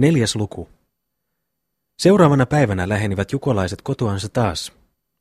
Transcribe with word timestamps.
Neljäs 0.00 0.36
luku. 0.36 0.68
Seuraavana 1.98 2.46
päivänä 2.46 2.88
lähenivät 2.88 3.32
jukolaiset 3.32 3.82
kotoansa 3.82 4.28
taas, 4.28 4.72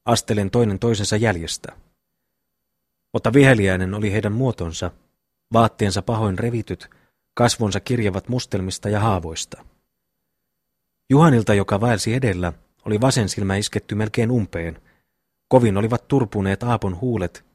astelen 0.05 0.51
toinen 0.51 0.79
toisensa 0.79 1.15
jäljestä. 1.17 1.73
Mutta 3.13 3.33
viheliäinen 3.33 3.93
oli 3.93 4.11
heidän 4.11 4.31
muotonsa, 4.31 4.91
vaatteensa 5.53 6.01
pahoin 6.01 6.39
revityt, 6.39 6.89
kasvonsa 7.33 7.79
kirjavat 7.79 8.29
mustelmista 8.29 8.89
ja 8.89 8.99
haavoista. 8.99 9.65
Juhanilta, 11.09 11.53
joka 11.53 11.81
vaelsi 11.81 12.13
edellä, 12.13 12.53
oli 12.85 13.01
vasen 13.01 13.29
silmä 13.29 13.55
isketty 13.55 13.95
melkein 13.95 14.31
umpeen. 14.31 14.81
Kovin 15.47 15.77
olivat 15.77 16.07
turpuneet 16.07 16.63
Aapon 16.63 16.99
huulet. 17.01 17.45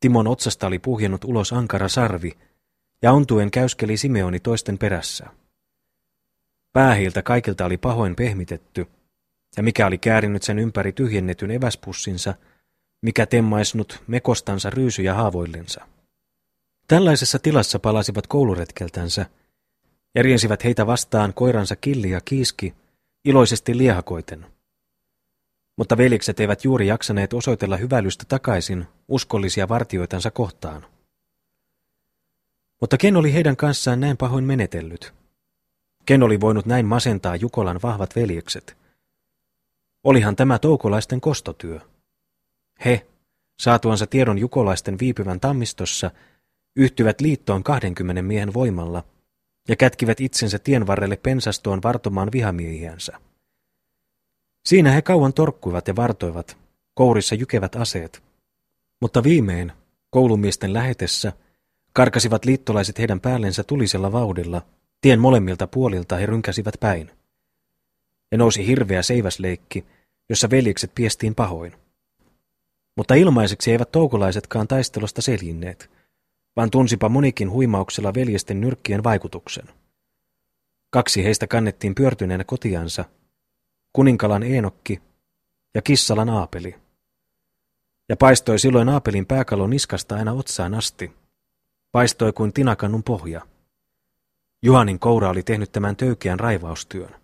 Timon 0.00 0.26
otsasta 0.26 0.66
oli 0.66 0.78
puhjennut 0.78 1.24
ulos 1.24 1.52
ankara 1.52 1.88
sarvi, 1.88 2.38
ja 3.02 3.12
ontuen 3.12 3.50
käyskeli 3.50 3.96
Simeoni 3.96 4.40
toisten 4.40 4.78
perässä. 4.78 5.37
Päähiiltä 6.78 7.22
kaikilta 7.22 7.64
oli 7.64 7.76
pahoin 7.76 8.16
pehmitetty, 8.16 8.86
ja 9.56 9.62
mikä 9.62 9.86
oli 9.86 9.98
käärinyt 9.98 10.42
sen 10.42 10.58
ympäri 10.58 10.92
tyhjennetyn 10.92 11.50
eväspussinsa, 11.50 12.34
mikä 13.02 13.26
temmaisnut 13.26 14.02
mekostansa 14.06 14.70
ryysyjä 14.70 15.14
haavoillensa. 15.14 15.86
Tällaisessa 16.88 17.38
tilassa 17.38 17.78
palasivat 17.78 18.26
kouluretkeltänsä, 18.26 19.26
ja 20.14 20.22
riensivät 20.22 20.64
heitä 20.64 20.86
vastaan 20.86 21.34
koiransa 21.34 21.76
killi 21.76 22.10
ja 22.10 22.20
kiiski, 22.24 22.74
iloisesti 23.24 23.78
liehakoiten. 23.78 24.46
Mutta 25.76 25.96
velikset 25.96 26.40
eivät 26.40 26.64
juuri 26.64 26.86
jaksaneet 26.86 27.32
osoitella 27.32 27.76
hyvälystä 27.76 28.24
takaisin 28.28 28.86
uskollisia 29.08 29.68
vartioitansa 29.68 30.30
kohtaan. 30.30 30.86
Mutta 32.80 32.98
ken 32.98 33.16
oli 33.16 33.32
heidän 33.32 33.56
kanssaan 33.56 34.00
näin 34.00 34.16
pahoin 34.16 34.44
menetellyt? 34.44 35.17
Ken 36.08 36.22
oli 36.22 36.40
voinut 36.40 36.66
näin 36.66 36.86
masentaa 36.86 37.36
Jukolan 37.36 37.80
vahvat 37.82 38.16
veljekset? 38.16 38.76
Olihan 40.04 40.36
tämä 40.36 40.58
toukolaisten 40.58 41.20
kostotyö. 41.20 41.80
He, 42.84 43.06
saatuansa 43.60 44.06
tiedon 44.06 44.38
jukolaisten 44.38 44.98
viipyvän 44.98 45.40
tammistossa, 45.40 46.10
yhtyvät 46.76 47.20
liittoon 47.20 47.62
kahdenkymmenen 47.62 48.24
miehen 48.24 48.54
voimalla 48.54 49.04
ja 49.68 49.76
kätkivät 49.76 50.20
itsensä 50.20 50.58
tien 50.58 50.86
varrelle 50.86 51.16
pensastoon 51.16 51.82
vartomaan 51.82 52.32
vihamiehiänsä. 52.32 53.20
Siinä 54.64 54.90
he 54.90 55.02
kauan 55.02 55.32
torkkuivat 55.32 55.88
ja 55.88 55.96
vartoivat, 55.96 56.56
kourissa 56.94 57.34
jykevät 57.34 57.76
aseet. 57.76 58.22
Mutta 59.00 59.22
viimein, 59.22 59.72
koulumiesten 60.10 60.72
lähetessä, 60.72 61.32
karkasivat 61.92 62.44
liittolaiset 62.44 62.98
heidän 62.98 63.20
päällensä 63.20 63.64
tulisella 63.64 64.12
vauhdilla– 64.12 64.62
Tien 65.00 65.20
molemmilta 65.20 65.66
puolilta 65.66 66.16
he 66.16 66.26
rynkäsivät 66.26 66.74
päin. 66.80 67.10
Ja 68.32 68.38
nousi 68.38 68.66
hirveä 68.66 69.02
seiväsleikki, 69.02 69.84
jossa 70.28 70.50
veljekset 70.50 70.94
piestiin 70.94 71.34
pahoin. 71.34 71.72
Mutta 72.96 73.14
ilmaiseksi 73.14 73.72
eivät 73.72 73.92
toukolaisetkaan 73.92 74.68
taistelusta 74.68 75.22
seljinneet, 75.22 75.90
vaan 76.56 76.70
tunsipa 76.70 77.08
monikin 77.08 77.50
huimauksella 77.50 78.14
veljesten 78.14 78.60
nyrkkien 78.60 79.04
vaikutuksen. 79.04 79.64
Kaksi 80.90 81.24
heistä 81.24 81.46
kannettiin 81.46 81.94
pyörtyneenä 81.94 82.44
kotiansa, 82.44 83.04
kuninkalan 83.92 84.42
Eenokki 84.42 85.02
ja 85.74 85.82
kissalan 85.82 86.30
Aapeli. 86.30 86.74
Ja 88.08 88.16
paistoi 88.16 88.58
silloin 88.58 88.88
Aapelin 88.88 89.26
pääkalon 89.26 89.70
niskasta 89.70 90.14
aina 90.14 90.32
otsaan 90.32 90.74
asti. 90.74 91.12
Paistoi 91.92 92.32
kuin 92.32 92.52
tinakannun 92.52 93.02
pohja. 93.02 93.46
Juhanin 94.62 94.98
koura 94.98 95.30
oli 95.30 95.42
tehnyt 95.42 95.72
tämän 95.72 95.96
töykeän 95.96 96.40
raivaustyön. 96.40 97.14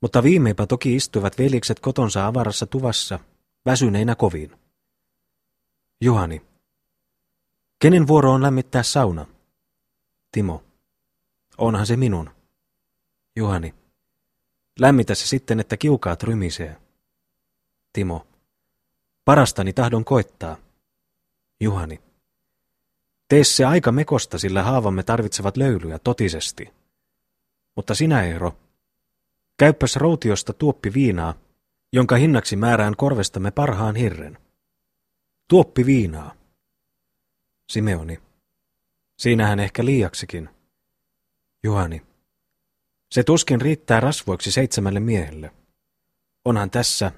Mutta 0.00 0.22
viimeipä 0.22 0.66
toki 0.66 0.96
istuivat 0.96 1.38
veljekset 1.38 1.80
kotonsa 1.80 2.26
avarassa 2.26 2.66
tuvassa, 2.66 3.18
väsyneinä 3.66 4.14
kovin. 4.14 4.56
Juhani. 6.00 6.42
Kenen 7.78 8.06
vuoro 8.06 8.32
on 8.32 8.42
lämmittää 8.42 8.82
sauna? 8.82 9.26
Timo. 10.32 10.64
Onhan 11.58 11.86
se 11.86 11.96
minun. 11.96 12.30
Juhani. 13.36 13.74
Lämmitä 14.78 15.14
se 15.14 15.26
sitten, 15.26 15.60
että 15.60 15.76
kiukaat 15.76 16.22
rymisee. 16.22 16.76
Timo. 17.92 18.26
Parastani 19.24 19.72
tahdon 19.72 20.04
koittaa. 20.04 20.56
Juhani. 21.60 22.11
Tee 23.32 23.44
se 23.44 23.64
aika 23.64 23.92
mekosta, 23.92 24.38
sillä 24.38 24.62
haavamme 24.62 25.02
tarvitsevat 25.02 25.56
löylyä 25.56 25.98
totisesti. 25.98 26.70
Mutta 27.76 27.94
sinä, 27.94 28.22
Eero, 28.22 28.56
käyppäs 29.58 29.96
routiosta 29.96 30.52
tuoppi 30.52 30.94
viinaa, 30.94 31.34
jonka 31.92 32.16
hinnaksi 32.16 32.56
määrään 32.56 32.96
korvestamme 32.96 33.50
parhaan 33.50 33.96
hirren. 33.96 34.38
Tuoppi 35.48 35.86
viinaa. 35.86 36.34
Simeoni. 37.70 38.20
Siinähän 39.18 39.60
ehkä 39.60 39.84
liiaksikin. 39.84 40.48
Juhani. 41.62 42.02
Se 43.10 43.22
tuskin 43.22 43.60
riittää 43.60 44.00
rasvoiksi 44.00 44.52
seitsemälle 44.52 45.00
miehelle. 45.00 45.50
Onhan 46.44 46.70
tässä, 46.70 47.12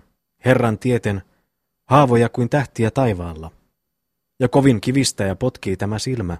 Herran 0.44 0.78
tieten, 0.78 1.22
haavoja 1.84 2.28
kuin 2.28 2.48
tähtiä 2.48 2.90
taivaalla. 2.90 3.63
Ja 4.40 4.48
kovin 4.48 4.80
kivistä 4.80 5.24
ja 5.24 5.36
potkii 5.36 5.76
tämä 5.76 5.98
silmä, 5.98 6.36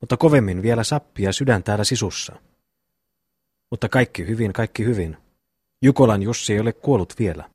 mutta 0.00 0.16
kovemmin 0.16 0.62
vielä 0.62 0.84
sappia 0.84 1.32
sydän 1.32 1.62
täällä 1.62 1.84
sisussa. 1.84 2.36
Mutta 3.70 3.88
kaikki 3.88 4.26
hyvin, 4.26 4.52
kaikki 4.52 4.84
hyvin. 4.84 5.16
Jukolan 5.82 6.22
Jussi 6.22 6.52
ei 6.52 6.60
ole 6.60 6.72
kuollut 6.72 7.14
vielä. 7.18 7.50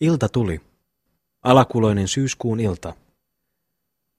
Ilta 0.00 0.28
tuli. 0.28 0.60
Alakuloinen 1.42 2.08
syyskuun 2.08 2.60
ilta. 2.60 2.94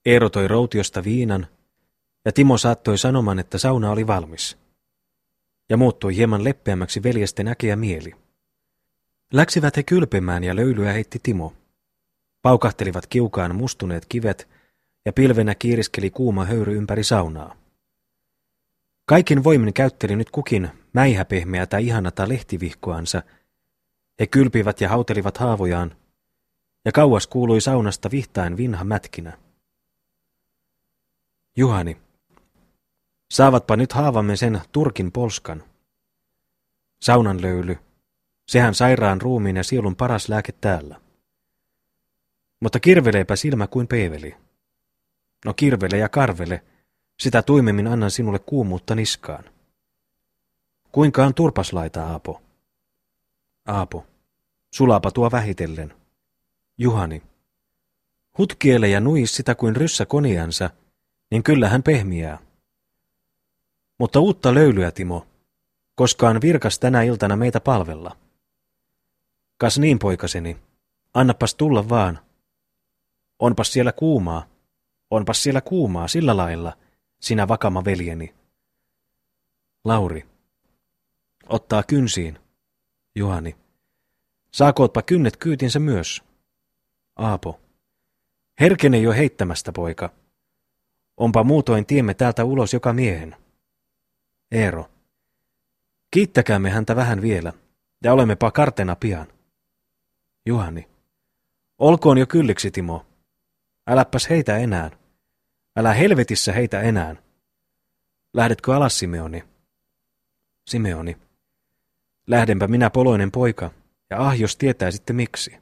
Eero 0.06 0.30
toi 0.30 0.48
routiosta 0.48 1.04
viinan, 1.04 1.46
ja 2.24 2.32
Timo 2.32 2.58
saattoi 2.58 2.98
sanoman, 2.98 3.38
että 3.38 3.58
sauna 3.58 3.90
oli 3.90 4.06
valmis. 4.06 4.58
Ja 5.68 5.76
muuttui 5.76 6.16
hieman 6.16 6.44
leppeämmäksi 6.44 7.02
veljesten 7.02 7.48
äkeä 7.48 7.76
mieli. 7.76 8.14
Läksivät 9.32 9.76
he 9.76 9.82
kylpemään 9.82 10.44
ja 10.44 10.56
löylyä 10.56 10.92
heitti 10.92 11.18
Timo. 11.22 11.52
Paukahtelivat 12.42 13.06
kiukaan 13.06 13.56
mustuneet 13.56 14.06
kivet 14.08 14.48
ja 15.08 15.12
pilvenä 15.12 15.54
kiiriskeli 15.54 16.10
kuuma 16.10 16.44
höyry 16.44 16.76
ympäri 16.76 17.04
saunaa. 17.04 17.56
Kaikin 19.04 19.44
voimin 19.44 19.74
käytteli 19.74 20.16
nyt 20.16 20.30
kukin 20.30 20.70
mäihäpehmeätä 20.92 21.78
ihanata 21.78 22.28
lehtivihkoansa. 22.28 23.22
He 24.20 24.26
kylpivät 24.26 24.80
ja 24.80 24.88
hautelivat 24.88 25.38
haavojaan, 25.38 25.96
ja 26.84 26.92
kauas 26.92 27.26
kuului 27.26 27.60
saunasta 27.60 28.10
vihtain 28.10 28.56
vinha 28.56 28.84
mätkinä. 28.84 29.38
Juhani, 31.56 31.96
saavatpa 33.30 33.76
nyt 33.76 33.92
haavamme 33.92 34.36
sen 34.36 34.60
turkin 34.72 35.12
polskan. 35.12 35.64
Saunan 37.02 37.42
löyly, 37.42 37.78
sehän 38.48 38.74
sairaan 38.74 39.20
ruumiin 39.20 39.56
ja 39.56 39.64
sielun 39.64 39.96
paras 39.96 40.28
lääke 40.28 40.52
täällä. 40.52 41.00
Mutta 42.60 42.80
kirveleepä 42.80 43.36
silmä 43.36 43.66
kuin 43.66 43.88
peeveli. 43.88 44.47
No 45.44 45.54
kirvele 45.54 45.98
ja 45.98 46.08
karvele, 46.08 46.64
sitä 47.18 47.42
tuimemmin 47.42 47.86
annan 47.86 48.10
sinulle 48.10 48.38
kuumuutta 48.38 48.94
niskaan. 48.94 49.44
Kuinka 50.92 51.26
on 51.26 51.34
turpaslaita, 51.34 52.06
Aapo? 52.06 52.42
Aapo, 53.66 54.06
sulapa 54.74 55.10
tuo 55.10 55.30
vähitellen. 55.30 55.94
Juhani, 56.78 57.22
hutkiele 58.38 58.88
ja 58.88 59.00
nui 59.00 59.26
sitä 59.26 59.54
kuin 59.54 59.76
ryssä 59.76 60.06
koniansa, 60.06 60.70
niin 61.30 61.42
kyllä 61.42 61.68
hän 61.68 61.82
pehmiää. 61.82 62.38
Mutta 63.98 64.20
uutta 64.20 64.54
löylyä, 64.54 64.90
Timo, 64.90 65.26
koska 65.94 66.28
on 66.28 66.40
virkas 66.40 66.78
tänä 66.78 67.02
iltana 67.02 67.36
meitä 67.36 67.60
palvella. 67.60 68.16
Kas 69.56 69.78
niin, 69.78 69.98
poikaseni, 69.98 70.56
annapas 71.14 71.54
tulla 71.54 71.88
vaan. 71.88 72.18
Onpas 73.38 73.72
siellä 73.72 73.92
kuumaa. 73.92 74.46
Onpas 75.10 75.42
siellä 75.42 75.60
kuumaa 75.60 76.08
sillä 76.08 76.36
lailla, 76.36 76.76
sinä 77.20 77.48
vakama 77.48 77.84
veljeni. 77.84 78.34
Lauri. 79.84 80.26
Ottaa 81.48 81.82
kynsiin. 81.82 82.38
Juhani. 83.14 83.56
Saakootpa 84.50 85.02
kynnet 85.02 85.36
kyytinsä 85.36 85.78
myös. 85.78 86.22
Aapo. 87.16 87.60
Herkene 88.60 88.98
jo 88.98 89.12
heittämästä, 89.12 89.72
poika. 89.72 90.10
Onpa 91.16 91.44
muutoin 91.44 91.86
tiemme 91.86 92.14
täältä 92.14 92.44
ulos 92.44 92.72
joka 92.72 92.92
miehen. 92.92 93.36
Eero. 94.50 94.90
Kiittäkäämme 96.10 96.70
häntä 96.70 96.96
vähän 96.96 97.22
vielä, 97.22 97.52
ja 98.04 98.12
olemmepa 98.12 98.50
kartena 98.50 98.96
pian. 98.96 99.26
Juhani. 100.46 100.88
Olkoon 101.78 102.18
jo 102.18 102.26
kylliksi, 102.26 102.70
Timo. 102.70 103.06
Äläpäs 103.86 104.30
heitä 104.30 104.56
enää. 104.56 104.90
Älä 105.78 105.94
helvetissä 105.94 106.52
heitä 106.52 106.80
enää. 106.80 107.16
Lähdetkö 108.34 108.76
alas, 108.76 108.98
Simeoni? 108.98 109.44
Simeoni. 110.66 111.16
Lähdenpä 112.26 112.66
minä 112.66 112.90
poloinen 112.90 113.30
poika, 113.30 113.70
ja 114.10 114.26
ah 114.26 114.40
jos 114.40 114.56
tietää 114.56 114.90
sitten 114.90 115.16
miksi. 115.16 115.56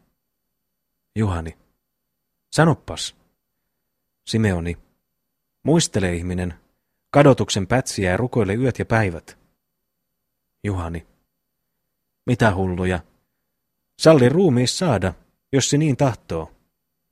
Juhani. 1.17 1.59
Sanoppas. 2.53 3.17
Simeoni. 4.27 4.79
Muistele 5.63 6.15
ihminen, 6.15 6.55
kadotuksen 7.11 7.67
pätsiä 7.67 8.11
ja 8.11 8.17
rukoile 8.17 8.55
yöt 8.55 8.79
ja 8.79 8.85
päivät. 8.85 9.39
Juhani. 10.65 11.07
Mitä 12.27 12.55
hulluja? 12.55 13.01
Salli 13.99 14.29
ruumiis 14.29 14.79
saada, 14.79 15.15
jos 15.53 15.71
se 15.71 15.79
niin 15.79 15.97
tahtoo. 15.97 16.53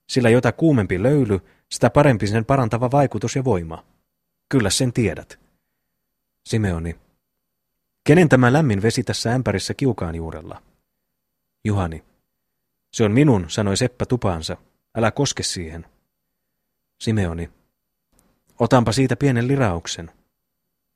Sillä 0.08 0.30
jota 0.30 0.52
kuumempi 0.52 1.02
löyly, 1.02 1.40
sitä 1.74 1.90
parempi 1.90 2.26
sen 2.26 2.44
parantava 2.44 2.90
vaikutus 2.90 3.36
ja 3.36 3.44
voima. 3.44 3.84
Kyllä 4.48 4.70
sen 4.70 4.92
tiedät. 4.92 5.38
Simeoni. 6.46 6.96
Kenen 8.04 8.28
tämä 8.28 8.52
lämmin 8.52 8.82
vesi 8.82 9.04
tässä 9.04 9.32
ämpärissä 9.32 9.74
kiukaan 9.74 10.14
juurella? 10.14 10.62
Juhani. 11.64 12.04
Se 12.92 13.04
on 13.04 13.12
minun, 13.12 13.44
sanoi 13.48 13.76
Seppä 13.76 14.06
tupaansa. 14.06 14.56
Älä 14.94 15.10
koske 15.10 15.42
siihen. 15.42 15.86
Simeoni. 17.00 17.50
Otanpa 18.60 18.92
siitä 18.92 19.16
pienen 19.16 19.48
lirauksen. 19.48 20.10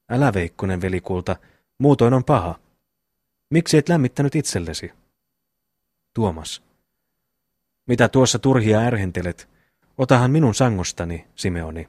Älä 0.08 0.34
Veikkonen, 0.34 0.80
velikulta, 0.80 1.36
muutoin 1.78 2.14
on 2.14 2.24
paha. 2.24 2.58
Miksi 3.50 3.78
et 3.78 3.88
lämmittänyt 3.88 4.34
itsellesi? 4.34 4.92
Tuomas. 6.14 6.62
Mitä 7.86 8.08
tuossa 8.08 8.38
turhia 8.38 8.80
ärhentelet? 8.80 9.57
Otahan 9.98 10.30
minun 10.30 10.54
sangostani, 10.54 11.26
Simeoni. 11.34 11.88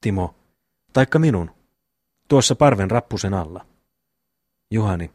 Timo. 0.00 0.34
Taikka 0.92 1.18
minun. 1.18 1.50
Tuossa 2.28 2.54
parven 2.54 2.90
rappusen 2.90 3.34
alla. 3.34 3.66
Juhani. 4.70 5.10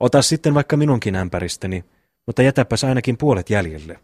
Ota 0.00 0.22
sitten 0.22 0.54
vaikka 0.54 0.76
minunkin 0.76 1.16
ämpäristäni, 1.16 1.84
mutta 2.26 2.42
jätäpäs 2.42 2.84
ainakin 2.84 3.16
puolet 3.16 3.50
jäljelle. 3.50 4.00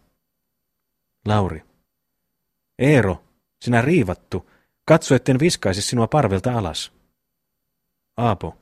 Lauri. 1.26 1.62
Eero, 2.78 3.24
sinä 3.62 3.82
riivattu, 3.82 4.50
katso 4.84 5.14
etten 5.14 5.38
viskaisi 5.38 5.82
sinua 5.82 6.06
parvelta 6.06 6.58
alas. 6.58 6.92
Aapo. 8.16 8.56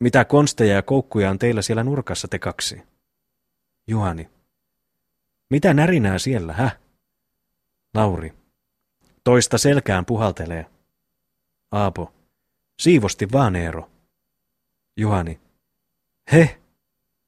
Mitä 0.00 0.24
konsteja 0.24 0.74
ja 0.74 0.82
koukkuja 0.82 1.30
on 1.30 1.38
teillä 1.38 1.62
siellä 1.62 1.84
nurkassa 1.84 2.28
te 2.28 2.38
kaksi? 2.38 2.82
Juhani. 3.86 4.30
Mitä 5.50 5.74
närinää 5.74 6.18
siellä, 6.18 6.52
hä? 6.52 6.70
Lauri. 7.94 8.32
Toista 9.24 9.58
selkään 9.58 10.06
puhaltelee. 10.06 10.66
Aapo. 11.72 12.12
Siivosti 12.78 13.28
vaan 13.32 13.56
Eero. 13.56 13.90
Juhani. 14.96 15.40
He, 16.32 16.60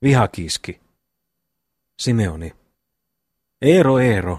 vihakiiski. 0.03 0.81
Simeoni. 1.99 2.53
Eero, 3.62 3.99
Eero, 3.99 4.38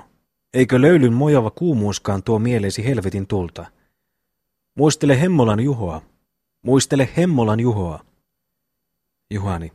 eikö 0.53 0.81
löylyn 0.81 1.13
mojava 1.13 1.51
kuumuuskaan 1.51 2.23
tuo 2.23 2.39
mieleesi 2.39 2.85
helvetin 2.85 3.27
tulta? 3.27 3.65
Muistele 4.75 5.21
Hemmolan 5.21 5.59
Juhoa. 5.59 6.01
Muistele 6.61 7.09
Hemmolan 7.17 7.59
Juhoa. 7.59 8.05
Juhani. 9.29 9.71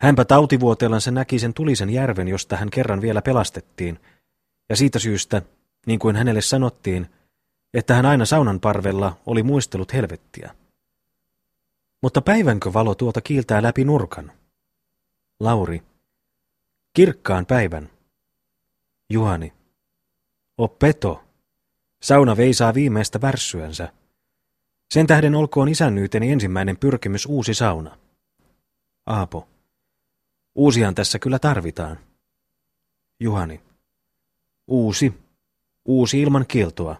Hänpä 0.00 0.24
tautivuoteellansa 0.24 1.10
näki 1.10 1.38
sen 1.38 1.54
tulisen 1.54 1.90
järven, 1.90 2.28
josta 2.28 2.56
hän 2.56 2.70
kerran 2.70 3.00
vielä 3.00 3.22
pelastettiin, 3.22 3.98
ja 4.68 4.76
siitä 4.76 4.98
syystä, 4.98 5.42
niin 5.86 5.98
kuin 5.98 6.16
hänelle 6.16 6.40
sanottiin, 6.40 7.06
että 7.74 7.94
hän 7.94 8.06
aina 8.06 8.24
saunan 8.24 8.60
parvella 8.60 9.16
oli 9.26 9.42
muistellut 9.42 9.92
helvettiä. 9.92 10.54
Mutta 12.02 12.22
päivänkö 12.22 12.72
valo 12.72 12.94
tuota 12.94 13.20
kiiltää 13.20 13.62
läpi 13.62 13.84
nurkan? 13.84 14.32
Lauri. 15.40 15.82
Kirkkaan 16.94 17.46
päivän. 17.46 17.90
Juhani. 19.10 19.52
O 20.58 20.68
peto. 20.68 21.24
Sauna 22.02 22.36
veisaa 22.36 22.74
viimeistä 22.74 23.20
värssyänsä. 23.20 23.92
Sen 24.90 25.06
tähden 25.06 25.34
olkoon 25.34 25.68
isännyyteni 25.68 26.32
ensimmäinen 26.32 26.76
pyrkimys 26.76 27.26
uusi 27.26 27.54
sauna. 27.54 27.98
Aapo. 29.06 29.48
Uusihan 30.54 30.94
tässä 30.94 31.18
kyllä 31.18 31.38
tarvitaan. 31.38 31.98
Juhani. 33.20 33.67
Uusi. 34.68 35.14
Uusi 35.84 36.20
ilman 36.20 36.44
kieltoa. 36.48 36.96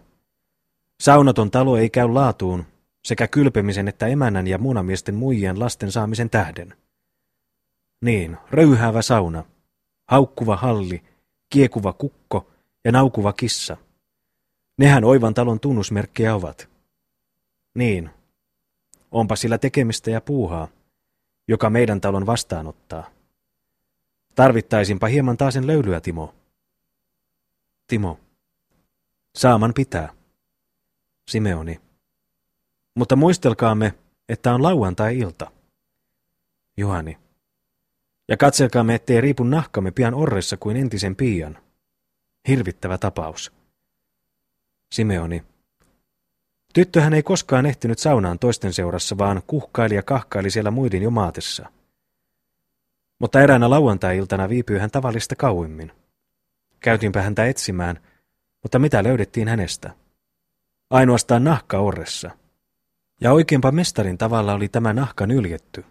Saunaton 0.99 1.51
talo 1.51 1.77
ei 1.77 1.89
käy 1.89 2.07
laatuun, 2.07 2.65
sekä 3.03 3.27
kylpemisen 3.27 3.87
että 3.87 4.07
emännän 4.07 4.47
ja 4.47 4.57
munamiesten 4.57 5.15
muijien 5.15 5.59
lasten 5.59 5.91
saamisen 5.91 6.29
tähden. 6.29 6.73
Niin, 8.01 8.37
röyhäävä 8.51 9.01
sauna, 9.01 9.43
haukkuva 10.07 10.55
halli, 10.55 11.01
kiekuva 11.49 11.93
kukko 11.93 12.47
ja 12.85 12.91
naukuva 12.91 13.33
kissa. 13.33 13.77
Nehän 14.77 15.03
oivan 15.03 15.33
talon 15.33 15.59
tunnusmerkkejä 15.59 16.35
ovat. 16.35 16.69
Niin, 17.73 18.09
onpa 19.11 19.35
sillä 19.35 19.57
tekemistä 19.57 20.11
ja 20.11 20.21
puuhaa, 20.21 20.67
joka 21.47 21.69
meidän 21.69 22.01
talon 22.01 22.25
vastaanottaa. 22.25 23.09
Tarvittaisinpa 24.35 25.07
hieman 25.07 25.37
taasen 25.37 25.67
löylyä, 25.67 26.01
Timo. 26.01 26.38
Timo. 27.89 28.19
Saaman 29.35 29.73
pitää. 29.73 30.13
Simeoni. 31.29 31.81
Mutta 32.95 33.15
muistelkaamme, 33.15 33.93
että 34.29 34.53
on 34.53 34.63
lauantai-ilta. 34.63 35.51
Juhani. 36.77 37.17
Ja 38.27 38.37
katselkaamme, 38.37 38.95
ettei 38.95 39.21
riipu 39.21 39.43
nahkamme 39.43 39.91
pian 39.91 40.13
orressa 40.13 40.57
kuin 40.57 40.77
entisen 40.77 41.15
piian. 41.15 41.57
Hirvittävä 42.47 42.97
tapaus. 42.97 43.51
Simeoni. 44.91 45.43
Tyttöhän 46.73 47.13
ei 47.13 47.23
koskaan 47.23 47.65
ehtinyt 47.65 47.99
saunaan 47.99 48.39
toisten 48.39 48.73
seurassa, 48.73 49.17
vaan 49.17 49.41
kuhkaili 49.47 49.95
ja 49.95 50.03
kahkaili 50.03 50.51
siellä 50.51 50.71
muiden 50.71 51.01
jo 51.01 51.09
maatessa. 51.09 51.69
Mutta 53.19 53.41
eräänä 53.41 53.69
lauantai-iltana 53.69 54.49
viipyi 54.49 54.79
hän 54.79 54.91
tavallista 54.91 55.35
kauimmin. 55.35 55.98
Käytiinpä 56.79 57.21
häntä 57.21 57.45
etsimään, 57.45 57.99
mutta 58.63 58.79
mitä 58.79 59.03
löydettiin 59.03 59.47
hänestä? 59.47 59.93
Ainoastaan 60.89 61.43
nahka 61.43 61.79
orressa. 61.79 62.31
Ja 63.21 63.33
oikeinpa 63.33 63.71
mestarin 63.71 64.17
tavalla 64.17 64.53
oli 64.53 64.69
tämä 64.69 64.93
nahka 64.93 65.27
nyljetty. 65.27 65.85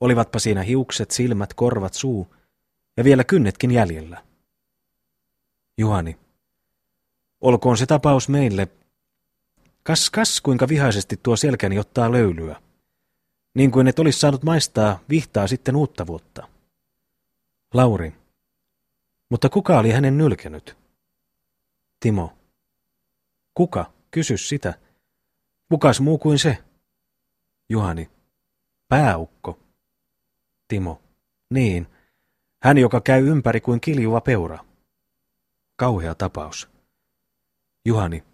Olivatpa 0.00 0.38
siinä 0.38 0.62
hiukset, 0.62 1.10
silmät, 1.10 1.54
korvat, 1.54 1.94
suu 1.94 2.34
ja 2.96 3.04
vielä 3.04 3.24
kynnetkin 3.24 3.70
jäljellä. 3.70 4.22
Juhani. 5.78 6.18
Olkoon 7.40 7.76
se 7.76 7.86
tapaus 7.86 8.28
meille. 8.28 8.68
Kas, 9.82 10.10
kas, 10.10 10.40
kuinka 10.40 10.68
vihaisesti 10.68 11.20
tuo 11.22 11.36
selkäni 11.36 11.78
ottaa 11.78 12.12
löylyä. 12.12 12.62
Niin 13.54 13.70
kuin 13.70 13.88
et 13.88 13.98
olisi 13.98 14.20
saanut 14.20 14.42
maistaa 14.42 14.98
vihtaa 15.10 15.46
sitten 15.46 15.76
uutta 15.76 16.06
vuotta. 16.06 16.48
Lauri. 17.74 18.12
Mutta 19.28 19.48
kuka 19.48 19.78
oli 19.78 19.90
hänen 19.90 20.18
nylkenyt? 20.18 20.76
Timo. 22.00 22.38
Kuka? 23.54 23.92
Kysy 24.10 24.36
sitä. 24.36 24.74
Kukas 25.68 26.00
muu 26.00 26.18
kuin 26.18 26.38
se? 26.38 26.58
Juhani. 27.68 28.10
Pääukko. 28.88 29.58
Timo. 30.68 31.02
Niin. 31.50 31.86
Hän, 32.62 32.78
joka 32.78 33.00
käy 33.00 33.28
ympäri 33.28 33.60
kuin 33.60 33.80
kiljuva 33.80 34.20
peura. 34.20 34.58
Kauhea 35.76 36.14
tapaus. 36.14 36.68
Juhani. 37.84 38.24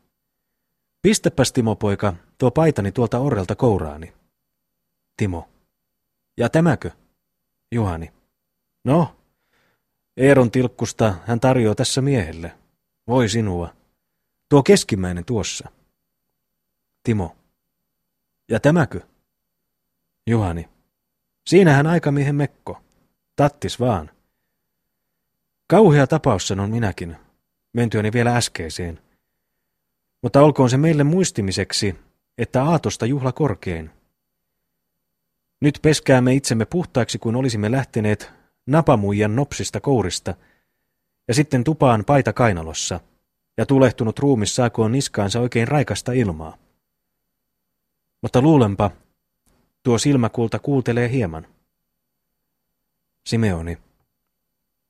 Pistäpäs, 1.03 1.53
Timo 1.53 1.77
poika, 1.77 2.15
tuo 2.39 2.51
paitani 2.51 2.93
tuolta 2.93 3.19
orrelta 3.19 3.55
kouraani. 3.55 4.13
Timo. 5.17 5.49
Ja 6.37 6.49
tämäkö? 6.49 6.91
Juhani. 7.73 8.13
No, 8.85 9.17
Eeron 10.17 10.51
tilkkusta 10.51 11.15
hän 11.27 11.41
tarjoaa 11.41 11.75
tässä 11.75 12.01
miehelle. 12.01 12.53
Voi 13.07 13.29
sinua. 13.29 13.75
Tuo 14.49 14.63
keskimmäinen 14.63 15.25
tuossa. 15.25 15.69
Timo. 17.03 17.37
Ja 18.49 18.61
tämäkö? 18.61 19.01
Juhani. 20.27 20.69
Siinähän 21.47 21.87
aikamiehen 21.87 22.35
mekko. 22.35 22.81
Tattis 23.37 23.81
vaan. 23.81 24.11
Kauhea 25.67 26.07
tapaus 26.07 26.49
sanon 26.49 26.71
minäkin, 26.71 27.17
mentyäni 27.73 28.13
vielä 28.13 28.37
äskeiseen. 28.37 29.01
Mutta 30.23 30.43
olkoon 30.43 30.71
se 30.71 30.77
meille 30.77 31.05
muistimiseksi, 31.05 31.97
että 32.39 32.65
aatosta 32.65 33.07
juhla 33.07 33.33
korkein. 33.33 33.91
Nyt 35.61 35.79
peskäämme 35.83 36.35
itsemme 36.35 36.65
puhtaiksi, 36.65 37.19
kuin 37.19 37.37
olisimme 37.37 37.71
lähteneet 37.71 38.33
napamuijan 38.67 39.37
nopsista 39.37 39.81
kourista, 39.81 40.35
ja 41.29 41.35
sitten 41.35 41.65
tupaan 41.65 42.05
paita 42.05 42.33
kainalossa, 42.33 43.01
ja 43.57 43.67
tulehtunut 43.67 44.19
ruumis 44.19 44.57
saakoon 44.57 44.93
niskaansa 44.93 45.41
oikein 45.41 45.69
raikasta 45.69 46.13
ilmaa. 46.13 46.57
Mutta 48.23 48.43
luulenpa, 48.43 48.91
Tuo 49.83 49.99
silmäkulta 49.99 50.59
kuultelee 50.59 51.11
hieman. 51.11 51.47
Simeoni. 53.27 53.79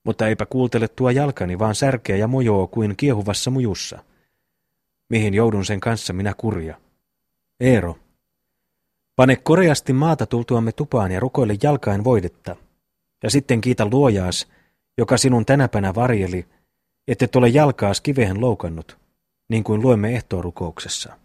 Mutta 0.05 0.29
eipä 0.29 0.47
kuultele 0.47 0.88
tuo 0.88 1.11
jalkani, 1.11 1.59
vaan 1.59 1.75
särkeä 1.75 2.17
ja 2.17 2.29
mojoo 2.29 2.67
kuin 2.67 2.97
kiehuvassa 2.97 3.50
mujussa. 3.50 4.05
Mihin 5.09 5.35
joudun 5.35 5.64
sen 5.64 5.81
kanssa 5.81 6.12
minä 6.12 6.35
kurja? 6.37 6.81
Eero. 7.61 7.99
Pane 9.17 9.37
koreasti 9.37 9.93
maata 9.93 10.26
tultuamme 10.26 10.73
tupaan 10.73 11.12
ja 11.12 11.21
rukoile 11.21 11.57
jalkain 11.62 12.05
voidetta. 12.05 12.57
Ja 13.23 13.31
sitten 13.31 13.61
kiitä 13.61 13.87
luojaas, 13.87 14.49
joka 14.99 15.17
sinun 15.17 15.47
tänäpänä 15.47 15.95
varjeli, 15.95 16.47
et 17.09 17.37
ole 17.37 17.49
jalkaas 17.49 18.00
kivehen 18.00 18.41
loukannut, 18.41 18.99
niin 19.49 19.64
kuin 19.64 19.83
luemme 19.83 20.14
ehtoorukouksessa. 20.14 21.19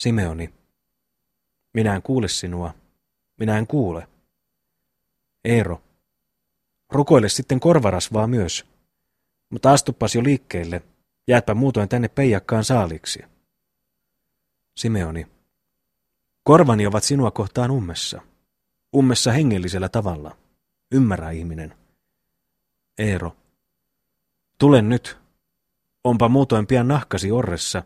Simeoni. 0.00 0.54
Minä 1.74 1.94
en 1.94 2.02
kuule 2.02 2.28
sinua. 2.28 2.74
Minä 3.36 3.58
en 3.58 3.66
kuule. 3.66 4.08
Eero. 5.44 5.82
Rukoile 6.90 7.28
sitten 7.28 7.60
korvarasvaa 7.60 8.26
myös. 8.26 8.66
Mutta 9.50 9.72
astuppas 9.72 10.14
jo 10.14 10.24
liikkeelle. 10.24 10.82
Jääpä 11.28 11.54
muutoin 11.54 11.88
tänne 11.88 12.08
peijakkaan 12.08 12.64
saaliksi. 12.64 13.22
Simeoni. 14.76 15.26
Korvani 16.42 16.86
ovat 16.86 17.04
sinua 17.04 17.30
kohtaan 17.30 17.70
ummessa. 17.70 18.22
Ummessa 18.96 19.32
hengellisellä 19.32 19.88
tavalla. 19.88 20.36
Ymmärrä 20.92 21.30
ihminen. 21.30 21.74
Eero. 22.98 23.36
Tule 24.58 24.82
nyt. 24.82 25.18
Onpa 26.04 26.28
muutoin 26.28 26.66
pian 26.66 26.88
nahkasi 26.88 27.30
orressa 27.30 27.82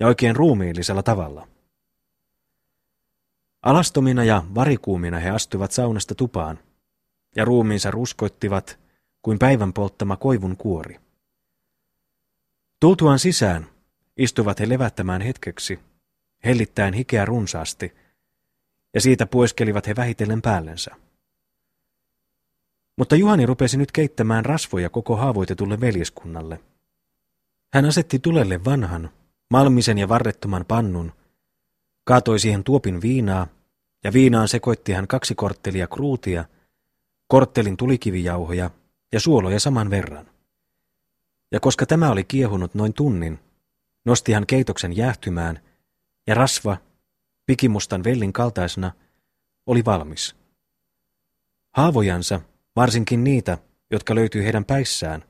ja 0.00 0.06
oikein 0.06 0.36
ruumiillisella 0.36 1.02
tavalla. 1.02 1.48
Alastomina 3.62 4.24
ja 4.24 4.42
varikuumina 4.54 5.18
he 5.18 5.30
astuivat 5.30 5.72
saunasta 5.72 6.14
tupaan, 6.14 6.58
ja 7.36 7.44
ruumiinsa 7.44 7.90
ruskoittivat 7.90 8.78
kuin 9.22 9.38
päivän 9.38 9.72
polttama 9.72 10.16
koivun 10.16 10.56
kuori. 10.56 11.00
Tultuaan 12.80 13.18
sisään, 13.18 13.66
istuivat 14.16 14.60
he 14.60 14.68
levättämään 14.68 15.20
hetkeksi, 15.20 15.78
hellittäen 16.44 16.94
hikeä 16.94 17.24
runsaasti, 17.24 17.94
ja 18.94 19.00
siitä 19.00 19.26
pueskelivat 19.26 19.86
he 19.86 19.96
vähitellen 19.96 20.42
päällensä. 20.42 20.96
Mutta 22.96 23.16
Juhani 23.16 23.46
rupesi 23.46 23.76
nyt 23.76 23.92
keittämään 23.92 24.44
rasvoja 24.44 24.90
koko 24.90 25.16
haavoitetulle 25.16 25.80
veljeskunnalle. 25.80 26.60
Hän 27.72 27.84
asetti 27.84 28.18
tulelle 28.18 28.64
vanhan, 28.64 29.10
malmisen 29.50 29.98
ja 29.98 30.08
varrettoman 30.08 30.64
pannun, 30.68 31.12
kaatoi 32.04 32.38
siihen 32.38 32.64
tuopin 32.64 33.00
viinaa, 33.00 33.46
ja 34.04 34.12
viinaan 34.12 34.48
sekoitti 34.48 34.92
hän 34.92 35.06
kaksi 35.06 35.34
korttelia 35.34 35.86
kruutia, 35.86 36.44
korttelin 37.26 37.76
tulikivijauhoja 37.76 38.70
ja 39.12 39.20
suoloja 39.20 39.60
saman 39.60 39.90
verran. 39.90 40.30
Ja 41.52 41.60
koska 41.60 41.86
tämä 41.86 42.10
oli 42.10 42.24
kiehunut 42.24 42.74
noin 42.74 42.92
tunnin, 42.92 43.38
nosti 44.04 44.32
hän 44.32 44.46
keitoksen 44.46 44.96
jäähtymään, 44.96 45.60
ja 46.26 46.34
rasva, 46.34 46.76
pikimustan 47.46 48.04
vellin 48.04 48.32
kaltaisena, 48.32 48.92
oli 49.66 49.84
valmis. 49.84 50.36
Haavojansa, 51.72 52.40
varsinkin 52.76 53.24
niitä, 53.24 53.58
jotka 53.90 54.14
löytyi 54.14 54.44
heidän 54.44 54.64
päissään, 54.64 55.24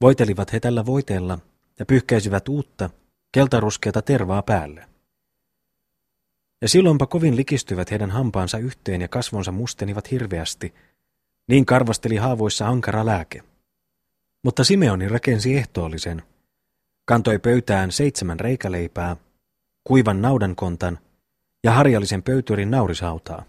voitelivat 0.00 0.52
he 0.52 0.60
tällä 0.60 0.86
voiteella 0.86 1.38
ja 1.78 1.86
pyyhkäisivät 1.86 2.48
uutta, 2.48 2.90
keltaruskeata 3.32 4.02
tervaa 4.02 4.42
päälle. 4.42 4.86
Ja 6.62 6.68
silloinpa 6.68 7.06
kovin 7.06 7.36
likistyvät 7.36 7.90
heidän 7.90 8.10
hampaansa 8.10 8.58
yhteen 8.58 9.00
ja 9.00 9.08
kasvonsa 9.08 9.52
mustenivat 9.52 10.10
hirveästi, 10.10 10.74
niin 11.48 11.66
karvasteli 11.66 12.16
haavoissa 12.16 12.68
ankara 12.68 13.06
lääke. 13.06 13.42
Mutta 14.42 14.64
Simeoni 14.64 15.08
rakensi 15.08 15.56
ehtoollisen, 15.56 16.22
kantoi 17.04 17.38
pöytään 17.38 17.92
seitsemän 17.92 18.40
reikäleipää, 18.40 19.16
kuivan 19.84 20.22
naudankontan 20.22 20.98
ja 21.64 21.72
harjallisen 21.72 22.22
pöytyrin 22.22 22.70
naurisautaa. 22.70 23.44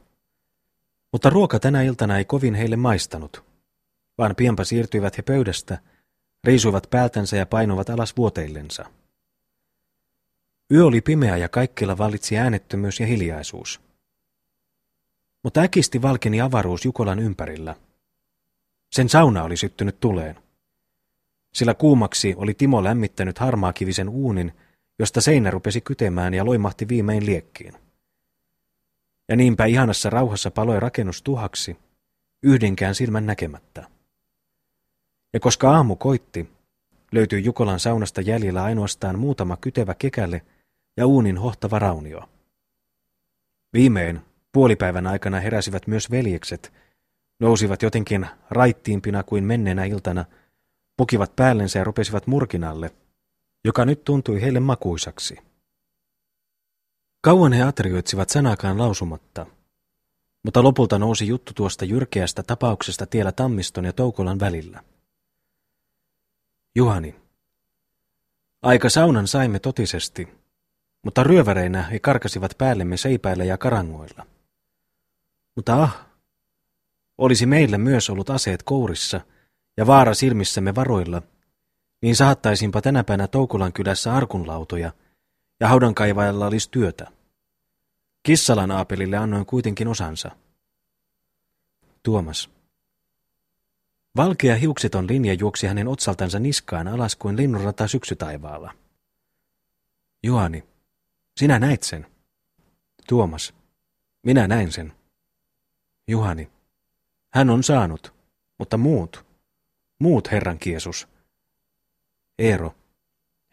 Mutta 1.12 1.30
ruoka 1.30 1.60
tänä 1.60 1.82
iltana 1.82 2.18
ei 2.18 2.26
kovin 2.26 2.56
heille 2.56 2.76
maistanut, 2.76 3.44
vaan 4.18 4.36
pienpä 4.36 4.64
siirtyivät 4.64 5.18
he 5.18 5.22
pöydästä, 5.22 5.78
riisuivat 6.44 6.88
päältänsä 6.90 7.38
ja 7.38 7.46
painuvat 7.46 7.90
alas 7.90 8.18
vuoteillensa. 8.18 8.86
Yö 10.72 10.86
oli 10.86 11.02
pimeä 11.02 11.38
ja 11.38 11.50
kaikkialla 11.50 11.98
vallitsi 11.98 12.38
äänettömyys 12.38 13.00
ja 13.00 13.06
hiljaisuus. 13.06 13.82
Mutta 15.44 15.62
äkisti 15.62 16.02
valkeni 16.02 16.42
avaruus 16.42 16.86
Jukolan 16.86 17.20
ympärillä. 17.20 17.76
Sen 18.92 19.10
sauna 19.10 19.44
oli 19.44 19.58
syttynyt 19.58 20.00
tuleen. 20.00 20.36
Sillä 21.54 21.74
kuumaksi 21.74 22.34
oli 22.38 22.54
Timo 22.54 22.84
lämmittänyt 22.84 23.40
harmaakivisen 23.40 24.10
uunin, 24.10 24.54
josta 25.00 25.22
seinä 25.22 25.52
rupesi 25.52 25.82
kytemään 25.82 26.34
ja 26.34 26.46
loimahti 26.46 26.88
viimein 26.88 27.26
liekkiin. 27.26 27.74
Ja 29.32 29.38
niinpä 29.38 29.66
ihanassa 29.66 30.10
rauhassa 30.10 30.52
paloi 30.52 30.80
rakennus 30.80 31.22
tuhaksi, 31.22 31.78
yhdenkään 32.44 32.96
silmän 32.96 33.26
näkemättä. 33.26 33.88
Ja 35.34 35.40
koska 35.40 35.72
aamu 35.72 35.96
koitti, 35.96 36.50
löytyi 37.12 37.44
Jukolan 37.44 37.80
saunasta 37.80 38.22
jäljellä 38.22 38.64
ainoastaan 38.64 39.20
muutama 39.20 39.58
kytevä 39.58 39.94
kekälle 39.94 40.42
ja 40.98 41.06
uunin 41.06 41.38
hohtava 41.38 41.80
raunio. 41.80 42.30
Viimein 43.74 44.22
puolipäivän 44.52 45.08
aikana 45.08 45.40
heräsivät 45.40 45.88
myös 45.88 46.12
veljekset, 46.12 46.74
nousivat 47.40 47.82
jotenkin 47.82 48.28
raittiimpina 48.50 49.24
kuin 49.24 49.44
menneenä 49.44 49.86
iltana, 49.86 50.26
pukivat 50.98 51.36
päällensä 51.36 51.80
ja 51.80 51.84
rupesivat 51.86 52.28
murkinalle, 52.28 52.92
joka 53.66 53.86
nyt 53.86 54.04
tuntui 54.04 54.42
heille 54.42 54.60
makuisaksi. 54.60 55.51
Kauan 57.22 57.54
he 57.54 57.64
atrioitsivat 57.64 58.30
sanakaan 58.30 58.78
lausumatta, 58.78 59.46
mutta 60.44 60.64
lopulta 60.64 61.00
nousi 61.00 61.28
juttu 61.28 61.54
tuosta 61.54 61.86
jyrkeästä 61.86 62.44
tapauksesta 62.44 63.06
tiellä 63.06 63.32
Tammiston 63.32 63.86
ja 63.86 63.94
Toukolan 63.94 64.40
välillä. 64.40 64.84
Juhani. 66.76 67.16
Aika 68.62 68.90
saunan 68.90 69.28
saimme 69.28 69.60
totisesti, 69.60 70.28
mutta 71.04 71.24
ryöväreinä 71.24 71.82
he 71.82 72.00
karkasivat 72.00 72.58
päällemme 72.58 72.98
seipäillä 72.98 73.44
ja 73.44 73.58
karangoilla. 73.58 74.26
Mutta 75.56 75.84
ah, 75.84 76.06
olisi 77.18 77.46
meillä 77.46 77.78
myös 77.78 78.10
ollut 78.10 78.30
aseet 78.30 78.64
kourissa 78.64 79.22
ja 79.78 79.88
vaara 79.88 80.14
silmissämme 80.14 80.76
varoilla, 80.76 81.22
niin 82.02 82.16
saattaisinpa 82.16 82.82
tänäpänä 82.82 83.28
Toukulan 83.28 83.74
kylässä 83.74 84.14
arkunlautoja 84.14 84.92
ja 85.62 85.68
haudankaivajalla 85.68 86.48
olisi 86.48 86.72
työtä. 86.72 87.08
Kissalan 88.24 88.72
aapelille 88.72 89.18
annoin 89.18 89.46
kuitenkin 89.46 89.88
osansa. 89.88 90.32
Tuomas. 92.04 92.50
Valkea 94.18 94.56
hiukseton 94.56 95.08
linja 95.08 95.34
juoksi 95.34 95.68
hänen 95.68 95.88
otsaltansa 95.88 96.40
niskaan 96.40 96.88
alas 96.88 97.16
kuin 97.16 97.38
linnunrata 97.38 97.88
syksytaivaalla. 97.88 98.74
Juani, 100.24 100.64
sinä 101.38 101.60
näit 101.60 101.84
sen. 101.84 102.08
Tuomas, 103.08 103.54
minä 104.24 104.48
näin 104.48 104.72
sen. 104.72 104.94
Juhani, 106.08 106.50
hän 107.34 107.50
on 107.50 107.64
saanut, 107.64 108.14
mutta 108.58 108.78
muut, 108.78 109.26
muut 110.00 110.32
Herran 110.32 110.60
Kiesus. 110.60 111.08
Eero, 112.40 112.76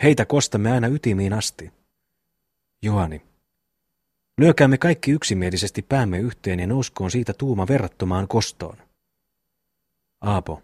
heitä 0.02 0.24
kostamme 0.24 0.72
aina 0.72 0.86
ytimiin 0.86 1.32
asti. 1.32 1.77
Juhani, 2.82 3.23
lyökäämme 4.38 4.78
kaikki 4.78 5.11
yksimielisesti 5.11 5.82
päämme 5.82 6.18
yhteen 6.18 6.61
ja 6.61 6.66
nouskoon 6.66 7.11
siitä 7.11 7.32
tuuma 7.32 7.68
verrattomaan 7.68 8.28
kostoon. 8.28 8.76
Aapo, 10.20 10.62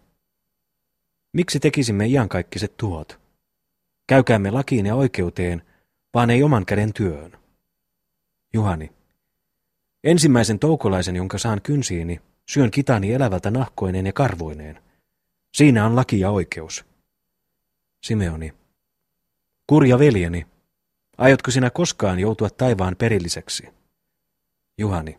miksi 1.32 1.60
tekisimme 1.60 2.06
iankaikkiset 2.06 2.76
tuot? 2.76 3.20
Käykäämme 4.06 4.50
lakiin 4.50 4.86
ja 4.86 4.94
oikeuteen, 4.94 5.62
vaan 6.14 6.30
ei 6.30 6.42
oman 6.42 6.66
käden 6.66 6.92
työhön. 6.92 7.38
Juhani. 8.52 8.92
Ensimmäisen 10.04 10.58
toukolaisen, 10.58 11.16
jonka 11.16 11.38
saan 11.38 11.62
kynsiini, 11.62 12.20
syön 12.48 12.70
kitani 12.70 13.12
elävältä 13.12 13.50
nahkoineen 13.50 14.06
ja 14.06 14.12
karvoineen. 14.12 14.82
Siinä 15.54 15.86
on 15.86 15.96
laki 15.96 16.20
ja 16.20 16.30
oikeus. 16.30 16.84
Simeoni. 18.02 18.54
Kurja 19.66 19.98
veljeni, 19.98 20.46
aiotko 21.18 21.50
sinä 21.50 21.70
koskaan 21.70 22.18
joutua 22.18 22.50
taivaan 22.50 22.96
perilliseksi? 22.96 23.68
Juhani. 24.78 25.18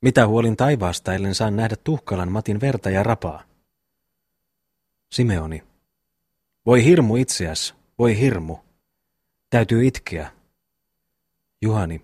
Mitä 0.00 0.26
huolin 0.26 0.56
taivaasta, 0.56 1.14
ellen 1.14 1.34
saan 1.34 1.56
nähdä 1.56 1.76
tuhkalan 1.84 2.32
Matin 2.32 2.60
verta 2.60 2.90
ja 2.90 3.02
rapaa? 3.02 3.42
Simeoni. 5.12 5.62
Voi 6.66 6.84
hirmu 6.84 7.16
itseäs, 7.16 7.74
voi 7.98 8.18
hirmu. 8.18 8.56
Täytyy 9.50 9.86
itkeä. 9.86 10.30
Juhani. 11.62 12.02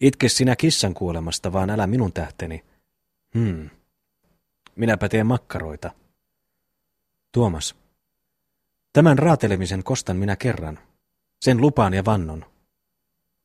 Itke 0.00 0.28
sinä 0.28 0.56
kissan 0.56 0.94
kuolemasta, 0.94 1.52
vaan 1.52 1.70
älä 1.70 1.86
minun 1.86 2.12
tähteni. 2.12 2.64
Hmm. 3.38 3.70
Minäpä 4.76 5.08
teen 5.08 5.26
makkaroita. 5.26 5.90
Tuomas. 7.32 7.74
Tämän 8.92 9.18
raatelemisen 9.18 9.84
kostan 9.84 10.16
minä 10.16 10.36
kerran. 10.36 10.78
Sen 11.40 11.60
lupaan 11.60 11.94
ja 11.94 12.04
vannon. 12.04 12.46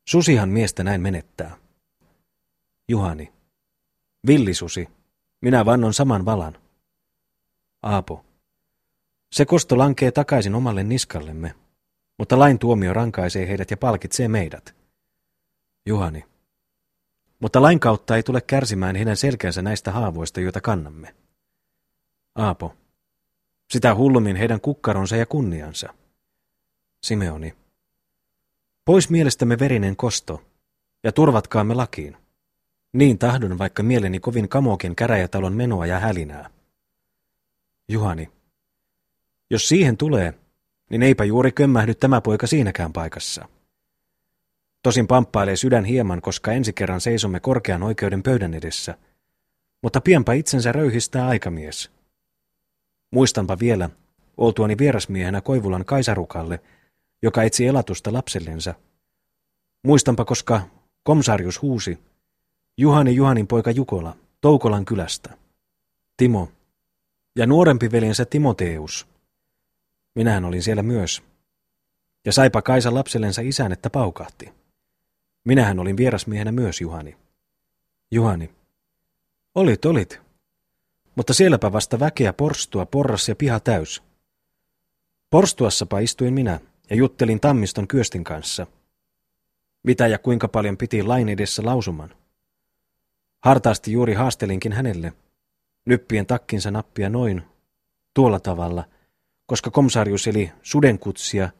Susihan 0.08 0.48
miestä 0.48 0.84
näin 0.84 1.00
menettää. 1.00 1.56
Juhani. 2.88 3.32
Villisusi. 4.26 4.88
Minä 5.40 5.64
vannon 5.64 5.94
saman 5.94 6.24
valan. 6.24 6.58
Aapo. 7.82 8.24
Se 9.32 9.44
kosto 9.44 9.78
lankee 9.78 10.10
takaisin 10.10 10.54
omalle 10.54 10.82
niskallemme, 10.82 11.54
mutta 12.18 12.38
lain 12.38 12.58
tuomio 12.58 12.92
rankaisee 12.92 13.48
heidät 13.48 13.70
ja 13.70 13.76
palkitsee 13.76 14.28
meidät. 14.28 14.74
Juhani. 15.86 16.24
Mutta 17.40 17.62
lain 17.62 17.80
kautta 17.80 18.16
ei 18.16 18.22
tule 18.22 18.40
kärsimään 18.40 18.96
heidän 18.96 19.16
selkänsä 19.16 19.62
näistä 19.62 19.92
haavoista, 19.92 20.40
joita 20.40 20.60
kannamme. 20.60 21.14
Aapo. 22.34 22.74
Sitä 23.70 23.94
hullummin 23.94 24.36
heidän 24.36 24.60
kukkaronsa 24.60 25.16
ja 25.16 25.26
kunniansa. 25.26 25.94
Simeoni. 27.02 27.59
Pois 28.90 29.10
mielestämme 29.10 29.58
verinen 29.58 29.96
kosto, 29.96 30.42
ja 31.04 31.12
turvatkaamme 31.12 31.74
lakiin. 31.74 32.16
Niin 32.92 33.18
tahdon, 33.18 33.58
vaikka 33.58 33.82
mieleni 33.82 34.20
kovin 34.20 34.48
kamokin 34.48 34.96
käräjätalon 34.96 35.52
menoa 35.52 35.86
ja 35.86 35.98
hälinää. 35.98 36.50
Juhani. 37.88 38.28
Jos 39.50 39.68
siihen 39.68 39.96
tulee, 39.96 40.34
niin 40.90 41.02
eipä 41.02 41.24
juuri 41.24 41.52
kömmähdy 41.52 41.94
tämä 41.94 42.20
poika 42.20 42.46
siinäkään 42.46 42.92
paikassa. 42.92 43.48
Tosin 44.82 45.06
pamppailee 45.06 45.56
sydän 45.56 45.84
hieman, 45.84 46.20
koska 46.20 46.52
ensi 46.52 46.72
kerran 46.72 47.00
seisomme 47.00 47.40
korkean 47.40 47.82
oikeuden 47.82 48.22
pöydän 48.22 48.54
edessä, 48.54 48.94
mutta 49.82 50.00
pienpä 50.00 50.32
itsensä 50.32 50.72
röyhistää 50.72 51.28
aikamies. 51.28 51.90
Muistanpa 53.10 53.58
vielä, 53.58 53.90
oltuani 54.36 54.78
vierasmiehenä 54.78 55.40
Koivulan 55.40 55.84
Kaisarukalle, 55.84 56.60
joka 57.22 57.42
etsi 57.42 57.66
elatusta 57.66 58.12
lapsellensa. 58.12 58.74
Muistanpa, 59.82 60.24
koska 60.24 60.62
komsarius 61.02 61.62
huusi, 61.62 61.98
Juhani 62.76 63.14
Juhanin 63.14 63.46
poika 63.46 63.70
Jukola, 63.70 64.16
Toukolan 64.40 64.84
kylästä. 64.84 65.36
Timo. 66.16 66.48
Ja 67.36 67.46
nuorempi 67.46 67.92
veljensä 67.92 68.24
Timoteus. 68.24 69.06
Minähän 70.14 70.44
olin 70.44 70.62
siellä 70.62 70.82
myös. 70.82 71.22
Ja 72.24 72.32
saipa 72.32 72.62
Kaisa 72.62 72.94
lapsellensa 72.94 73.42
isän, 73.42 73.72
että 73.72 73.90
paukahti. 73.90 74.52
Minähän 75.44 75.78
olin 75.78 75.96
vierasmiehenä 75.96 76.52
myös, 76.52 76.80
Juhani. 76.80 77.16
Juhani. 78.10 78.50
Olit, 79.54 79.84
olit. 79.84 80.20
Mutta 81.16 81.34
sielläpä 81.34 81.72
vasta 81.72 82.00
väkeä 82.00 82.32
porstua, 82.32 82.86
porras 82.86 83.28
ja 83.28 83.36
piha 83.36 83.60
täys. 83.60 84.02
Porstuassapa 85.30 85.98
istuin 85.98 86.34
minä 86.34 86.60
ja 86.90 86.96
juttelin 86.96 87.40
Tammiston 87.40 87.88
Kyöstin 87.88 88.24
kanssa. 88.24 88.66
Mitä 89.82 90.06
ja 90.06 90.18
kuinka 90.18 90.48
paljon 90.48 90.76
piti 90.76 91.02
lain 91.02 91.28
edessä 91.28 91.62
lausuman. 91.64 92.14
Hartaasti 93.40 93.92
juuri 93.92 94.14
haastelinkin 94.14 94.72
hänelle, 94.72 95.12
nyppien 95.84 96.26
takkinsa 96.26 96.70
nappia 96.70 97.08
noin, 97.08 97.42
tuolla 98.14 98.40
tavalla, 98.40 98.84
koska 99.46 99.70
komsarius 99.70 100.26
eli 100.26 100.52
sudenkutsia 100.62 101.50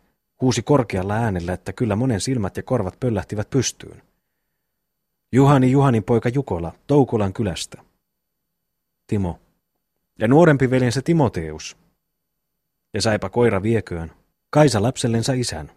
huusi 0.40 0.62
korkealla 0.62 1.14
äänellä, 1.14 1.52
että 1.52 1.72
kyllä 1.72 1.96
monen 1.96 2.20
silmät 2.20 2.56
ja 2.56 2.62
korvat 2.62 3.00
pöllähtivät 3.00 3.50
pystyyn. 3.50 4.02
Juhani 5.32 5.70
Juhanin 5.70 6.04
poika 6.04 6.28
Jukola, 6.28 6.72
Toukolan 6.86 7.32
kylästä. 7.32 7.82
Timo. 9.06 9.38
Ja 10.18 10.28
nuorempi 10.28 10.70
veljensä 10.70 11.02
Timoteus. 11.02 11.76
Ja 12.94 13.02
saipa 13.02 13.28
koira 13.28 13.62
vieköön, 13.62 14.12
Kaisa 14.50 14.82
lapsellensa 14.82 15.32
isän. 15.32 15.72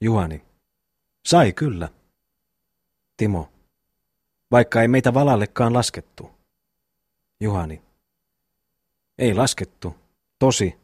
Juhani. 0.00 0.42
Sai 1.26 1.52
kyllä. 1.52 1.88
Timo. 3.16 3.52
Vaikka 4.50 4.82
ei 4.82 4.88
meitä 4.88 5.14
valallekaan 5.14 5.72
laskettu. 5.72 6.30
Juhani. 7.40 7.82
Ei 9.18 9.34
laskettu, 9.34 9.96
tosi, 10.38 10.76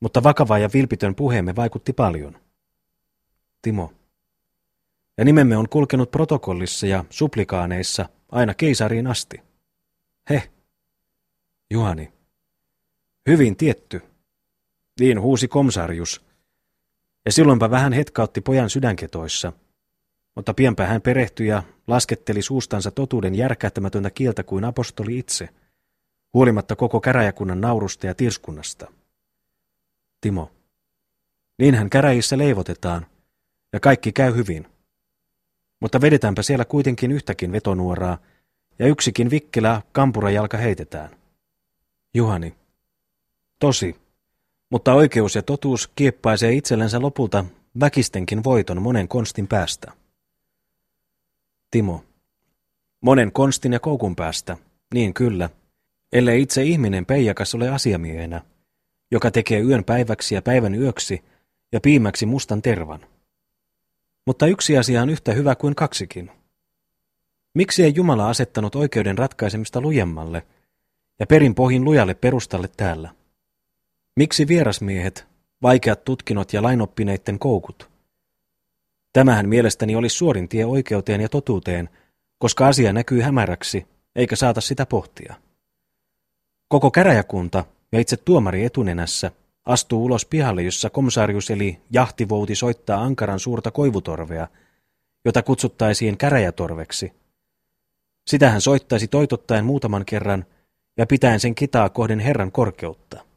mutta 0.00 0.22
vakava 0.22 0.58
ja 0.58 0.70
vilpitön 0.74 1.14
puheemme 1.14 1.56
vaikutti 1.56 1.92
paljon. 1.92 2.40
Timo. 3.62 3.92
Ja 5.18 5.24
nimemme 5.24 5.56
on 5.56 5.68
kulkenut 5.68 6.10
protokollissa 6.10 6.86
ja 6.86 7.04
suplikaaneissa 7.10 8.08
aina 8.32 8.54
keisariin 8.54 9.06
asti. 9.06 9.42
He. 10.30 10.50
Juhani. 11.70 12.12
Hyvin 13.26 13.56
tietty. 13.56 14.11
Niin 15.00 15.20
huusi 15.20 15.48
komsarius. 15.48 16.24
Ja 17.26 17.32
silloinpa 17.32 17.70
vähän 17.70 17.92
hetkautti 17.92 18.40
pojan 18.40 18.70
sydänketoissa. 18.70 19.52
Mutta 20.34 20.54
pienpä 20.54 20.86
hän 20.86 21.02
perehtyi 21.02 21.46
ja 21.46 21.62
lasketteli 21.86 22.42
suustansa 22.42 22.90
totuuden 22.90 23.34
järkähtämätöntä 23.34 24.10
kieltä 24.10 24.42
kuin 24.42 24.64
apostoli 24.64 25.18
itse, 25.18 25.48
huolimatta 26.34 26.76
koko 26.76 27.00
käräjäkunnan 27.00 27.60
naurusta 27.60 28.06
ja 28.06 28.14
tirskunnasta. 28.14 28.92
Timo. 30.20 30.50
Niinhän 31.58 31.90
käräjissä 31.90 32.38
leivotetaan, 32.38 33.06
ja 33.72 33.80
kaikki 33.80 34.12
käy 34.12 34.34
hyvin. 34.34 34.66
Mutta 35.80 36.00
vedetäänpä 36.00 36.42
siellä 36.42 36.64
kuitenkin 36.64 37.12
yhtäkin 37.12 37.52
vetonuoraa, 37.52 38.18
ja 38.78 38.86
yksikin 38.86 39.30
vikkelä 39.30 39.82
kampurajalka 39.92 40.56
heitetään. 40.56 41.10
Juhani. 42.14 42.54
Tosi, 43.58 43.96
mutta 44.72 44.94
oikeus 44.94 45.34
ja 45.34 45.42
totuus 45.42 45.90
kieppaisee 45.96 46.52
itsellensä 46.52 47.00
lopulta 47.00 47.44
väkistenkin 47.80 48.44
voiton 48.44 48.82
monen 48.82 49.08
konstin 49.08 49.48
päästä. 49.48 49.92
Timo. 51.70 52.04
Monen 53.00 53.32
konstin 53.32 53.72
ja 53.72 53.80
koukun 53.80 54.16
päästä, 54.16 54.56
niin 54.94 55.14
kyllä, 55.14 55.50
ellei 56.12 56.42
itse 56.42 56.62
ihminen 56.62 57.06
peijakas 57.06 57.54
ole 57.54 57.68
asiamiehenä, 57.68 58.40
joka 59.10 59.30
tekee 59.30 59.60
yön 59.60 59.84
päiväksi 59.84 60.34
ja 60.34 60.42
päivän 60.42 60.74
yöksi 60.74 61.24
ja 61.72 61.80
piimäksi 61.80 62.26
mustan 62.26 62.62
tervan. 62.62 63.00
Mutta 64.26 64.46
yksi 64.46 64.78
asia 64.78 65.02
on 65.02 65.10
yhtä 65.10 65.32
hyvä 65.32 65.54
kuin 65.54 65.74
kaksikin. 65.74 66.30
Miksi 67.54 67.84
ei 67.84 67.92
Jumala 67.94 68.28
asettanut 68.28 68.74
oikeuden 68.74 69.18
ratkaisemista 69.18 69.80
lujemmalle 69.80 70.46
ja 71.20 71.26
perin 71.26 71.54
pohjin 71.54 71.84
lujalle 71.84 72.14
perustalle 72.14 72.68
täällä? 72.76 73.21
Miksi 74.16 74.48
vierasmiehet, 74.48 75.26
vaikeat 75.62 76.04
tutkinot 76.04 76.52
ja 76.52 76.62
lainoppineiden 76.62 77.38
koukut? 77.38 77.90
Tämähän 79.12 79.48
mielestäni 79.48 79.96
olisi 79.96 80.16
suorin 80.16 80.48
tie 80.48 80.64
oikeuteen 80.64 81.20
ja 81.20 81.28
totuuteen, 81.28 81.88
koska 82.38 82.66
asia 82.66 82.92
näkyy 82.92 83.20
hämäräksi, 83.20 83.86
eikä 84.16 84.36
saata 84.36 84.60
sitä 84.60 84.86
pohtia. 84.86 85.34
Koko 86.68 86.90
käräjäkunta 86.90 87.64
ja 87.92 88.00
itse 88.00 88.16
tuomari 88.16 88.64
etunenässä 88.64 89.30
astuu 89.64 90.04
ulos 90.04 90.26
pihalle, 90.26 90.62
jossa 90.62 90.90
komsarius 90.90 91.50
eli 91.50 91.80
jahtivouti 91.90 92.54
soittaa 92.54 93.02
ankaran 93.02 93.40
suurta 93.40 93.70
koivutorvea, 93.70 94.48
jota 95.24 95.42
kutsuttaisiin 95.42 96.16
käräjätorveksi. 96.16 97.12
Sitä 98.26 98.50
hän 98.50 98.60
soittaisi 98.60 99.08
toitottaen 99.08 99.64
muutaman 99.64 100.04
kerran 100.04 100.44
ja 100.96 101.06
pitäen 101.06 101.40
sen 101.40 101.54
kitaa 101.54 101.88
kohden 101.88 102.20
Herran 102.20 102.52
korkeutta. 102.52 103.31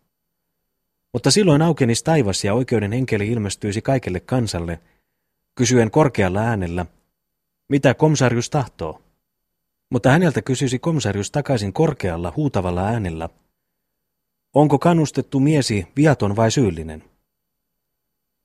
Mutta 1.15 1.32
silloin 1.32 1.62
aukenisi 1.62 2.04
taivas 2.04 2.43
ja 2.43 2.54
oikeuden 2.54 2.93
enkeli 2.93 3.28
ilmestyisi 3.28 3.82
kaikelle 3.82 4.19
kansalle, 4.19 4.80
kysyen 5.56 5.91
korkealla 5.91 6.39
äänellä, 6.39 6.86
mitä 7.69 7.93
komsarius 7.93 8.49
tahtoo. 8.49 9.01
Mutta 9.89 10.10
häneltä 10.10 10.41
kysyisi 10.41 10.80
komsarius 10.80 11.32
takaisin 11.32 11.73
korkealla 11.73 12.34
huutavalla 12.36 12.86
äänellä, 12.86 13.30
onko 14.54 14.80
kannustettu 14.80 15.39
miesi 15.39 15.88
viaton 15.95 16.36
vai 16.36 16.51
syyllinen? 16.51 17.04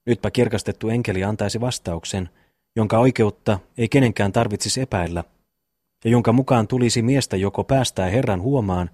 Nytpä 0.07 0.31
kirkastettu 0.31 0.89
enkeli 0.89 1.25
antaisi 1.25 1.61
vastauksen, 1.61 2.29
jonka 2.77 2.99
oikeutta 2.99 3.59
ei 3.79 3.89
kenenkään 3.89 4.33
tarvitsisi 4.33 4.81
epäillä, 4.81 5.25
ja 6.05 6.11
jonka 6.11 6.33
mukaan 6.33 6.69
tulisi 6.69 7.03
miestä 7.03 7.37
joko 7.37 7.65
päästää 7.65 8.11
Herran 8.11 8.43
huomaan 8.43 8.91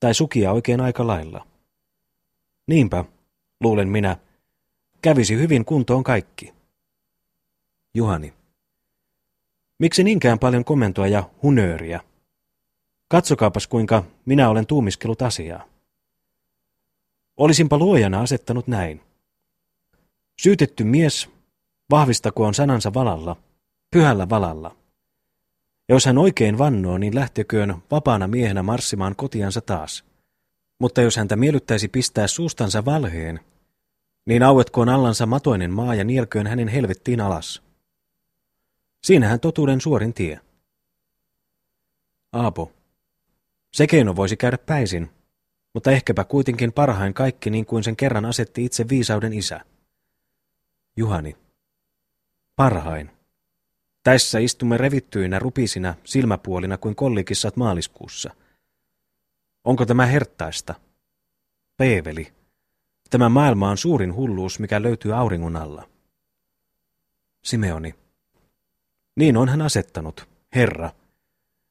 tai 0.00 0.14
sukia 0.14 0.52
oikein 0.52 0.80
aika 0.80 1.06
lailla. 1.06 1.46
Niinpä, 2.66 3.04
luulen 3.60 3.88
minä, 3.88 4.16
kävisi 5.02 5.34
hyvin 5.36 5.64
kuntoon 5.64 6.04
kaikki. 6.04 6.54
Juhani. 7.94 8.34
Miksi 9.78 10.04
niinkään 10.04 10.38
paljon 10.38 10.64
komentoa 10.64 11.06
ja 11.06 11.30
hunööriä? 11.42 12.00
Katsokaapas 13.08 13.66
kuinka 13.66 14.04
minä 14.24 14.48
olen 14.48 14.66
tuumiskellut 14.66 15.22
asiaa. 15.22 15.64
Olisinpa 17.36 17.78
luojana 17.78 18.20
asettanut 18.20 18.66
näin. 18.66 19.00
Syytetty 20.40 20.84
mies, 20.84 21.28
vahvistakoon 21.90 22.54
sanansa 22.54 22.94
valalla, 22.94 23.36
pyhällä 23.90 24.28
valalla, 24.28 24.76
Ja 25.88 25.94
jos 25.94 26.06
hän 26.06 26.18
oikein 26.18 26.58
vannoo, 26.58 26.98
niin 26.98 27.14
lähteköön 27.14 27.74
vapaana 27.90 28.28
miehenä 28.28 28.62
marssimaan 28.62 29.16
kotiansa 29.16 29.60
taas. 29.60 30.07
Mutta 30.78 31.02
jos 31.02 31.16
häntä 31.16 31.36
miellyttäisi 31.36 31.88
pistää 31.88 32.26
suustansa 32.26 32.84
valheen, 32.84 33.40
niin 34.26 34.42
auetkoon 34.42 34.88
allansa 34.88 35.26
matoinen 35.26 35.70
maa 35.70 35.94
ja 35.94 36.04
nielköön 36.04 36.46
hänen 36.46 36.68
helvettiin 36.68 37.20
alas. 37.20 37.62
Siinähän 39.04 39.40
totuuden 39.40 39.80
suorin 39.80 40.14
tie. 40.14 40.40
Aapo. 42.32 42.72
Se 43.72 43.86
keino 43.86 44.16
voisi 44.16 44.36
käydä 44.36 44.58
päisin, 44.58 45.10
mutta 45.74 45.90
ehkäpä 45.90 46.24
kuitenkin 46.24 46.72
parhain 46.72 47.14
kaikki 47.14 47.50
niin 47.50 47.66
kuin 47.66 47.84
sen 47.84 47.96
kerran 47.96 48.24
asetti 48.24 48.64
itse 48.64 48.88
viisauden 48.88 49.32
isä. 49.32 49.60
Juhani. 50.96 51.36
Parhain. 52.56 53.10
Tässä 54.02 54.38
istumme 54.38 54.76
revittyinä 54.76 55.38
rupisina 55.38 55.94
silmäpuolina 56.04 56.78
kuin 56.78 56.94
kollikissat 56.94 57.56
maaliskuussa. 57.56 58.30
Onko 59.64 59.86
tämä 59.86 60.06
herttaista? 60.06 60.74
Peeveli. 61.76 62.32
Tämä 63.10 63.28
maailma 63.28 63.70
on 63.70 63.78
suurin 63.78 64.14
hulluus, 64.14 64.58
mikä 64.58 64.82
löytyy 64.82 65.16
auringon 65.16 65.56
alla. 65.56 65.88
Simeoni. 67.44 67.94
Niin 69.16 69.36
on 69.36 69.48
hän 69.48 69.62
asettanut, 69.62 70.28
Herra, 70.54 70.90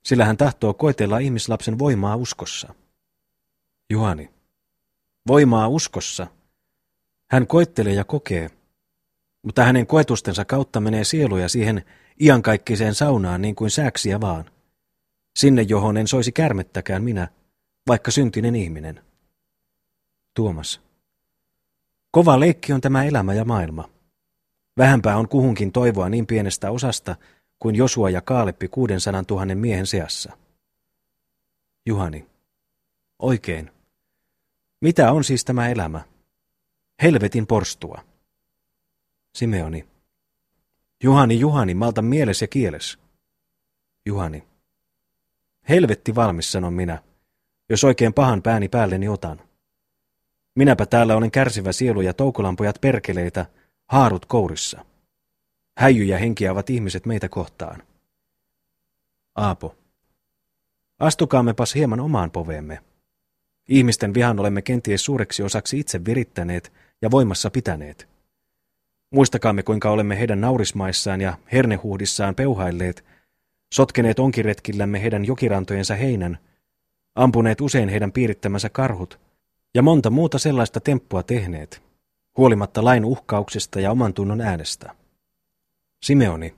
sillä 0.04 0.26
hän 0.26 0.38
tahtoo 0.38 0.74
koetella 0.74 1.18
ihmislapsen 1.18 1.80
voimaa 1.80 2.16
uskossa. 2.16 2.74
Juhani. 3.90 4.30
Voimaa 5.28 5.68
uskossa. 5.68 6.28
Hän 7.32 7.48
koettelee 7.48 7.94
ja 7.94 8.04
kokee, 8.04 8.50
mutta 9.42 9.64
hänen 9.64 9.88
koetustensa 9.88 10.46
kautta 10.46 10.80
menee 10.80 11.04
sieluja 11.04 11.50
siihen 11.50 11.86
iankaikkiseen 12.22 12.96
saunaan 12.96 13.42
niin 13.42 13.56
kuin 13.56 13.72
sääksiä 13.72 14.22
vaan. 14.22 14.46
Sinne, 15.36 15.62
johon 15.62 15.98
en 15.98 16.08
soisi 16.08 16.32
kärmettäkään 16.32 17.04
minä, 17.04 17.28
vaikka 17.88 18.12
syntinen 18.12 18.56
ihminen. 18.56 19.04
Tuomas. 20.34 20.82
Kova 22.12 22.40
leikki 22.40 22.74
on 22.74 22.82
tämä 22.82 23.04
elämä 23.04 23.34
ja 23.34 23.46
maailma. 23.46 23.90
Vähämpää 24.78 25.18
on 25.18 25.28
kuhunkin 25.28 25.72
toivoa 25.72 26.10
niin 26.10 26.28
pienestä 26.28 26.72
osasta 26.72 27.16
kuin 27.60 27.76
Josua 27.76 28.10
ja 28.10 28.22
Kaaleppi 28.22 28.68
600 28.68 29.24
000 29.30 29.56
miehen 29.56 29.88
seassa. 29.88 30.38
Juhani. 31.86 32.28
Oikein. 33.20 33.72
Mitä 34.82 35.12
on 35.12 35.24
siis 35.24 35.46
tämä 35.46 35.70
elämä? 35.70 36.02
Helvetin 37.02 37.48
porstua. 37.48 38.04
Simeoni. 39.36 39.88
Juhani, 41.04 41.40
Juhani, 41.40 41.74
malta 41.74 42.02
mieles 42.02 42.42
ja 42.42 42.48
kieles. 42.48 43.00
Juhani. 44.06 44.44
Helvetti 45.70 46.16
valmis, 46.16 46.52
sanon 46.52 46.74
minä, 46.74 47.04
jos 47.70 47.84
oikein 47.84 48.14
pahan 48.14 48.42
pääni 48.42 48.68
päälleni 48.70 49.08
otan. 49.08 49.42
Minäpä 50.56 50.86
täällä 50.86 51.16
olen 51.16 51.32
kärsivä 51.32 51.72
sielu 51.72 52.02
ja 52.02 52.14
toukolampojat 52.14 52.82
perkeleitä, 52.82 53.46
haarut 53.88 54.26
kourissa. 54.26 54.86
Häijyjä 55.78 56.18
henkiä 56.18 56.52
ovat 56.52 56.70
ihmiset 56.70 57.06
meitä 57.06 57.30
kohtaan. 57.30 57.84
Aapo. 59.36 59.76
Astukaammepas 61.00 61.76
hieman 61.76 62.00
omaan 62.00 62.32
poveemme. 62.32 62.80
Ihmisten 63.70 64.14
vihan 64.14 64.40
olemme 64.40 64.62
kenties 64.62 65.06
suureksi 65.06 65.44
osaksi 65.44 65.80
itse 65.80 66.06
virittäneet 66.06 66.74
ja 67.02 67.12
voimassa 67.12 67.50
pitäneet. 67.50 68.08
Muistakaamme, 69.12 69.64
kuinka 69.64 69.90
olemme 69.90 70.20
heidän 70.20 70.42
naurismaissaan 70.42 71.22
ja 71.22 71.38
hernehuhdissaan 71.52 72.36
peuhailleet, 72.36 73.06
sotkeneet 73.74 74.20
onkiretkillämme 74.20 75.02
heidän 75.02 75.26
jokirantojensa 75.26 75.96
heinän, 75.96 76.38
ampuneet 77.18 77.62
usein 77.62 77.90
heidän 77.90 78.12
piirittämänsä 78.12 78.70
karhut 78.70 79.20
ja 79.74 79.82
monta 79.82 80.10
muuta 80.10 80.40
sellaista 80.40 80.80
temppua 80.80 81.24
tehneet, 81.24 81.82
huolimatta 82.38 82.84
lain 82.84 83.06
uhkauksesta 83.06 83.80
ja 83.80 83.92
oman 83.92 84.14
tunnon 84.14 84.42
äänestä. 84.42 84.96
Simeoni, 86.04 86.56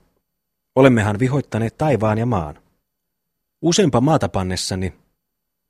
olemmehan 0.76 1.18
vihoittaneet 1.18 1.78
taivaan 1.78 2.18
ja 2.18 2.26
maan. 2.26 2.58
Useampa 3.62 4.00
maata 4.00 4.28
pannessani 4.28 4.92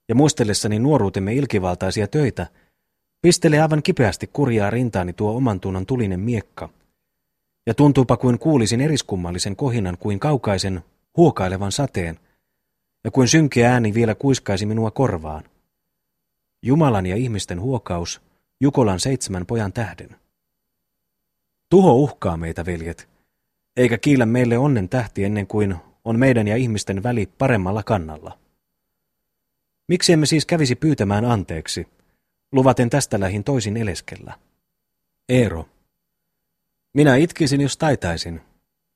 ja 0.08 0.14
muistellessani 0.14 0.78
nuoruutemme 0.78 1.34
ilkivaltaisia 1.34 2.06
töitä, 2.06 2.46
pistelee 3.22 3.60
aivan 3.60 3.82
kipeästi 3.82 4.30
kurjaa 4.32 4.70
rintaani 4.70 5.12
tuo 5.12 5.36
oman 5.36 5.60
tunnon 5.60 5.86
tulinen 5.86 6.20
miekka. 6.20 6.68
Ja 7.66 7.74
tuntuupa 7.74 8.16
kuin 8.16 8.38
kuulisin 8.38 8.80
eriskummallisen 8.80 9.56
kohinan 9.56 9.98
kuin 9.98 10.20
kaukaisen, 10.20 10.84
huokailevan 11.16 11.72
sateen, 11.72 12.18
ja 13.04 13.10
kuin 13.10 13.28
synkeä 13.28 13.72
ääni 13.72 13.94
vielä 13.94 14.14
kuiskaisi 14.14 14.66
minua 14.66 14.90
korvaan. 14.90 15.44
Jumalan 16.62 17.06
ja 17.06 17.16
ihmisten 17.16 17.60
huokaus, 17.60 18.20
Jukolan 18.60 19.00
seitsemän 19.00 19.46
pojan 19.46 19.72
tähden. 19.72 20.16
Tuho 21.70 21.94
uhkaa 21.94 22.36
meitä, 22.36 22.66
veljet, 22.66 23.08
eikä 23.76 23.98
kiillä 23.98 24.26
meille 24.26 24.58
onnen 24.58 24.88
tähti 24.88 25.24
ennen 25.24 25.46
kuin 25.46 25.76
on 26.04 26.18
meidän 26.18 26.48
ja 26.48 26.56
ihmisten 26.56 27.02
väli 27.02 27.28
paremmalla 27.38 27.82
kannalla. 27.82 28.38
Miksi 29.88 30.12
emme 30.12 30.26
siis 30.26 30.46
kävisi 30.46 30.76
pyytämään 30.76 31.24
anteeksi, 31.24 31.88
luvaten 32.52 32.90
tästä 32.90 33.20
lähin 33.20 33.44
toisin 33.44 33.76
eleskellä? 33.76 34.34
Eero. 35.28 35.68
Minä 36.94 37.16
itkisin, 37.16 37.60
jos 37.60 37.76
taitaisin. 37.76 38.40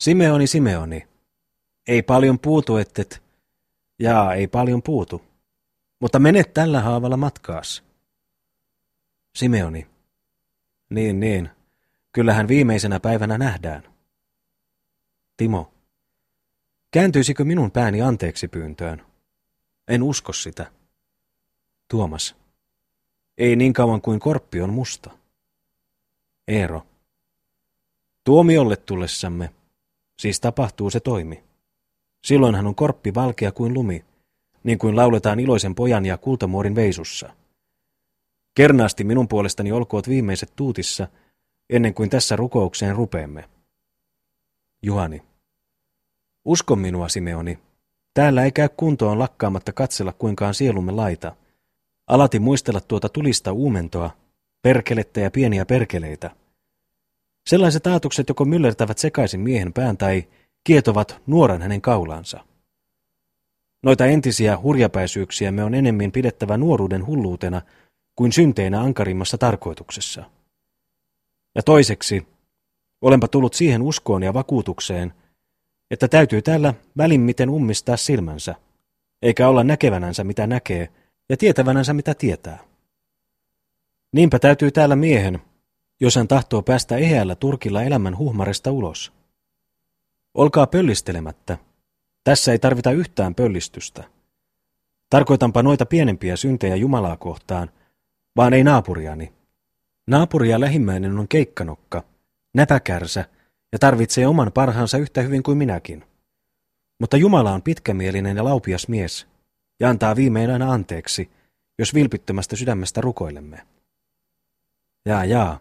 Simeoni, 0.00 0.46
Simeoni. 0.46 1.06
Ei 1.88 2.02
paljon 2.02 2.38
puutu, 2.38 2.76
ettet. 2.76 3.23
Jaa, 3.98 4.34
ei 4.34 4.46
paljon 4.46 4.82
puutu. 4.82 5.22
Mutta 6.00 6.18
menet 6.18 6.54
tällä 6.54 6.80
haavalla 6.80 7.16
matkaas. 7.16 7.84
Simeoni. 9.34 9.86
Niin, 10.90 11.20
niin. 11.20 11.50
Kyllähän 12.12 12.48
viimeisenä 12.48 13.00
päivänä 13.00 13.38
nähdään. 13.38 13.82
Timo. 15.36 15.72
Kääntyisikö 16.90 17.44
minun 17.44 17.70
pääni 17.70 18.02
anteeksi 18.02 18.48
pyyntöön? 18.48 19.06
En 19.88 20.02
usko 20.02 20.32
sitä. 20.32 20.72
Tuomas. 21.88 22.36
Ei 23.38 23.56
niin 23.56 23.72
kauan 23.72 24.00
kuin 24.00 24.20
korppi 24.20 24.60
on 24.60 24.72
musta. 24.72 25.10
Eero. 26.48 26.86
Tuomiolle 28.24 28.76
tullessamme, 28.76 29.50
siis 30.18 30.40
tapahtuu 30.40 30.90
se 30.90 31.00
toimi. 31.00 31.44
Silloinhan 32.24 32.66
on 32.66 32.74
korppi 32.74 33.14
valkea 33.14 33.52
kuin 33.52 33.74
lumi, 33.74 34.04
niin 34.62 34.78
kuin 34.78 34.96
lauletaan 34.96 35.40
iloisen 35.40 35.74
pojan 35.74 36.06
ja 36.06 36.18
kultamuorin 36.18 36.74
veisussa. 36.74 37.30
Kernaasti 38.54 39.04
minun 39.04 39.28
puolestani 39.28 39.72
olkoot 39.72 40.08
viimeiset 40.08 40.52
tuutissa, 40.56 41.08
ennen 41.70 41.94
kuin 41.94 42.10
tässä 42.10 42.36
rukoukseen 42.36 42.96
rupeemme. 42.96 43.44
Juhani. 44.82 45.22
Usko 46.44 46.76
minua, 46.76 47.08
Simeoni. 47.08 47.58
Täällä 48.14 48.44
ei 48.44 48.52
käy 48.52 48.68
kuntoon 48.76 49.18
lakkaamatta 49.18 49.72
katsella 49.72 50.12
kuinkaan 50.12 50.54
sielumme 50.54 50.92
laita. 50.92 51.36
Alati 52.06 52.38
muistella 52.38 52.80
tuota 52.80 53.08
tulista 53.08 53.52
uumentoa, 53.52 54.10
perkelettä 54.62 55.20
ja 55.20 55.30
pieniä 55.30 55.66
perkeleitä. 55.66 56.30
Sellaiset 57.46 57.86
ajatukset 57.86 58.28
joko 58.28 58.44
myllertävät 58.44 58.98
sekaisin 58.98 59.40
miehen 59.40 59.72
pään 59.72 59.96
tai 59.96 60.24
kietovat 60.64 61.20
nuoran 61.26 61.62
hänen 61.62 61.80
kaulaansa. 61.80 62.40
Noita 63.82 64.06
entisiä 64.06 64.58
hurjapäisyyksiä 64.62 65.52
me 65.52 65.64
on 65.64 65.74
enemmän 65.74 66.12
pidettävä 66.12 66.56
nuoruuden 66.56 67.06
hulluutena 67.06 67.62
kuin 68.16 68.32
synteinä 68.32 68.80
ankarimmassa 68.80 69.38
tarkoituksessa. 69.38 70.24
Ja 71.54 71.62
toiseksi, 71.62 72.26
olenpa 73.02 73.28
tullut 73.28 73.54
siihen 73.54 73.82
uskoon 73.82 74.22
ja 74.22 74.34
vakuutukseen, 74.34 75.14
että 75.90 76.08
täytyy 76.08 76.42
täällä 76.42 76.74
välimmiten 76.96 77.50
ummistaa 77.50 77.96
silmänsä, 77.96 78.54
eikä 79.22 79.48
olla 79.48 79.64
näkevänänsä 79.64 80.24
mitä 80.24 80.46
näkee 80.46 80.88
ja 81.28 81.36
tietävänänsä 81.36 81.94
mitä 81.94 82.14
tietää. 82.14 82.58
Niinpä 84.12 84.38
täytyy 84.38 84.70
täällä 84.70 84.96
miehen, 84.96 85.42
jos 86.00 86.16
hän 86.16 86.28
tahtoo 86.28 86.62
päästä 86.62 86.96
eheällä 86.96 87.34
turkilla 87.34 87.82
elämän 87.82 88.18
huhmaresta 88.18 88.70
ulos. 88.70 89.12
Olkaa 90.34 90.66
pöllistelemättä. 90.66 91.58
Tässä 92.24 92.52
ei 92.52 92.58
tarvita 92.58 92.90
yhtään 92.90 93.34
pöllistystä. 93.34 94.04
Tarkoitanpa 95.10 95.62
noita 95.62 95.86
pienempiä 95.86 96.36
syntejä 96.36 96.76
Jumalaa 96.76 97.16
kohtaan, 97.16 97.70
vaan 98.36 98.52
ei 98.52 98.64
naapuriani. 98.64 99.32
Naapuria 100.06 100.60
lähimmäinen 100.60 101.18
on 101.18 101.28
keikkanokka, 101.28 102.04
näpäkärsä 102.54 103.24
ja 103.72 103.78
tarvitsee 103.78 104.26
oman 104.26 104.52
parhaansa 104.52 104.98
yhtä 104.98 105.22
hyvin 105.22 105.42
kuin 105.42 105.58
minäkin. 105.58 106.04
Mutta 107.00 107.16
Jumala 107.16 107.52
on 107.52 107.62
pitkämielinen 107.62 108.36
ja 108.36 108.44
laupias 108.44 108.88
mies 108.88 109.26
ja 109.80 109.90
antaa 109.90 110.16
viimein 110.16 110.50
aina 110.50 110.72
anteeksi, 110.72 111.30
jos 111.78 111.94
vilpittömästä 111.94 112.56
sydämestä 112.56 113.00
rukoilemme. 113.00 113.66
Jaa, 115.04 115.24
jaa. 115.24 115.60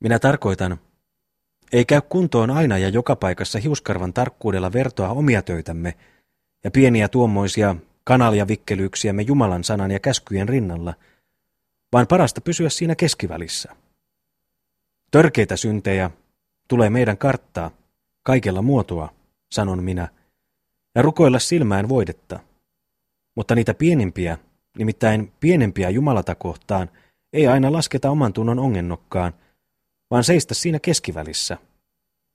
Minä 0.00 0.18
tarkoitan, 0.18 0.78
ei 1.72 1.84
käy 1.84 2.00
kuntoon 2.08 2.50
aina 2.50 2.78
ja 2.78 2.88
joka 2.88 3.16
paikassa 3.16 3.58
hiuskarvan 3.58 4.12
tarkkuudella 4.12 4.72
vertoa 4.72 5.08
omia 5.08 5.42
töitämme, 5.42 5.94
ja 6.64 6.70
pieniä 6.70 7.08
tuommoisia 7.08 7.76
kanalia 8.04 8.48
vikkelyyksiämme 8.48 9.22
Jumalan 9.22 9.64
sanan 9.64 9.90
ja 9.90 10.00
käskyjen 10.00 10.48
rinnalla, 10.48 10.94
vaan 11.92 12.06
parasta 12.06 12.40
pysyä 12.40 12.68
siinä 12.68 12.94
keskivälissä. 12.94 13.76
Törkeitä 15.10 15.56
syntejä 15.56 16.10
tulee 16.68 16.90
meidän 16.90 17.18
karttaa, 17.18 17.70
kaikella 18.22 18.62
muotoa, 18.62 19.12
sanon 19.52 19.84
minä, 19.84 20.08
ja 20.94 21.02
rukoilla 21.02 21.38
silmään 21.38 21.88
voidetta. 21.88 22.40
Mutta 23.34 23.54
niitä 23.54 23.74
pienimpiä, 23.74 24.38
nimittäin 24.78 25.32
pienempiä 25.40 25.90
Jumalata 25.90 26.34
kohtaan, 26.34 26.90
ei 27.32 27.46
aina 27.46 27.72
lasketa 27.72 28.10
oman 28.10 28.32
tunnon 28.32 28.58
ongennokkaan, 28.58 29.34
vaan 30.10 30.24
seistä 30.24 30.54
siinä 30.54 30.78
keskivälissä. 30.78 31.58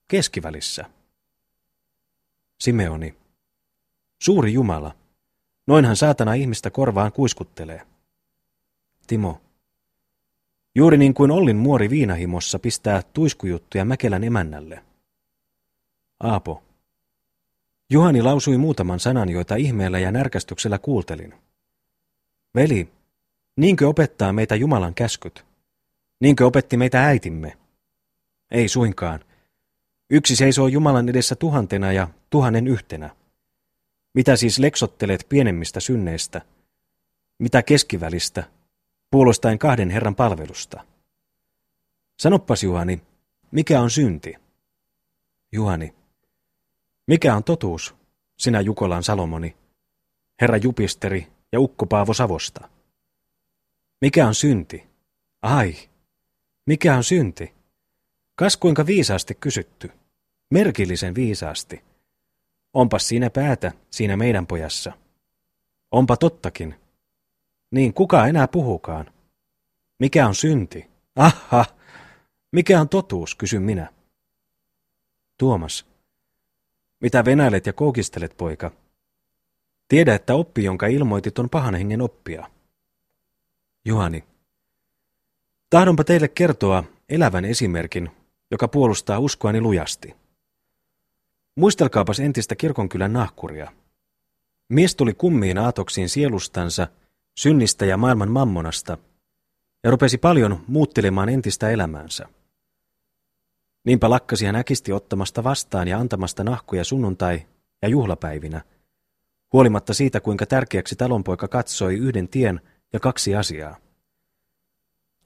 Keskivälissä. 0.07 0.85
Simeoni. 2.59 3.15
Suuri 4.21 4.53
Jumala. 4.53 4.95
Noinhan 5.67 5.95
saatana 5.95 6.33
ihmistä 6.33 6.69
korvaan 6.69 7.11
kuiskuttelee. 7.11 7.81
Timo. 9.07 9.41
Juuri 10.75 10.97
niin 10.97 11.13
kuin 11.13 11.31
Ollin 11.31 11.55
muori 11.55 11.89
viinahimossa 11.89 12.59
pistää 12.59 13.01
tuiskujuttuja 13.13 13.85
Mäkelän 13.85 14.23
emännälle. 14.23 14.83
Aapo. 16.19 16.63
Juhani 17.89 18.21
lausui 18.21 18.57
muutaman 18.57 18.99
sanan, 18.99 19.29
joita 19.29 19.55
ihmeellä 19.55 19.99
ja 19.99 20.11
närkästyksellä 20.11 20.79
kuultelin. 20.79 21.33
Veli, 22.55 22.89
niinkö 23.55 23.87
opettaa 23.87 24.33
meitä 24.33 24.55
Jumalan 24.55 24.93
käskyt? 24.93 25.45
Niinkö 26.19 26.45
opetti 26.45 26.77
meitä 26.77 27.05
äitimme? 27.05 27.57
Ei 28.51 28.67
suinkaan. 28.67 29.19
Yksi 30.09 30.35
seisoo 30.35 30.67
Jumalan 30.67 31.09
edessä 31.09 31.35
tuhantena 31.35 31.91
ja 31.91 32.07
tuhannen 32.29 32.67
yhtenä. 32.67 33.15
Mitä 34.13 34.35
siis 34.35 34.59
leksottelet 34.59 35.25
pienemmistä 35.29 35.79
synneistä? 35.79 36.41
Mitä 37.39 37.63
keskivälistä? 37.63 38.43
Puolustaen 39.11 39.59
kahden 39.59 39.89
Herran 39.89 40.15
palvelusta. 40.15 40.85
Sanoppas 42.19 42.63
Juhani, 42.63 43.01
mikä 43.51 43.81
on 43.81 43.89
synti? 43.89 44.35
Juhani, 45.51 45.95
mikä 47.07 47.35
on 47.35 47.43
totuus, 47.43 47.95
sinä 48.37 48.61
Jukolan 48.61 49.03
Salomoni, 49.03 49.55
Herra 50.41 50.57
Jupisteri 50.57 51.27
ja 51.51 51.59
Ukko 51.59 51.85
Paavo 51.85 52.13
Savosta? 52.13 52.69
Mikä 54.01 54.27
on 54.27 54.35
synti? 54.35 54.83
Ai, 55.41 55.75
mikä 56.65 56.95
on 56.95 57.03
synti? 57.03 57.53
Kas 58.35 58.57
kuinka 58.57 58.85
viisaasti 58.85 59.35
kysytty. 59.35 59.91
Merkillisen 60.49 61.15
viisaasti. 61.15 61.83
Onpas 62.73 63.07
siinä 63.07 63.29
päätä, 63.29 63.71
siinä 63.89 64.17
meidän 64.17 64.47
pojassa. 64.47 64.93
Onpa 65.91 66.17
tottakin. 66.17 66.75
Niin 67.71 67.93
kuka 67.93 68.27
enää 68.27 68.47
puhukaan? 68.47 69.11
Mikä 69.99 70.27
on 70.27 70.35
synti? 70.35 70.89
Aha! 71.15 71.65
Mikä 72.51 72.81
on 72.81 72.89
totuus, 72.89 73.35
kysyn 73.35 73.61
minä. 73.61 73.93
Tuomas. 75.37 75.85
Mitä 76.99 77.25
venäilet 77.25 77.65
ja 77.65 77.73
koukistelet, 77.73 78.37
poika? 78.37 78.71
Tiedä, 79.87 80.15
että 80.15 80.35
oppi, 80.35 80.63
jonka 80.63 80.87
ilmoitit, 80.87 81.39
on 81.39 81.49
pahan 81.49 81.75
hengen 81.75 82.01
oppia. 82.01 82.49
Juhani. 83.85 84.23
Tahdonpa 85.69 86.03
teille 86.03 86.27
kertoa 86.27 86.83
elävän 87.09 87.45
esimerkin, 87.45 88.11
joka 88.51 88.67
puolustaa 88.67 89.19
uskoani 89.19 89.61
lujasti. 89.61 90.15
Muistelkaapas 91.55 92.19
entistä 92.19 92.55
kirkonkylän 92.55 93.13
nahkuria. 93.13 93.71
Mies 94.69 94.95
tuli 94.95 95.13
kummiin 95.13 95.57
aatoksiin 95.57 96.09
sielustansa, 96.09 96.87
synnistä 97.37 97.85
ja 97.85 97.97
maailman 97.97 98.31
mammonasta, 98.31 98.97
ja 99.83 99.91
rupesi 99.91 100.17
paljon 100.17 100.63
muuttelemaan 100.67 101.29
entistä 101.29 101.69
elämäänsä. 101.69 102.25
Niinpä 103.83 104.09
lakkasi 104.09 104.45
hän 104.45 104.55
äkisti 104.55 104.91
ottamasta 104.91 105.43
vastaan 105.43 105.87
ja 105.87 105.99
antamasta 105.99 106.43
nahkuja 106.43 106.83
sunnuntai- 106.83 107.47
ja 107.81 107.87
juhlapäivinä, 107.87 108.61
huolimatta 109.53 109.93
siitä 109.93 110.19
kuinka 110.19 110.45
tärkeäksi 110.45 110.95
talonpoika 110.95 111.47
katsoi 111.47 111.95
yhden 111.95 112.27
tien 112.27 112.61
ja 112.93 112.99
kaksi 112.99 113.35
asiaa. 113.35 113.77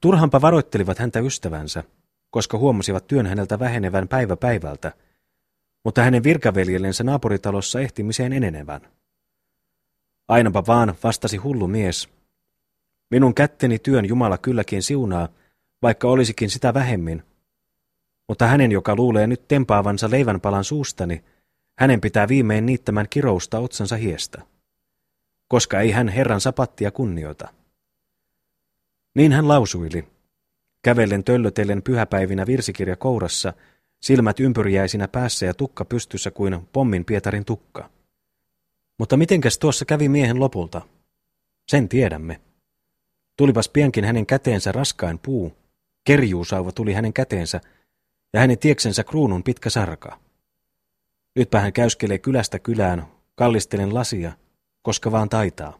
Turhanpa 0.01 0.41
varoittelivat 0.41 0.99
häntä 0.99 1.19
ystävänsä, 1.19 1.83
koska 2.29 2.57
huomasivat 2.57 3.07
työn 3.07 3.25
häneltä 3.25 3.59
vähenevän 3.59 4.07
päivä 4.07 4.35
päivältä, 4.35 4.93
mutta 5.83 6.03
hänen 6.03 6.23
virkaveljellensä 6.23 7.03
naapuritalossa 7.03 7.79
ehtimiseen 7.79 8.33
enenevän. 8.33 8.81
Ainapa 10.27 10.63
vaan 10.67 10.95
vastasi 11.03 11.37
hullu 11.37 11.67
mies. 11.67 12.09
Minun 13.11 13.33
kätteni 13.35 13.79
työn 13.79 14.05
Jumala 14.05 14.37
kylläkin 14.37 14.83
siunaa, 14.83 15.29
vaikka 15.81 16.07
olisikin 16.07 16.49
sitä 16.49 16.73
vähemmin. 16.73 17.23
Mutta 18.27 18.47
hänen, 18.47 18.71
joka 18.71 18.95
luulee 18.95 19.27
nyt 19.27 19.47
tempaavansa 19.47 20.11
leivänpalan 20.11 20.63
suustani, 20.63 21.23
hänen 21.77 22.01
pitää 22.01 22.27
viimein 22.27 22.65
niittämään 22.65 23.09
kirousta 23.09 23.59
otsansa 23.59 23.95
hiestä. 23.95 24.41
Koska 25.47 25.79
ei 25.79 25.91
hän 25.91 26.07
Herran 26.07 26.41
sapattia 26.41 26.91
kunnioita. 26.91 27.47
Niin 29.15 29.31
hän 29.31 29.47
lausuili, 29.47 30.07
kävellen 30.87 31.23
töllötellen 31.23 31.83
pyhäpäivinä 31.83 32.45
virsikirja 32.45 32.95
kourassa, 32.95 33.53
silmät 33.99 34.39
ympyriäisinä 34.39 35.07
päässä 35.07 35.45
ja 35.45 35.53
tukka 35.53 35.85
pystyssä 35.85 36.31
kuin 36.31 36.67
pommin 36.73 37.05
Pietarin 37.05 37.45
tukka. 37.45 37.89
Mutta 38.97 39.17
mitenkäs 39.17 39.59
tuossa 39.59 39.85
kävi 39.85 40.09
miehen 40.09 40.39
lopulta? 40.39 40.81
Sen 41.67 41.89
tiedämme. 41.89 42.41
Tulipas 43.37 43.69
piankin 43.69 44.05
hänen 44.05 44.25
käteensä 44.25 44.71
raskain 44.71 45.19
puu, 45.19 45.57
kerjuusauva 46.03 46.71
tuli 46.71 46.93
hänen 46.93 47.13
käteensä, 47.13 47.61
ja 48.33 48.39
hänen 48.39 48.59
tieksensä 48.59 49.03
kruunun 49.03 49.43
pitkä 49.43 49.69
sarka. 49.69 50.19
Nytpä 51.35 51.59
hän 51.59 51.73
käyskelee 51.73 52.17
kylästä 52.17 52.59
kylään, 52.59 53.07
kallistelen 53.35 53.93
lasia, 53.93 54.31
koska 54.81 55.11
vaan 55.11 55.29
taitaa. 55.29 55.79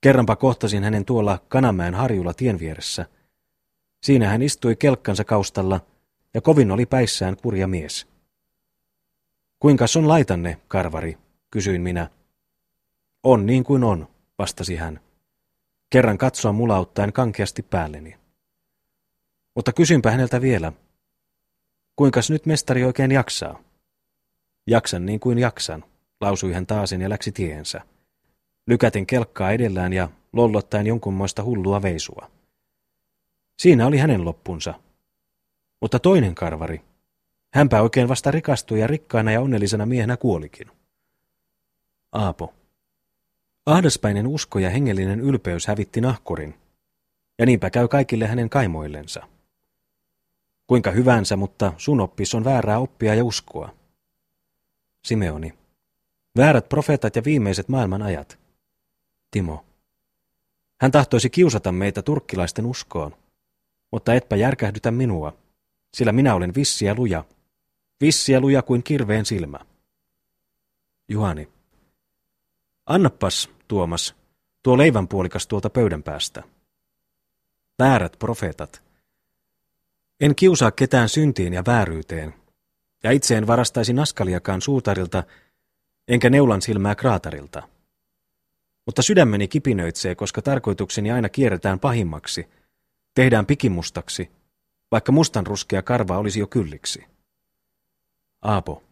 Kerranpa 0.00 0.36
kohtasin 0.36 0.84
hänen 0.84 1.04
tuolla 1.04 1.38
Kanamäen 1.48 1.94
harjulla 1.94 2.34
tien 2.34 2.58
vieressä. 2.58 3.06
Siinä 4.04 4.28
hän 4.28 4.42
istui 4.42 4.76
kelkkansa 4.76 5.24
kaustalla, 5.24 5.80
ja 6.34 6.40
kovin 6.40 6.70
oli 6.70 6.86
päissään 6.86 7.36
kurja 7.36 7.66
mies. 7.66 8.06
Kuinka 9.58 9.84
on 9.96 10.08
laitanne, 10.08 10.60
karvari, 10.68 11.18
kysyin 11.50 11.82
minä. 11.82 12.10
On 13.22 13.46
niin 13.46 13.64
kuin 13.64 13.84
on, 13.84 14.08
vastasi 14.38 14.76
hän. 14.76 15.00
Kerran 15.90 16.18
katsoa 16.18 16.52
mulauttaen 16.52 17.12
kankeasti 17.12 17.62
päälleni. 17.62 18.16
Mutta 19.54 19.72
kysynpä 19.72 20.10
häneltä 20.10 20.40
vielä. 20.40 20.72
Kuinkas 21.96 22.30
nyt 22.30 22.46
mestari 22.46 22.84
oikein 22.84 23.10
jaksaa? 23.10 23.62
Jaksan 24.66 25.06
niin 25.06 25.20
kuin 25.20 25.38
jaksan, 25.38 25.84
lausui 26.20 26.52
hän 26.52 26.66
taasen 26.66 27.00
ja 27.00 27.10
läksi 27.10 27.32
tiensä. 27.32 27.80
Lykäten 28.66 29.06
kelkkaa 29.06 29.50
edellään 29.50 29.92
ja 29.92 30.08
lollottaen 30.32 30.86
jonkunmoista 30.86 31.44
hullua 31.44 31.82
veisua. 31.82 32.33
Siinä 33.56 33.86
oli 33.86 33.98
hänen 33.98 34.24
loppunsa. 34.24 34.74
Mutta 35.80 35.98
toinen 35.98 36.34
karvari, 36.34 36.80
hänpä 37.54 37.82
oikein 37.82 38.08
vasta 38.08 38.30
rikastui 38.30 38.80
ja 38.80 38.86
rikkaana 38.86 39.32
ja 39.32 39.40
onnellisena 39.40 39.86
miehenä 39.86 40.16
kuolikin. 40.16 40.70
Aapo. 42.12 42.54
Ahdaspäinen 43.66 44.26
usko 44.26 44.58
ja 44.58 44.70
hengellinen 44.70 45.20
ylpeys 45.20 45.66
hävitti 45.66 46.00
nahkurin, 46.00 46.54
ja 47.38 47.46
niinpä 47.46 47.70
käy 47.70 47.88
kaikille 47.88 48.26
hänen 48.26 48.50
kaimoillensa. 48.50 49.28
Kuinka 50.66 50.90
hyvänsä, 50.90 51.36
mutta 51.36 51.72
sun 51.76 52.00
oppis 52.00 52.34
on 52.34 52.44
väärää 52.44 52.78
oppia 52.78 53.14
ja 53.14 53.24
uskoa. 53.24 53.74
Simeoni. 55.04 55.54
Väärät 56.36 56.68
profeetat 56.68 57.16
ja 57.16 57.22
viimeiset 57.24 57.68
maailman 57.68 58.02
ajat. 58.02 58.38
Timo. 59.30 59.64
Hän 60.80 60.90
tahtoisi 60.90 61.30
kiusata 61.30 61.72
meitä 61.72 62.02
turkkilaisten 62.02 62.66
uskoon, 62.66 63.16
mutta 63.94 64.14
etpä 64.14 64.36
järkähdytä 64.36 64.90
minua, 64.90 65.36
sillä 65.94 66.12
minä 66.12 66.34
olen 66.34 66.54
vissiä 66.54 66.94
luja, 66.94 67.24
vissiä 68.00 68.40
luja 68.40 68.62
kuin 68.62 68.82
kirveen 68.82 69.24
silmä. 69.24 69.58
Juhani. 71.08 71.48
Annapas, 72.86 73.50
Tuomas, 73.68 74.14
tuo 74.62 74.78
leivänpuolikas 74.78 75.46
tuolta 75.46 75.70
pöydän 75.70 76.02
päästä. 76.02 76.42
Väärät 77.78 78.16
profeetat. 78.18 78.82
En 80.20 80.34
kiusaa 80.34 80.70
ketään 80.70 81.08
syntiin 81.08 81.52
ja 81.52 81.62
vääryyteen, 81.66 82.34
ja 83.02 83.10
itse 83.10 83.36
en 83.36 83.46
varastaisi 83.46 83.92
naskaliakaan 83.92 84.60
suutarilta, 84.60 85.22
enkä 86.08 86.30
neulan 86.30 86.62
silmää 86.62 86.94
kraatarilta. 86.94 87.68
Mutta 88.86 89.02
sydämeni 89.02 89.48
kipinöitsee, 89.48 90.14
koska 90.14 90.42
tarkoitukseni 90.42 91.10
aina 91.10 91.28
kierretään 91.28 91.80
pahimmaksi, 91.80 92.48
tehdään 93.14 93.46
pikimustaksi, 93.46 94.30
vaikka 94.92 95.12
mustan 95.12 95.46
ruskea 95.46 95.82
karva 95.82 96.18
olisi 96.18 96.40
jo 96.40 96.46
kylliksi. 96.46 97.06
Aapo. 98.42 98.82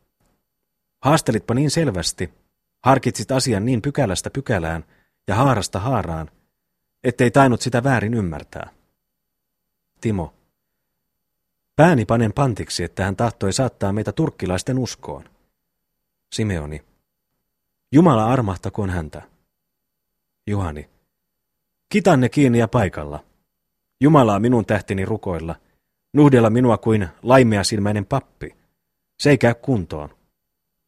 Haastelitpa 1.01 1.55
niin 1.55 1.71
selvästi, 1.71 2.31
Harkitsit 2.83 3.33
asian 3.33 3.65
niin 3.65 3.83
pykälästä 3.83 4.31
pykälään 4.31 4.85
ja 5.29 5.35
haarasta 5.35 5.79
haaraan, 5.81 6.31
ettei 7.05 7.31
tainnut 7.31 7.61
sitä 7.61 7.85
väärin 7.85 8.15
ymmärtää. 8.15 8.71
Timo. 10.01 10.35
Pääni 11.77 12.05
panen 12.05 12.33
pantiksi, 12.33 12.85
että 12.85 13.05
hän 13.05 13.17
tahtoi 13.17 13.53
saattaa 13.53 13.93
meitä 13.93 14.13
turkkilaisten 14.13 14.79
uskoon. 14.79 15.25
Simeoni. 16.33 16.85
Jumala 17.93 18.27
armahtakoon 18.27 18.91
häntä. 18.91 19.23
Juhani. 20.47 20.91
Kitanne 21.89 22.29
kiinni 22.29 22.59
ja 22.59 22.69
paikalla. 22.69 23.25
Jumalaa 24.03 24.41
minun 24.41 24.67
tähtini 24.67 25.05
rukoilla. 25.05 25.55
Nuhdella 26.13 26.51
minua 26.51 26.79
kuin 26.79 27.09
laimeasilmäinen 27.23 28.07
pappi. 28.07 28.57
Se 29.21 29.31
ei 29.31 29.39
käy 29.39 29.55
kuntoon. 29.55 30.09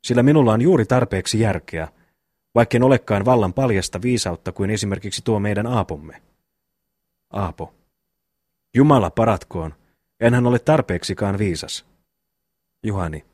Sillä 0.05 0.23
minulla 0.23 0.53
on 0.53 0.63
juuri 0.63 0.87
tarpeeksi 0.87 1.41
järkeä, 1.41 1.89
vaikken 2.55 2.83
olekaan 2.83 3.25
vallan 3.25 3.53
paljasta 3.53 4.03
viisautta 4.03 4.53
kuin 4.53 4.71
esimerkiksi 4.71 5.23
tuo 5.25 5.41
meidän 5.41 5.67
Aapomme. 5.67 6.23
Aapo. 7.31 7.75
Jumala 8.75 9.11
paratkoon, 9.11 9.75
enhän 10.21 10.47
ole 10.47 10.59
tarpeeksikaan 10.59 11.39
viisas. 11.39 11.87
Juhani. 12.83 13.25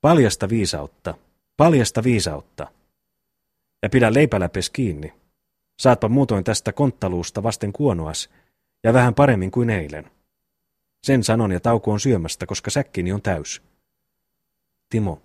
Paljasta 0.00 0.48
viisautta, 0.48 1.14
paljasta 1.56 2.04
viisautta. 2.04 2.66
Ja 3.82 3.88
pidä 3.88 4.14
leipäläpes 4.14 4.70
kiinni. 4.70 5.14
Saatpa 5.78 6.08
muutoin 6.08 6.44
tästä 6.44 6.72
konttaluusta 6.72 7.42
vasten 7.42 7.72
kuonoas, 7.72 8.30
ja 8.84 8.92
vähän 8.92 9.14
paremmin 9.14 9.50
kuin 9.50 9.70
eilen. 9.70 10.10
Sen 11.02 11.24
sanon 11.24 11.52
ja 11.52 11.60
tauko 11.60 11.92
on 11.92 12.00
syömästä, 12.00 12.46
koska 12.46 12.70
säkkini 12.70 13.12
on 13.12 13.22
täys. 13.22 13.62
Timo. 14.90 15.22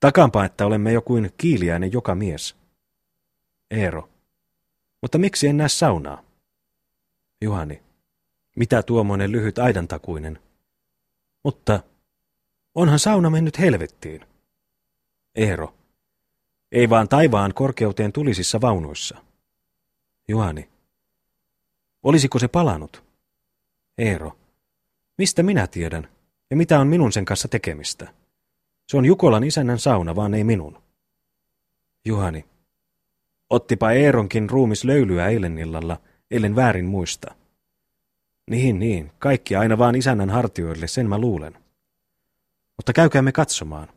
Takanpa, 0.00 0.44
että 0.44 0.66
olemme 0.66 0.92
jo 0.92 1.02
kuin 1.02 1.32
kiiliäinen 1.36 1.92
joka 1.92 2.14
mies. 2.14 2.56
Eero. 3.70 4.08
Mutta 5.02 5.18
miksi 5.18 5.48
en 5.48 5.56
näe 5.56 5.68
saunaa? 5.68 6.22
Juhani. 7.40 7.82
Mitä 8.56 8.82
tuommoinen 8.82 9.32
lyhyt 9.32 9.58
aidantakuinen? 9.58 10.38
Mutta 11.44 11.80
onhan 12.74 12.98
sauna 12.98 13.30
mennyt 13.30 13.58
helvettiin. 13.58 14.26
Eero. 15.34 15.74
Ei 16.72 16.90
vaan 16.90 17.08
taivaan 17.08 17.54
korkeuteen 17.54 18.12
tulisissa 18.12 18.60
vaunuissa. 18.60 19.18
Juhani. 20.28 20.68
Olisiko 22.08 22.38
se 22.38 22.48
palannut? 22.48 23.04
Eero. 23.98 24.38
Mistä 25.18 25.42
minä 25.42 25.66
tiedän? 25.66 26.08
Ja 26.50 26.56
mitä 26.56 26.80
on 26.80 26.86
minun 26.86 27.12
sen 27.12 27.24
kanssa 27.24 27.48
tekemistä? 27.48 28.14
Se 28.86 28.96
on 28.96 29.04
Jukolan 29.04 29.44
isännän 29.44 29.78
sauna, 29.78 30.16
vaan 30.16 30.34
ei 30.34 30.44
minun. 30.44 30.82
Juhani. 32.04 32.44
Ottipa 33.50 33.92
Eeronkin 33.92 34.50
ruumis 34.50 34.84
löylyä 34.84 35.28
eilen 35.28 35.58
illalla, 35.58 36.00
ellen 36.30 36.56
väärin 36.56 36.84
muista. 36.84 37.34
Niin, 38.50 38.78
niin, 38.78 39.12
kaikki 39.18 39.56
aina 39.56 39.78
vaan 39.78 39.94
isännän 39.94 40.30
hartioille, 40.30 40.88
sen 40.88 41.08
mä 41.08 41.18
luulen. 41.18 41.58
Mutta 42.76 42.92
käykäämme 42.92 43.32
katsomaan. 43.32 43.88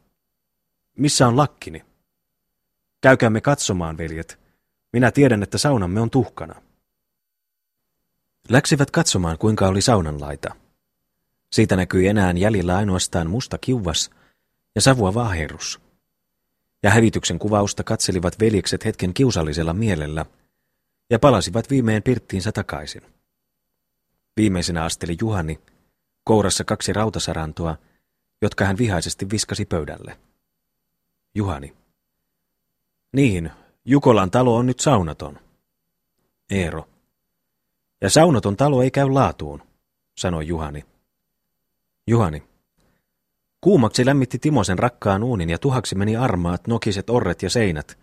Missä 0.98 1.28
on 1.28 1.38
lakkini? 1.38 1.86
Käykäämme 3.02 3.42
katsomaan, 3.42 3.98
veljet. 3.98 4.40
Minä 4.94 5.12
tiedän, 5.12 5.44
että 5.44 5.58
saunamme 5.58 6.02
on 6.02 6.10
tuhkana. 6.10 6.71
Läksivät 8.52 8.92
katsomaan, 8.92 9.38
kuinka 9.38 9.68
oli 9.68 9.82
saunanlaita. 9.82 10.56
Siitä 11.52 11.76
näkyi 11.76 12.08
enää 12.08 12.32
jäljellä 12.32 12.78
ainoastaan 12.78 13.30
musta 13.30 13.58
kiuvas 13.58 14.10
ja 14.76 14.82
savua 14.82 15.14
vaaherus. 15.14 15.82
Ja 16.84 16.90
hävityksen 16.90 17.40
kuvausta 17.40 17.84
katselivat 17.84 18.40
veljekset 18.40 18.86
hetken 18.86 19.14
kiusallisella 19.14 19.74
mielellä 19.74 20.26
ja 21.10 21.20
palasivat 21.20 21.70
viimein 21.70 22.04
pirttiinsä 22.04 22.52
takaisin. 22.52 23.02
Viimeisenä 24.38 24.84
asteli 24.84 25.18
Juhani, 25.22 25.60
kourassa 26.24 26.64
kaksi 26.64 26.94
rautasarantoa, 26.94 27.78
jotka 28.42 28.66
hän 28.66 28.78
vihaisesti 28.78 29.30
viskasi 29.30 29.66
pöydälle. 29.66 30.18
Juhani. 31.36 31.74
Niin, 33.14 33.52
Jukolan 33.86 34.32
talo 34.32 34.56
on 34.56 34.66
nyt 34.66 34.80
saunaton. 34.80 35.40
Eero. 36.50 36.91
Ja 38.02 38.10
saunaton 38.10 38.58
talo 38.58 38.82
ei 38.84 38.92
käy 38.92 39.10
laatuun, 39.10 39.64
sanoi 40.18 40.48
Juhani. 40.48 40.86
Juhani. 42.08 42.44
Kuumaksi 43.62 44.06
lämmitti 44.06 44.40
Timosen 44.40 44.80
rakkaan 44.80 45.24
uunin 45.24 45.50
ja 45.50 45.58
tuhaksi 45.58 45.96
meni 45.96 46.16
armaat, 46.16 46.68
nokiset 46.68 47.10
orret 47.10 47.42
ja 47.44 47.50
seinät, 47.50 48.00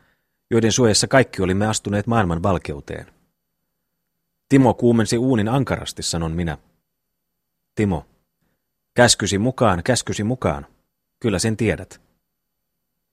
joiden 0.50 0.72
suojassa 0.72 1.08
kaikki 1.08 1.42
olimme 1.42 1.66
astuneet 1.66 2.06
maailman 2.06 2.42
valkeuteen. 2.42 3.06
Timo 4.48 4.74
kuumensi 4.74 5.18
uunin 5.18 5.48
ankarasti, 5.48 6.02
sanon 6.02 6.32
minä. 6.32 6.58
Timo. 7.74 8.06
Käskysi 8.94 9.38
mukaan, 9.38 9.82
käskysi 9.82 10.24
mukaan. 10.24 10.66
Kyllä 11.20 11.38
sen 11.38 11.56
tiedät. 11.56 12.00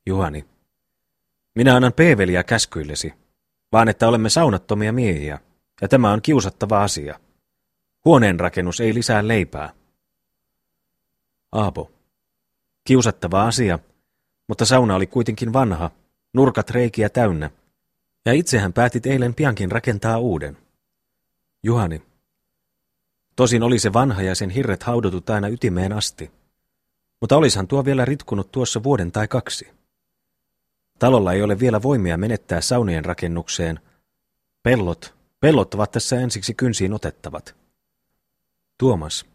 Juhani. 0.06 0.46
Minä 1.56 1.76
annan 1.76 1.94
peeveliä 1.94 2.44
käskyillesi, 2.44 3.14
vaan 3.72 3.88
että 3.90 4.08
olemme 4.08 4.30
saunattomia 4.30 4.94
miehiä, 4.94 5.40
ja 5.82 5.88
tämä 5.88 6.12
on 6.12 6.22
kiusattava 6.22 6.84
asia. 6.84 7.20
Huoneen 8.06 8.40
rakennus 8.40 8.80
ei 8.80 8.94
lisää 8.94 9.28
leipää. 9.28 9.74
Aapo. 11.52 11.92
Kiusattava 12.84 13.48
asia, 13.48 13.80
mutta 14.48 14.66
sauna 14.66 14.96
oli 14.96 15.08
kuitenkin 15.08 15.54
vanha, 15.54 15.92
nurkat 16.34 16.70
reikiä 16.70 17.10
täynnä, 17.10 17.50
ja 18.26 18.34
itsehän 18.34 18.74
päätit 18.74 19.06
eilen 19.06 19.34
piankin 19.34 19.72
rakentaa 19.72 20.18
uuden. 20.18 20.58
Juhani. 21.64 22.02
Tosin 23.36 23.64
oli 23.64 23.80
se 23.80 23.94
vanha 23.94 24.22
ja 24.22 24.36
sen 24.36 24.50
hirret 24.50 24.84
haudotut 24.84 25.30
aina 25.30 25.48
ytimeen 25.48 25.94
asti, 25.94 26.32
mutta 27.22 27.38
olishan 27.38 27.68
tuo 27.68 27.86
vielä 27.86 28.06
ritkunut 28.06 28.52
tuossa 28.52 28.84
vuoden 28.84 29.12
tai 29.12 29.28
kaksi. 29.28 29.68
Talolla 31.00 31.34
ei 31.34 31.42
ole 31.42 31.60
vielä 31.60 31.82
voimia 31.82 32.18
menettää 32.18 32.62
saunien 32.62 33.06
rakennukseen. 33.06 33.80
Pellot, 34.64 35.16
pellot 35.40 35.74
ovat 35.74 35.92
tässä 35.92 36.20
ensiksi 36.20 36.54
kynsiin 36.54 36.94
otettavat. 36.94 37.56
Tuomas. 38.78 39.26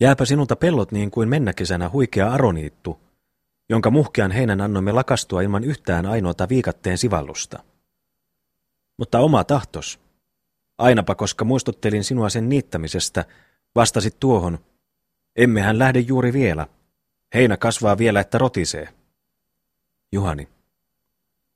Jääpä 0.00 0.24
sinulta 0.24 0.56
pellot 0.56 0.92
niin 0.92 1.10
kuin 1.10 1.28
mennä 1.28 1.52
kesänä 1.52 1.90
huikea 1.90 2.32
aroniittu, 2.32 3.00
jonka 3.68 3.90
muhkean 3.90 4.30
heinän 4.30 4.60
annoimme 4.60 4.92
lakastua 4.92 5.42
ilman 5.42 5.64
yhtään 5.64 6.06
ainoata 6.06 6.48
viikatteen 6.48 6.98
sivallusta. 6.98 7.58
Mutta 8.98 9.18
oma 9.18 9.44
tahtos. 9.44 10.00
Ainapa 10.78 11.14
koska 11.14 11.44
muistuttelin 11.44 12.04
sinua 12.04 12.28
sen 12.28 12.48
niittämisestä, 12.48 13.24
vastasit 13.74 14.20
tuohon. 14.20 14.58
Emmehän 15.36 15.78
lähde 15.78 16.00
juuri 16.00 16.32
vielä. 16.32 16.66
Heinä 17.34 17.56
kasvaa 17.56 17.98
vielä, 17.98 18.20
että 18.20 18.38
rotisee. 18.38 18.88
Juhani. 20.12 20.48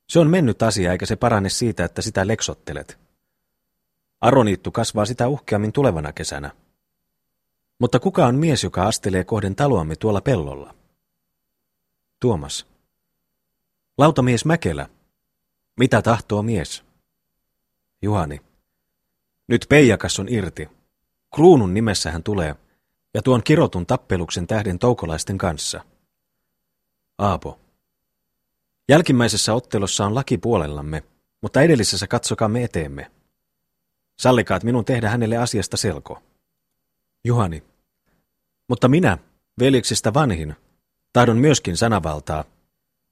Se 0.08 0.18
on 0.18 0.30
mennyt 0.30 0.62
asia, 0.62 0.92
eikä 0.92 1.06
se 1.06 1.16
parane 1.16 1.48
siitä, 1.48 1.84
että 1.84 2.02
sitä 2.02 2.26
leksottelet. 2.26 3.05
Aroniittu 4.20 4.70
kasvaa 4.70 5.07
sitä 5.07 5.29
uhkeammin 5.29 5.72
tulevana 5.72 6.12
kesänä. 6.12 6.50
Mutta 7.79 8.00
kuka 8.00 8.26
on 8.26 8.35
mies, 8.35 8.64
joka 8.64 8.87
astelee 8.87 9.24
kohden 9.24 9.57
taloamme 9.57 9.96
tuolla 9.96 10.20
pellolla? 10.20 10.74
Tuomas. 12.20 12.66
Lautamies 13.98 14.44
Mäkelä. 14.44 14.88
Mitä 15.76 16.02
tahtoo 16.02 16.42
mies? 16.42 16.85
Juhani. 18.02 18.40
Nyt 19.48 19.66
peijakas 19.68 20.20
on 20.20 20.29
irti. 20.29 20.68
Kruunun 21.35 21.74
nimessä 21.74 22.11
hän 22.11 22.22
tulee, 22.22 22.55
ja 23.14 23.22
tuon 23.22 23.43
kirotun 23.43 23.86
tappeluksen 23.86 24.47
tähden 24.47 24.78
toukolaisten 24.78 25.38
kanssa. 25.38 25.84
Aapo. 27.18 27.59
Jälkimmäisessä 28.88 29.55
ottelossa 29.55 30.07
on 30.07 30.14
laki 30.14 30.38
puolellamme, 30.38 31.03
mutta 31.43 31.62
edellisessä 31.62 32.07
katsokaamme 32.07 32.64
eteemme. 32.64 33.11
Sallikaat 34.16 34.64
minun 34.64 34.84
tehdä 34.84 35.08
hänelle 35.08 35.36
asiasta 35.36 35.76
selko. 35.76 36.22
Juhani. 37.24 37.62
Mutta 38.68 38.88
minä, 38.88 39.18
veljeksestä 39.58 40.14
vanhin, 40.14 40.56
tahdon 41.12 41.36
myöskin 41.36 41.76
sanavaltaa, 41.76 42.44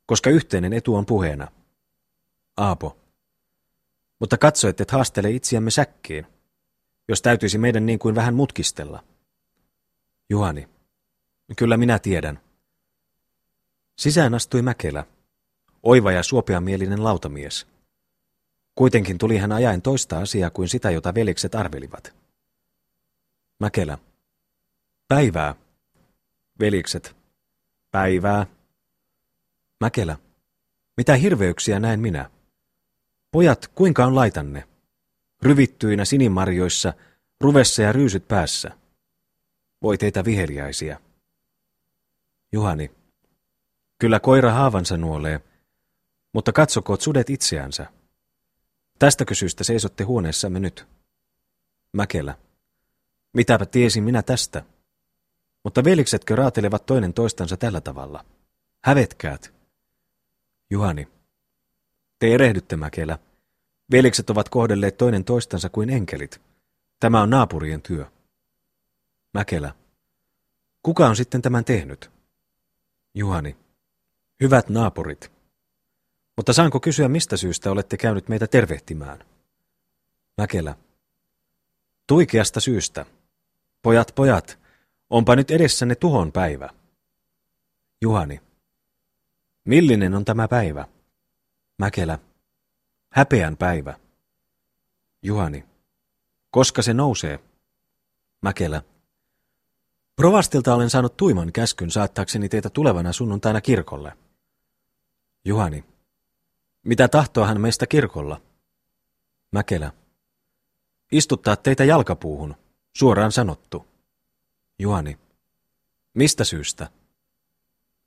koska 0.07 0.31
yhteinen 0.31 0.73
etu 0.73 0.95
on 0.95 1.07
puheena. 1.07 1.49
Aapo. 2.57 2.97
Mutta 4.21 4.39
katso, 4.39 4.69
et 4.69 4.91
haastele 4.91 5.31
itseämme 5.31 5.71
säkkiin, 5.71 6.27
jos 7.09 7.23
täytyisi 7.23 7.59
meidän 7.59 7.87
niin 7.87 7.99
kuin 7.99 8.15
vähän 8.15 8.35
mutkistella. 8.35 9.05
Juhani. 10.31 10.69
Kyllä 11.57 11.77
minä 11.77 11.99
tiedän. 11.99 12.41
Sisään 13.99 14.35
astui 14.35 14.63
Mäkelä, 14.63 15.05
oiva 15.83 16.13
ja 16.13 16.23
suopeamielinen 16.23 17.05
lautamies. 17.05 17.67
Kuitenkin 18.75 19.19
tuli 19.19 19.39
hän 19.39 19.53
ajaen 19.53 19.83
toista 19.83 20.19
asiaa 20.19 20.51
kuin 20.51 20.69
sitä, 20.69 20.91
jota 20.91 21.15
velikset 21.15 21.55
arvelivat. 21.55 22.15
Mäkelä. 23.61 23.99
Päivää. 25.09 25.55
Velikset. 26.61 27.17
Päivää. 27.91 28.47
Mäkelä. 29.81 30.17
Mitä 30.97 31.17
hirveyksiä 31.17 31.81
näen 31.81 32.01
minä? 32.01 32.31
Pojat, 33.31 33.69
kuinka 33.75 34.07
on 34.07 34.15
laitanne? 34.15 34.69
Ryvittyinä 35.43 36.05
sinimarjoissa, 36.05 36.93
ruvessa 37.41 37.83
ja 37.83 37.93
ryysyt 37.93 38.29
päässä. 38.29 38.71
Voi 39.83 39.99
teitä 39.99 40.25
viheliäisiä. 40.25 41.01
Juhani. 42.53 42.91
Kyllä 43.99 44.21
koira 44.21 44.53
haavansa 44.53 44.97
nuolee, 44.97 45.41
mutta 46.33 46.53
katsokoot 46.53 47.01
sudet 47.01 47.31
itseänsä. 47.31 47.87
Tästäkö 48.99 49.35
syystä 49.35 49.65
seisotte 49.65 50.05
huoneessamme 50.05 50.61
nyt? 50.61 50.87
Mäkelä. 51.93 52.39
Mitäpä 53.33 53.67
tiesin 53.67 54.05
minä 54.05 54.23
tästä? 54.23 54.65
Mutta 55.65 55.85
veliksetkö 55.85 56.37
raatelevat 56.37 56.87
toinen 56.87 57.15
toistansa 57.15 57.57
tällä 57.57 57.81
tavalla? 57.81 58.25
Hävetkäät. 58.85 59.55
Juhani. 60.71 61.09
Te 62.19 62.35
erehdytte, 62.35 62.77
Mäkelä. 62.77 63.19
Velikset 63.91 64.31
ovat 64.31 64.49
kohdelleet 64.49 64.97
toinen 64.97 65.25
toistansa 65.25 65.69
kuin 65.69 65.91
enkelit. 65.91 66.41
Tämä 67.01 67.23
on 67.23 67.31
naapurien 67.31 67.83
työ. 67.83 68.07
Mäkelä. 69.35 69.75
Kuka 70.83 71.07
on 71.09 71.17
sitten 71.17 71.43
tämän 71.43 71.65
tehnyt? 71.65 72.11
Juhani. 73.15 73.57
Hyvät 74.41 74.69
naapurit. 74.69 75.34
Mutta 76.37 76.53
saanko 76.53 76.81
kysyä, 76.81 77.09
mistä 77.09 77.37
syystä 77.37 77.71
olette 77.71 77.97
käynyt 77.97 78.29
meitä 78.29 78.47
tervehtimään? 78.47 79.19
Mäkelä. 80.39 80.77
Tuikeasta 82.07 82.61
syystä. 82.61 83.07
Pojat, 83.83 84.13
pojat, 84.15 84.59
onpa 85.11 85.37
nyt 85.37 85.51
edessänne 85.51 85.95
tuhon 85.95 86.33
päivä. 86.33 86.71
Juhani. 88.03 88.41
Millinen 89.65 90.15
on 90.15 90.25
tämä 90.25 90.49
päivä? 90.49 90.89
Mäkelä. 91.79 92.19
Häpeän 93.11 93.57
päivä. 93.57 93.99
Juhani. 95.23 95.65
Koska 96.51 96.83
se 96.83 96.95
nousee? 96.95 97.41
Mäkelä. 98.43 98.83
Provastilta 100.17 100.75
olen 100.75 100.91
saanut 100.91 101.17
tuiman 101.17 101.53
käskyn 101.53 101.91
saattaakseni 101.91 102.49
teitä 102.49 102.71
tulevana 102.71 103.13
sunnuntaina 103.13 103.61
kirkolle. 103.61 104.13
Juhani. 105.45 105.94
Mitä 106.85 107.09
tahtoa 107.09 107.47
hän 107.47 107.61
meistä 107.61 107.87
kirkolla? 107.87 108.41
Mäkelä. 109.53 109.93
Istuttaa 111.13 111.57
teitä 111.57 111.85
jalkapuuhun, 111.85 112.55
suoraan 112.97 113.33
sanottu. 113.33 113.87
Juhani. 114.79 115.19
Mistä 116.15 116.45
syystä? 116.45 116.89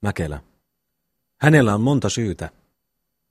Mäkelä. 0.01 0.43
Hänellä 1.37 1.73
on 1.73 1.81
monta 1.81 2.09
syytä. 2.09 2.49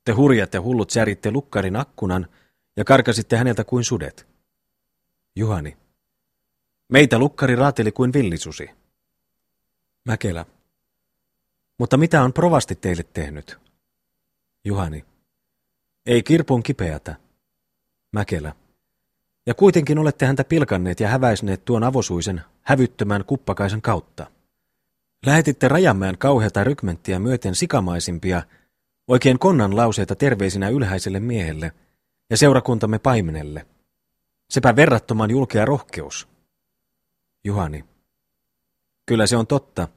Te 0.05 0.12
hurjat 0.12 0.55
ja 0.55 0.61
hullut 0.61 0.90
säritte 0.90 1.30
lukkarin 1.30 1.76
akkunan 1.76 2.28
ja 2.76 2.84
karkasitte 2.84 3.36
häneltä 3.36 3.64
kuin 3.64 3.84
sudet. 3.84 4.26
Juhani. 5.36 5.76
Meitä 6.88 7.18
lukkari 7.18 7.57
raateli 7.57 7.92
kuin 7.92 8.12
villisusi. 8.12 8.70
Mäkelä. 10.05 10.47
Mutta 11.78 11.97
mitä 11.97 12.22
on 12.22 12.32
provasti 12.32 12.74
teille 12.74 13.03
tehnyt? 13.03 13.59
Juhani. 14.64 15.05
Ei 16.07 16.22
kirpun 16.22 16.62
kipeätä. 16.62 17.16
Mäkelä. 18.12 18.52
Ja 19.46 19.54
kuitenkin 19.54 19.98
olette 19.98 20.26
häntä 20.26 20.44
pilkanneet 20.44 21.00
ja 21.00 21.09
häväisneet 21.09 21.64
tuon 21.64 21.84
avosuisen, 21.84 22.42
hävyttömän 22.62 23.24
kuppakaisen 23.24 23.82
kautta. 23.82 24.26
Lähetitte 25.26 25.68
Rajamäen 25.68 26.18
kauheata 26.18 26.64
rykmenttiä 26.64 27.18
myöten 27.18 27.54
sikamaisimpia, 27.54 28.42
oikein 29.09 29.38
konnan 29.38 29.76
lauseita 29.76 30.14
terveisinä 30.14 30.68
ylhäiselle 30.68 31.20
miehelle 31.20 31.72
ja 32.30 32.36
seurakuntamme 32.36 32.98
paimenelle. 32.98 33.66
Sepä 34.50 34.76
verrattoman 34.76 35.30
julkea 35.30 35.64
rohkeus. 35.64 36.28
Juhani. 37.44 37.84
Kyllä 39.07 39.26
se 39.26 39.36
on 39.36 39.46
totta, 39.46 39.88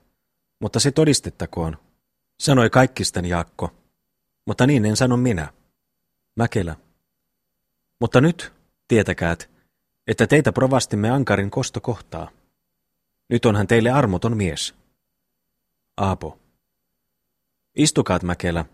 mutta 0.60 0.80
se 0.80 0.92
todistettakoon, 0.92 1.78
sanoi 2.40 2.70
kaikkisten 2.70 3.26
Jaakko. 3.26 3.72
Mutta 4.46 4.68
niin 4.68 4.86
en 4.86 4.96
sano 4.96 5.18
minä. 5.18 5.59
Mäkelä. 6.40 6.76
Mutta 8.00 8.22
nyt, 8.22 8.54
tietäkäät, 8.88 9.50
että 10.08 10.28
teitä 10.28 10.52
provastimme 10.52 11.10
Ankarin 11.10 11.52
kosto 11.52 11.82
kohtaa. 11.82 12.30
Nyt 13.30 13.46
on 13.46 13.56
hän 13.56 13.68
teille 13.68 13.90
armoton 13.90 14.38
mies. 14.38 14.76
Aapo. 15.98 16.40
Istukaat 17.76 18.24
Mäkelä, 18.24 18.66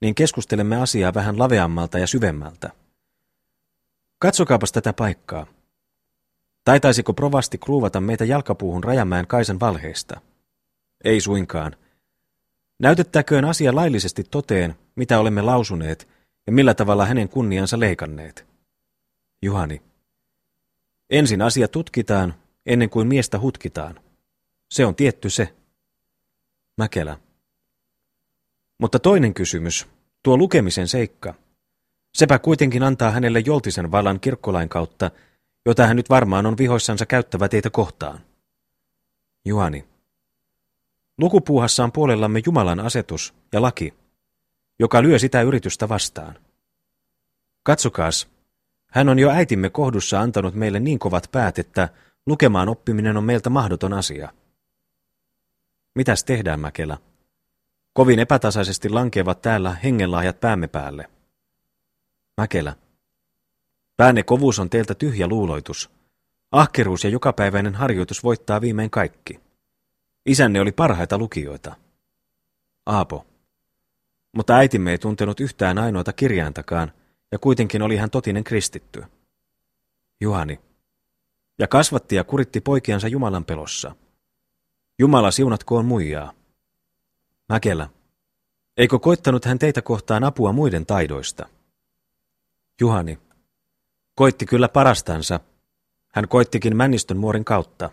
niin 0.00 0.14
keskustelemme 0.14 0.76
asiaa 0.76 1.14
vähän 1.14 1.38
laveammalta 1.38 1.98
ja 1.98 2.06
syvemmältä. 2.06 2.70
Katsokaapas 4.18 4.72
tätä 4.72 4.92
paikkaa. 4.92 5.46
Taitaisiko 6.64 7.12
provasti 7.12 7.58
kruuvata 7.58 8.00
meitä 8.00 8.24
jalkapuuhun 8.24 8.84
Rajamäen 8.84 9.26
Kaisan 9.26 9.60
valheista? 9.60 10.20
Ei 11.04 11.20
suinkaan. 11.20 11.76
Näytettäköön 12.78 13.44
asia 13.44 13.74
laillisesti 13.74 14.24
toteen, 14.24 14.74
mitä 14.96 15.18
olemme 15.18 15.42
lausuneet 15.42 16.15
ja 16.46 16.52
millä 16.52 16.74
tavalla 16.74 17.06
hänen 17.06 17.28
kunniansa 17.28 17.80
leikanneet. 17.80 18.46
Juhani. 19.42 19.82
Ensin 21.10 21.42
asia 21.42 21.68
tutkitaan, 21.68 22.34
ennen 22.66 22.90
kuin 22.90 23.08
miestä 23.08 23.38
hutkitaan. 23.38 24.00
Se 24.70 24.86
on 24.86 24.94
tietty 24.94 25.30
se. 25.30 25.54
Mäkelä. 26.76 27.18
Mutta 28.78 28.98
toinen 28.98 29.34
kysymys, 29.34 29.86
tuo 30.22 30.36
lukemisen 30.36 30.88
seikka. 30.88 31.34
Sepä 32.14 32.38
kuitenkin 32.38 32.82
antaa 32.82 33.10
hänelle 33.10 33.40
joltisen 33.46 33.92
vallan 33.92 34.20
kirkkolain 34.20 34.68
kautta, 34.68 35.10
jota 35.66 35.86
hän 35.86 35.96
nyt 35.96 36.10
varmaan 36.10 36.46
on 36.46 36.58
vihoissansa 36.58 37.06
käyttävä 37.06 37.48
teitä 37.48 37.70
kohtaan. 37.70 38.20
Juhani. 39.44 39.84
Lukupuuhassa 41.18 41.84
on 41.84 41.92
puolellamme 41.92 42.42
Jumalan 42.46 42.80
asetus 42.80 43.34
ja 43.52 43.62
laki, 43.62 43.94
joka 44.78 45.02
lyö 45.02 45.18
sitä 45.18 45.42
yritystä 45.42 45.88
vastaan. 45.88 46.38
Katsokaas, 47.62 48.28
hän 48.86 49.08
on 49.08 49.18
jo 49.18 49.30
äitimme 49.30 49.70
kohdussa 49.70 50.20
antanut 50.20 50.54
meille 50.54 50.80
niin 50.80 50.98
kovat 50.98 51.28
päät, 51.32 51.58
että 51.58 51.88
lukemaan 52.26 52.68
oppiminen 52.68 53.16
on 53.16 53.24
meiltä 53.24 53.50
mahdoton 53.50 53.92
asia. 53.92 54.32
Mitäs 55.94 56.24
tehdään, 56.24 56.60
Mäkelä? 56.60 56.98
Kovin 57.92 58.18
epätasaisesti 58.18 58.88
lankeavat 58.88 59.42
täällä 59.42 59.74
hengenlahjat 59.74 60.40
päämme 60.40 60.66
päälle. 60.66 61.10
Mäkelä. 62.36 62.76
Päänne 63.96 64.22
kovuus 64.22 64.58
on 64.58 64.70
teiltä 64.70 64.94
tyhjä 64.94 65.26
luuloitus. 65.26 65.90
Ahkeruus 66.52 67.04
ja 67.04 67.10
jokapäiväinen 67.10 67.74
harjoitus 67.74 68.24
voittaa 68.24 68.60
viimein 68.60 68.90
kaikki. 68.90 69.40
Isänne 70.26 70.60
oli 70.60 70.72
parhaita 70.72 71.18
lukijoita. 71.18 71.76
Aapo. 72.86 73.26
Mutta 74.36 74.54
äitimme 74.56 74.90
ei 74.90 74.98
tuntenut 74.98 75.40
yhtään 75.40 75.78
ainoata 75.78 76.12
kirjaintakaan, 76.12 76.92
ja 77.32 77.38
kuitenkin 77.38 77.82
oli 77.82 77.96
hän 77.96 78.10
totinen 78.10 78.44
kristitty. 78.44 79.04
Juhani. 80.20 80.60
Ja 81.58 81.68
kasvatti 81.68 82.16
ja 82.16 82.24
kuritti 82.24 82.60
poikiansa 82.60 83.08
Jumalan 83.08 83.44
pelossa. 83.44 83.96
Jumala 84.98 85.30
siunatkoon 85.30 85.84
muijaa. 85.84 86.32
Mäkelä. 87.48 87.88
Eikö 88.76 88.98
koittanut 88.98 89.44
hän 89.44 89.58
teitä 89.58 89.82
kohtaan 89.82 90.24
apua 90.24 90.52
muiden 90.52 90.86
taidoista? 90.86 91.48
Juhani. 92.80 93.18
Koitti 94.14 94.46
kyllä 94.46 94.68
parastansa. 94.68 95.40
Hän 96.08 96.28
koittikin 96.28 96.76
Männistön 96.76 97.16
muorin 97.16 97.44
kautta. 97.44 97.90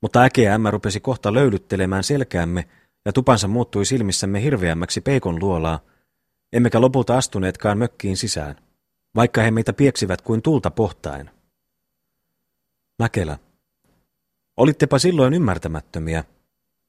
Mutta 0.00 0.22
äkeä 0.22 0.54
ämmä 0.54 0.70
rupesi 0.70 1.00
kohta 1.00 1.34
löylyttelemään 1.34 2.04
selkäämme 2.04 2.68
ja 3.06 3.12
tupansa 3.12 3.48
muuttui 3.48 3.86
silmissämme 3.86 4.42
hirveämmäksi 4.42 5.00
peikon 5.00 5.40
luolaa, 5.40 5.80
emmekä 6.52 6.80
lopulta 6.80 7.18
astuneetkaan 7.18 7.78
mökkiin 7.78 8.16
sisään, 8.16 8.56
vaikka 9.14 9.42
he 9.42 9.50
meitä 9.50 9.72
pieksivät 9.72 10.22
kuin 10.22 10.42
tulta 10.42 10.70
pohtain. 10.70 11.30
Mäkelä. 12.98 13.38
Olittepa 14.56 14.98
silloin 14.98 15.34
ymmärtämättömiä, 15.34 16.24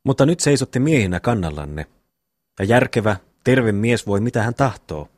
mutta 0.03 0.25
nyt 0.25 0.39
seisotte 0.39 0.79
miehinä 0.79 1.19
kannallanne, 1.19 1.85
ja 2.59 2.65
järkevä, 2.65 3.15
terve 3.43 3.71
mies 3.71 4.07
voi 4.07 4.19
mitä 4.19 4.43
hän 4.43 4.55
tahtoo. 4.55 5.09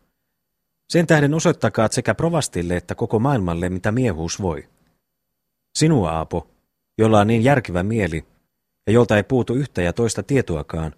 Sen 0.89 1.07
tähden 1.07 1.33
osoittakaat 1.33 1.91
sekä 1.91 2.15
provastille 2.15 2.75
että 2.75 2.95
koko 2.95 3.19
maailmalle, 3.19 3.69
mitä 3.69 3.91
miehuus 3.91 4.41
voi. 4.41 4.69
Sinua, 5.75 6.11
Aapo, 6.11 6.47
jolla 6.97 7.19
on 7.19 7.27
niin 7.27 7.43
järkevä 7.43 7.83
mieli, 7.83 8.25
ja 8.89 8.93
jolta 8.93 9.17
ei 9.17 9.23
puutu 9.23 9.53
yhtä 9.53 9.81
ja 9.81 9.93
toista 9.93 10.23
tietoakaan, 10.23 10.95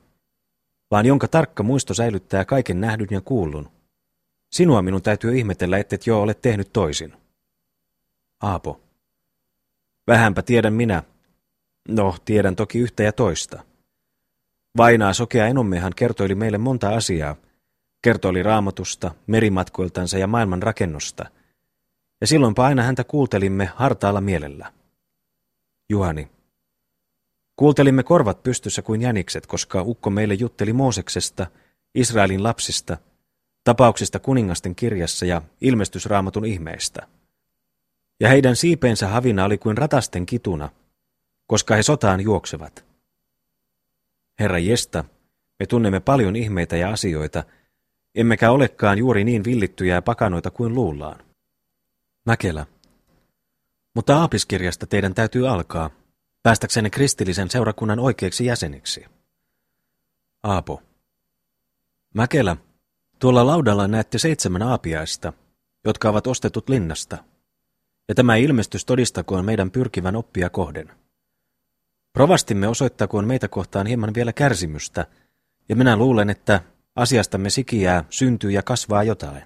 vaan 0.92 1.06
jonka 1.06 1.28
tarkka 1.28 1.64
muisto 1.64 1.94
säilyttää 1.94 2.46
kaiken 2.46 2.82
nähdyn 2.82 3.08
ja 3.12 3.22
kuullun. 3.22 3.70
Sinua 4.52 4.82
minun 4.82 5.02
täytyy 5.02 5.38
ihmetellä, 5.38 5.78
ettet 5.78 6.08
jo 6.08 6.22
ole 6.22 6.34
tehnyt 6.34 6.74
toisin. 6.74 7.14
Aapo. 8.42 8.82
Vähänpä 10.08 10.42
tiedän 10.42 10.74
minä. 10.74 11.04
No, 11.88 12.16
tiedän 12.26 12.56
toki 12.56 12.80
yhtä 12.80 13.04
ja 13.04 13.12
toista. 13.12 13.64
Vainaa 14.78 15.14
sokea 15.14 15.48
enommehan 15.48 15.94
kertoili 15.96 16.36
meille 16.36 16.58
monta 16.58 16.90
asiaa, 16.90 17.36
Kertoi 18.02 18.44
raamatusta, 18.44 19.12
merimatkoiltansa 19.28 20.18
ja 20.18 20.28
maailman 20.28 20.64
rakennosta. 20.64 21.26
Ja 22.22 22.28
silloinpa 22.28 22.66
aina 22.66 22.84
häntä 22.84 23.04
kuultelimme 23.04 23.72
hartaalla 23.76 24.22
mielellä. 24.22 24.74
Juhani. 25.90 26.41
Kuultelimme 27.62 28.04
korvat 28.04 28.44
pystyssä 28.44 28.82
kuin 28.82 29.02
jänikset, 29.02 29.48
koska 29.48 29.82
ukko 29.82 30.10
meille 30.10 30.34
jutteli 30.34 30.74
Mooseksesta, 30.74 31.48
Israelin 31.96 32.44
lapsista, 32.44 32.98
tapauksista 33.64 34.20
kuningasten 34.20 34.76
kirjassa 34.76 35.26
ja 35.26 35.42
ilmestysraamatun 35.62 36.46
ihmeistä. 36.46 37.08
Ja 38.20 38.30
heidän 38.30 38.56
siipeensä 38.56 39.08
havina 39.08 39.46
oli 39.46 39.58
kuin 39.58 39.78
ratasten 39.78 40.26
kituna, 40.26 40.70
koska 41.48 41.76
he 41.76 41.84
sotaan 41.84 42.22
juoksevat. 42.22 42.86
Herra 44.40 44.60
Jesta, 44.60 45.04
me 45.60 45.66
tunnemme 45.66 46.00
paljon 46.00 46.36
ihmeitä 46.36 46.78
ja 46.78 46.90
asioita, 46.90 47.44
emmekä 48.16 48.52
olekaan 48.52 48.98
juuri 48.98 49.24
niin 49.24 49.44
villittyjä 49.44 49.96
ja 49.96 50.02
pakanoita 50.02 50.52
kuin 50.52 50.76
luullaan. 50.76 51.26
Mäkelä. 52.26 52.66
Mutta 53.96 54.18
aapiskirjasta 54.18 54.88
teidän 54.88 55.14
täytyy 55.14 55.48
alkaa, 55.48 56.01
päästäksenne 56.44 56.90
kristillisen 56.90 57.50
seurakunnan 57.50 58.00
oikeiksi 58.00 58.46
jäseniksi. 58.46 59.06
Aapo. 60.44 60.82
Mäkelä, 62.14 62.58
tuolla 63.20 63.48
laudalla 63.48 63.88
näette 63.88 64.18
seitsemän 64.18 64.62
aapiaista, 64.62 65.34
jotka 65.86 66.10
ovat 66.10 66.28
ostetut 66.28 66.70
linnasta, 66.70 67.18
ja 68.08 68.16
tämä 68.16 68.36
ilmestys 68.36 68.86
todistakoon 68.86 69.46
meidän 69.46 69.72
pyrkivän 69.72 70.16
oppia 70.16 70.50
kohden. 70.50 70.92
Provastimme 72.14 72.68
osoittakoon 72.68 73.28
meitä 73.28 73.48
kohtaan 73.48 73.88
hieman 73.88 74.14
vielä 74.14 74.34
kärsimystä, 74.34 75.08
ja 75.70 75.76
minä 75.76 75.98
luulen, 75.98 76.30
että 76.30 76.62
asiastamme 76.96 77.50
sikiää, 77.50 78.04
syntyy 78.10 78.52
ja 78.52 78.64
kasvaa 78.64 79.04
jotain. 79.04 79.44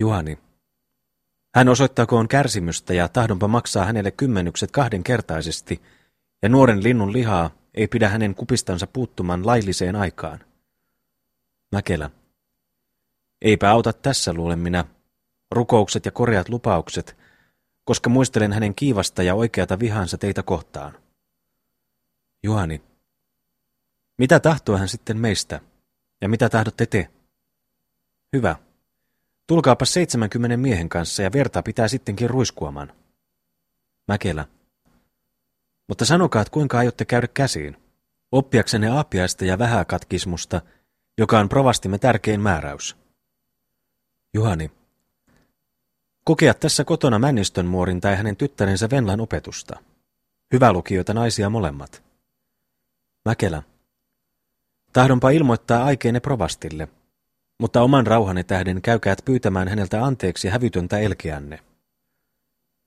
Juhani. 0.00 0.38
Hän 1.54 1.68
osoittakoon 1.68 2.28
kärsimystä 2.28 2.94
ja 2.94 3.08
tahdonpa 3.08 3.48
maksaa 3.48 3.84
hänelle 3.84 4.10
kymmenykset 4.10 4.70
kahdenkertaisesti, 4.70 5.82
ja 6.42 6.48
nuoren 6.48 6.82
linnun 6.82 7.12
lihaa 7.12 7.50
ei 7.74 7.88
pidä 7.88 8.08
hänen 8.08 8.34
kupistansa 8.34 8.86
puuttuman 8.86 9.46
lailliseen 9.46 9.96
aikaan. 9.96 10.40
Mäkelä. 11.72 12.10
Eipä 13.42 13.70
auta 13.70 13.92
tässä, 13.92 14.32
luulen 14.32 14.58
minä, 14.58 14.84
rukoukset 15.50 16.04
ja 16.04 16.10
koreat 16.10 16.48
lupaukset, 16.48 17.16
koska 17.84 18.10
muistelen 18.10 18.52
hänen 18.52 18.74
kiivasta 18.74 19.22
ja 19.22 19.34
oikeata 19.34 19.78
vihansa 19.78 20.18
teitä 20.18 20.42
kohtaan. 20.42 20.94
Juhani. 22.42 22.82
Mitä 24.18 24.40
tahtoo 24.40 24.76
hän 24.76 24.88
sitten 24.88 25.18
meistä, 25.18 25.60
ja 26.20 26.28
mitä 26.28 26.48
tahdotte 26.48 26.86
te? 26.86 27.10
Hyvä. 28.32 28.56
Tulkaapa 29.48 29.84
seitsemänkymmenen 29.84 30.60
miehen 30.60 30.88
kanssa 30.88 31.22
ja 31.22 31.32
verta 31.32 31.62
pitää 31.62 31.88
sittenkin 31.88 32.30
ruiskuaman. 32.30 32.92
Mäkelä. 34.08 34.44
Mutta 35.86 36.04
sanokaa, 36.04 36.42
että 36.42 36.52
kuinka 36.52 36.78
aiotte 36.78 37.04
käydä 37.04 37.28
käsiin, 37.28 37.76
oppiaksenne 38.32 38.88
aapiaista 38.88 39.44
ja 39.44 39.58
vähäkatkismusta, 39.58 40.60
joka 41.18 41.38
on 41.38 41.48
provastimme 41.48 41.98
tärkein 41.98 42.40
määräys. 42.40 42.96
Juhani. 44.34 44.70
Kokea 46.24 46.54
tässä 46.54 46.84
kotona 46.84 47.18
Männistön 47.18 47.66
muorin 47.66 48.00
tai 48.00 48.16
hänen 48.16 48.36
tyttärensä 48.36 48.90
Venlan 48.90 49.20
opetusta. 49.20 49.78
Hyvä 50.52 50.72
lukijoita 50.72 51.14
naisia 51.14 51.50
molemmat. 51.50 52.02
Mäkelä. 53.24 53.62
Tahdonpa 54.92 55.30
ilmoittaa 55.30 55.84
aikeenne 55.84 56.20
provastille, 56.20 56.88
mutta 57.58 57.82
oman 57.82 58.06
rauhanne 58.06 58.44
tähden 58.44 58.82
käykäät 58.82 59.22
pyytämään 59.24 59.68
häneltä 59.68 60.04
anteeksi 60.04 60.48
hävytöntä 60.48 60.98
elkeänne. 60.98 61.58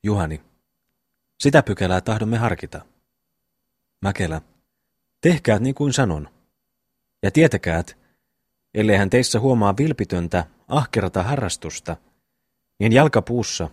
Juhani. 0.04 0.42
Sitä 1.40 1.64
pykälää 1.64 2.02
tahdomme 2.02 2.38
harkita. 2.38 2.86
Mäkelä. 4.02 4.42
Tehkäät 5.22 5.62
niin 5.62 5.76
kuin 5.76 5.94
sanon. 5.94 6.30
Ja 7.24 7.32
tietäkäät, 7.32 7.98
ellei 8.74 8.98
hän 8.98 9.10
teissä 9.10 9.40
huomaa 9.40 9.78
vilpitöntä, 9.78 10.46
ahkerata 10.68 11.24
harrastusta, 11.24 11.98
niin 12.80 12.94
jalkapuussa, 12.94 13.70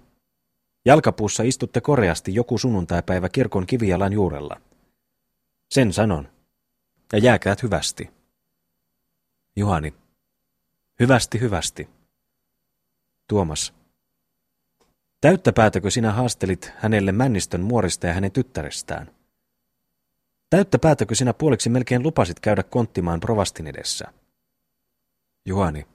jalkapuussa 0.85 1.43
istutte 1.43 1.81
koreasti 1.81 2.35
joku 2.35 2.59
sunnuntaipäivä 2.59 3.29
kirkon 3.29 3.67
kivijalan 3.67 4.13
juurella. 4.13 4.61
Sen 5.71 5.93
sanon. 5.93 6.29
Ja 7.13 7.19
jääkäät 7.19 7.63
hyvästi. 7.63 8.11
Juhani. 9.57 9.95
Hyvästi, 11.01 11.41
hyvästi. 11.41 11.89
Tuomas. 13.29 13.75
Täyttä 15.21 15.53
päätäkö 15.53 15.91
sinä 15.91 16.13
haastelit 16.13 16.73
hänelle 16.77 17.13
Männistön 17.13 17.61
muorista 17.61 18.07
ja 18.07 18.15
hänen 18.15 18.33
tyttärestään? 18.33 19.11
Täyttä 20.51 20.79
päätäkö 20.79 21.15
sinä 21.15 21.35
puoliksi 21.35 21.69
melkein 21.69 22.03
lupasit 22.03 22.41
käydä 22.41 22.63
konttimaan 22.63 23.21
provastin 23.21 23.67
edessä? 23.67 24.13
Juhani. 25.45 25.87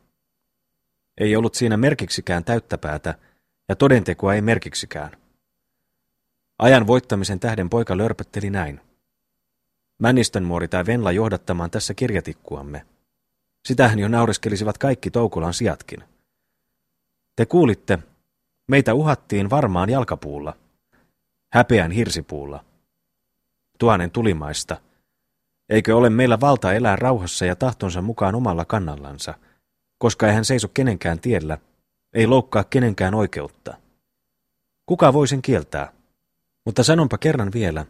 Ei 1.17 1.35
ollut 1.35 1.55
siinä 1.55 1.77
merkiksikään 1.77 2.43
täyttäpäätä, 2.43 3.15
ja 3.69 3.75
todentekoa 3.75 4.33
ei 4.33 4.41
merkiksikään. 4.41 5.17
Ajan 6.59 6.87
voittamisen 6.87 7.39
tähden 7.39 7.69
poika 7.69 7.97
lörpötteli 7.97 8.49
näin. 8.49 8.81
Männistön 9.99 10.43
muori 10.43 10.67
tai 10.67 10.85
Venla 10.85 11.11
johdattamaan 11.11 11.71
tässä 11.71 11.93
kirjatikkuamme. 11.93 12.85
Sitähän 13.65 13.99
jo 13.99 14.07
naureskelisivat 14.07 14.77
kaikki 14.77 15.11
Toukulan 15.11 15.53
sijatkin. 15.53 16.03
Te 17.35 17.45
kuulitte, 17.45 17.99
meitä 18.67 18.93
uhattiin 18.93 19.49
varmaan 19.49 19.89
jalkapuulla, 19.89 20.53
häpeän 21.49 21.91
hirsipuulla, 21.91 22.65
tuhannen 23.79 24.11
tulimaista. 24.11 24.77
Eikö 25.69 25.97
ole 25.97 26.09
meillä 26.09 26.39
valta 26.39 26.73
elää 26.73 26.95
rauhassa 26.95 27.45
ja 27.45 27.55
tahtonsa 27.55 28.01
mukaan 28.01 28.35
omalla 28.35 28.65
kannallansa, 28.65 29.33
koska 29.97 30.27
ei 30.27 30.33
hän 30.33 30.45
seiso 30.45 30.67
kenenkään 30.67 31.19
tiellä, 31.19 31.57
ei 32.13 32.27
loukkaa 32.27 32.63
kenenkään 32.63 33.13
oikeutta. 33.13 33.77
Kuka 34.85 35.13
voi 35.13 35.27
sen 35.27 35.41
kieltää? 35.41 35.93
Mutta 36.65 36.83
sanonpa 36.83 37.17
kerran 37.17 37.51
vielä, 37.53 37.85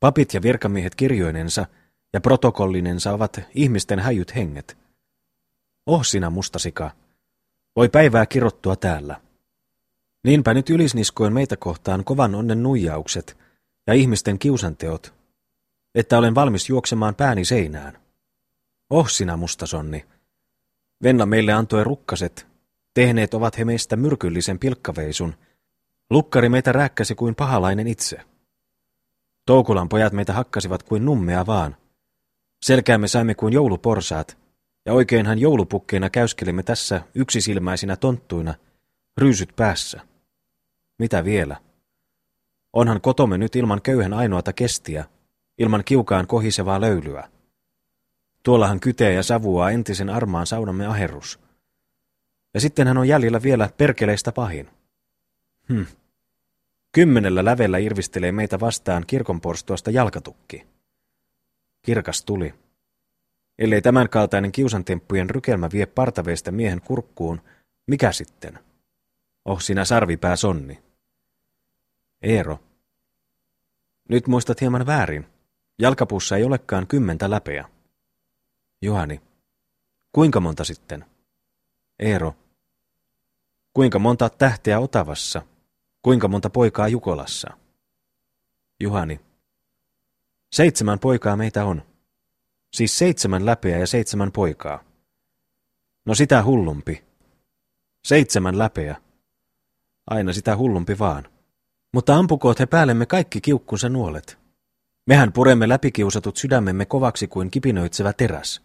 papit 0.00 0.34
ja 0.34 0.42
virkamiehet 0.42 0.94
kirjoinensa 0.94 1.66
ja 2.12 2.20
protokollinensa 2.20 3.12
ovat 3.12 3.40
ihmisten 3.54 3.98
häjyt 3.98 4.34
henget. 4.34 4.79
Oh 5.86 6.04
sinä 6.04 6.30
mustasika, 6.30 6.90
voi 7.76 7.88
päivää 7.88 8.26
kirottua 8.26 8.76
täällä. 8.76 9.20
Niinpä 10.24 10.54
nyt 10.54 10.70
ylisniskoin 10.70 11.32
meitä 11.32 11.56
kohtaan 11.56 12.04
kovan 12.04 12.34
onnen 12.34 12.62
nuijaukset 12.62 13.38
ja 13.86 13.94
ihmisten 13.94 14.38
kiusanteot, 14.38 15.14
että 15.94 16.18
olen 16.18 16.34
valmis 16.34 16.68
juoksemaan 16.68 17.14
pääni 17.14 17.44
seinään. 17.44 17.98
Oh 18.90 19.08
sinä 19.08 19.36
mustasonni, 19.36 20.06
Venla 21.02 21.26
meille 21.26 21.52
antoi 21.52 21.84
rukkaset, 21.84 22.46
tehneet 22.94 23.34
ovat 23.34 23.58
he 23.58 23.64
meistä 23.64 23.96
myrkyllisen 23.96 24.58
pilkkaveisun. 24.58 25.34
Lukkari 26.10 26.48
meitä 26.48 26.72
rääkkäsi 26.72 27.14
kuin 27.14 27.34
pahalainen 27.34 27.86
itse. 27.86 28.20
Toukulan 29.46 29.88
pojat 29.88 30.12
meitä 30.12 30.32
hakkasivat 30.32 30.82
kuin 30.82 31.04
nummea 31.04 31.46
vaan. 31.46 31.76
Selkäämme 32.62 33.08
saimme 33.08 33.34
kuin 33.34 33.52
jouluporsaat, 33.52 34.38
ja 34.86 34.92
oikeinhan 34.92 35.38
joulupukkeina 35.38 36.10
käyskelimme 36.10 36.62
tässä 36.62 37.00
yksisilmäisinä 37.14 37.96
tonttuina, 37.96 38.54
ryysyt 39.18 39.52
päässä. 39.56 40.00
Mitä 40.98 41.24
vielä? 41.24 41.56
Onhan 42.72 43.00
kotomme 43.00 43.38
nyt 43.38 43.56
ilman 43.56 43.82
köyhän 43.82 44.12
ainoata 44.12 44.52
kestiä, 44.52 45.04
ilman 45.58 45.84
kiukaan 45.84 46.26
kohisevaa 46.26 46.80
löylyä. 46.80 47.28
Tuollahan 48.42 48.80
kytee 48.80 49.12
ja 49.12 49.22
savua 49.22 49.70
entisen 49.70 50.10
armaan 50.10 50.46
saunamme 50.46 50.86
aherrus. 50.86 51.40
Ja 52.54 52.60
sitten 52.60 52.86
hän 52.86 52.98
on 52.98 53.08
jäljellä 53.08 53.42
vielä 53.42 53.70
perkeleistä 53.76 54.32
pahin. 54.32 54.68
Hm. 55.68 55.82
Kymmenellä 56.92 57.44
lävellä 57.44 57.78
irvistelee 57.78 58.32
meitä 58.32 58.60
vastaan 58.60 59.04
kirkonporstoista 59.06 59.90
jalkatukki. 59.90 60.66
Kirkas 61.82 62.24
tuli. 62.24 62.54
Ellei 63.60 63.82
tämänkaltainen 63.82 64.52
kiusantemppujen 64.52 65.30
rykelmä 65.30 65.68
vie 65.72 65.86
partaveista 65.86 66.52
miehen 66.52 66.80
kurkkuun, 66.80 67.40
mikä 67.86 68.12
sitten? 68.12 68.58
Oh 69.44 69.60
sinä 69.60 69.84
sarvipää 69.84 70.36
sonni. 70.36 70.82
Eero. 72.22 72.58
Nyt 74.08 74.26
muistat 74.26 74.60
hieman 74.60 74.86
väärin. 74.86 75.26
Jalkapuussa 75.78 76.36
ei 76.36 76.44
olekaan 76.44 76.86
kymmentä 76.86 77.30
läpeä. 77.30 77.68
Juhani. 78.82 79.20
Kuinka 80.12 80.40
monta 80.40 80.64
sitten? 80.64 81.04
Eero. 81.98 82.34
Kuinka 83.74 83.98
monta 83.98 84.30
tähteä 84.30 84.78
Otavassa? 84.78 85.42
Kuinka 86.02 86.28
monta 86.28 86.50
poikaa 86.50 86.88
Jukolassa? 86.88 87.50
Juhani. 88.80 89.20
Seitsemän 90.52 90.98
poikaa 90.98 91.36
meitä 91.36 91.64
on. 91.64 91.89
Siis 92.72 92.98
seitsemän 92.98 93.46
läpeä 93.46 93.78
ja 93.78 93.86
seitsemän 93.86 94.32
poikaa. 94.32 94.84
No 96.06 96.14
sitä 96.14 96.44
hullumpi. 96.44 97.04
Seitsemän 98.04 98.58
läpeä. 98.58 98.96
Aina 100.06 100.32
sitä 100.32 100.56
hullumpi 100.56 100.98
vaan. 100.98 101.28
Mutta 101.92 102.16
ampukoot 102.16 102.58
he 102.58 102.66
päällemme 102.66 103.06
kaikki 103.06 103.40
kiukkunsa 103.40 103.88
nuolet. 103.88 104.38
Mehän 105.06 105.32
puremme 105.32 105.68
läpikiusatut 105.68 106.36
sydämemme 106.36 106.86
kovaksi 106.86 107.26
kuin 107.26 107.50
kipinöitsevä 107.50 108.12
teräs. 108.12 108.62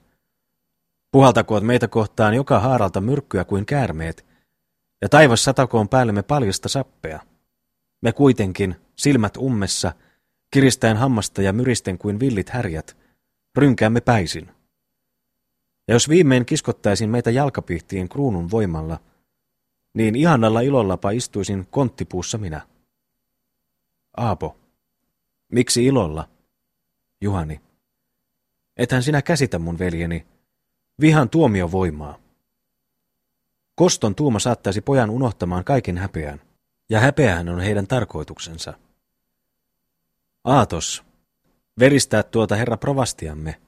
Puhaltakoot 1.11 1.63
meitä 1.63 1.87
kohtaan 1.87 2.33
joka 2.33 2.59
haaralta 2.59 3.01
myrkkyä 3.01 3.43
kuin 3.43 3.65
käärmeet, 3.65 4.25
ja 5.01 5.09
taivas 5.09 5.43
satakoon 5.43 5.89
päällemme 5.89 6.23
paljasta 6.23 6.69
sappea. 6.69 7.19
Me 8.01 8.11
kuitenkin, 8.11 8.75
silmät 8.95 9.37
ummessa, 9.37 9.93
kiristäen 10.51 10.97
hammasta 10.97 11.41
ja 11.41 11.53
myristen 11.53 11.97
kuin 11.97 12.19
villit 12.19 12.49
härjät, 12.49 12.97
rynkäämme 13.57 14.01
päisin. 14.01 14.51
Ja 15.87 15.93
jos 15.95 16.09
viimein 16.09 16.45
kiskottaisin 16.45 17.09
meitä 17.09 17.31
jalkapihtiin 17.31 18.09
kruunun 18.09 18.51
voimalla, 18.51 18.99
niin 19.93 20.15
ihanalla 20.15 20.61
ilollapa 20.61 21.11
istuisin 21.11 21.67
konttipuussa 21.71 22.37
minä. 22.37 22.61
Aapo. 24.17 24.57
Miksi 25.51 25.85
ilolla? 25.85 26.29
Juhani. 27.21 27.61
Ethän 28.77 29.03
sinä 29.03 29.21
käsitä 29.21 29.59
mun 29.59 29.79
veljeni. 29.79 30.25
Vihan 31.01 31.29
tuomio 31.29 31.71
voimaa. 31.71 32.19
Koston 33.75 34.15
tuuma 34.15 34.39
saattaisi 34.39 34.81
pojan 34.81 35.09
unohtamaan 35.09 35.63
kaiken 35.63 35.97
häpeän, 35.97 36.41
ja 36.89 36.99
häpeähän 36.99 37.49
on 37.49 37.59
heidän 37.59 37.87
tarkoituksensa. 37.87 38.73
Aatos, 40.43 41.04
veristää 41.79 42.23
tuota 42.23 42.55
herra 42.55 42.77
provastiamme. 42.77 43.61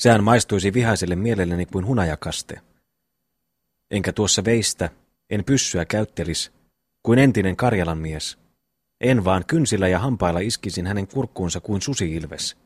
Sehän 0.00 0.24
maistuisi 0.24 0.72
vihaiselle 0.72 1.16
mielelleni 1.16 1.66
kuin 1.66 1.86
hunajakaste. 1.86 2.60
Enkä 3.90 4.12
tuossa 4.12 4.44
veistä, 4.44 4.90
en 5.30 5.44
pyssyä 5.44 5.84
käyttelis, 5.84 6.52
kuin 7.02 7.18
entinen 7.18 7.56
Karjalan 7.56 7.98
mies. 7.98 8.38
En 9.00 9.24
vaan 9.24 9.44
kynsillä 9.46 9.88
ja 9.88 9.98
hampailla 9.98 10.40
iskisin 10.40 10.86
hänen 10.86 11.06
kurkkuunsa 11.06 11.60
kuin 11.60 11.82
susi-ilves. 11.82 12.56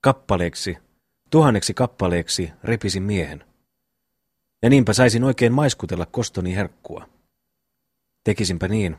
Kappaleeksi, 0.00 0.78
tuhanneksi 1.30 1.74
kappaleeksi 1.74 2.52
repisin 2.64 3.02
miehen. 3.02 3.44
Ja 4.62 4.70
niinpä 4.70 4.92
saisin 4.92 5.24
oikein 5.24 5.52
maiskutella 5.52 6.06
kostoni 6.06 6.56
herkkua. 6.56 7.08
Tekisinpä 8.24 8.68
niin, 8.68 8.96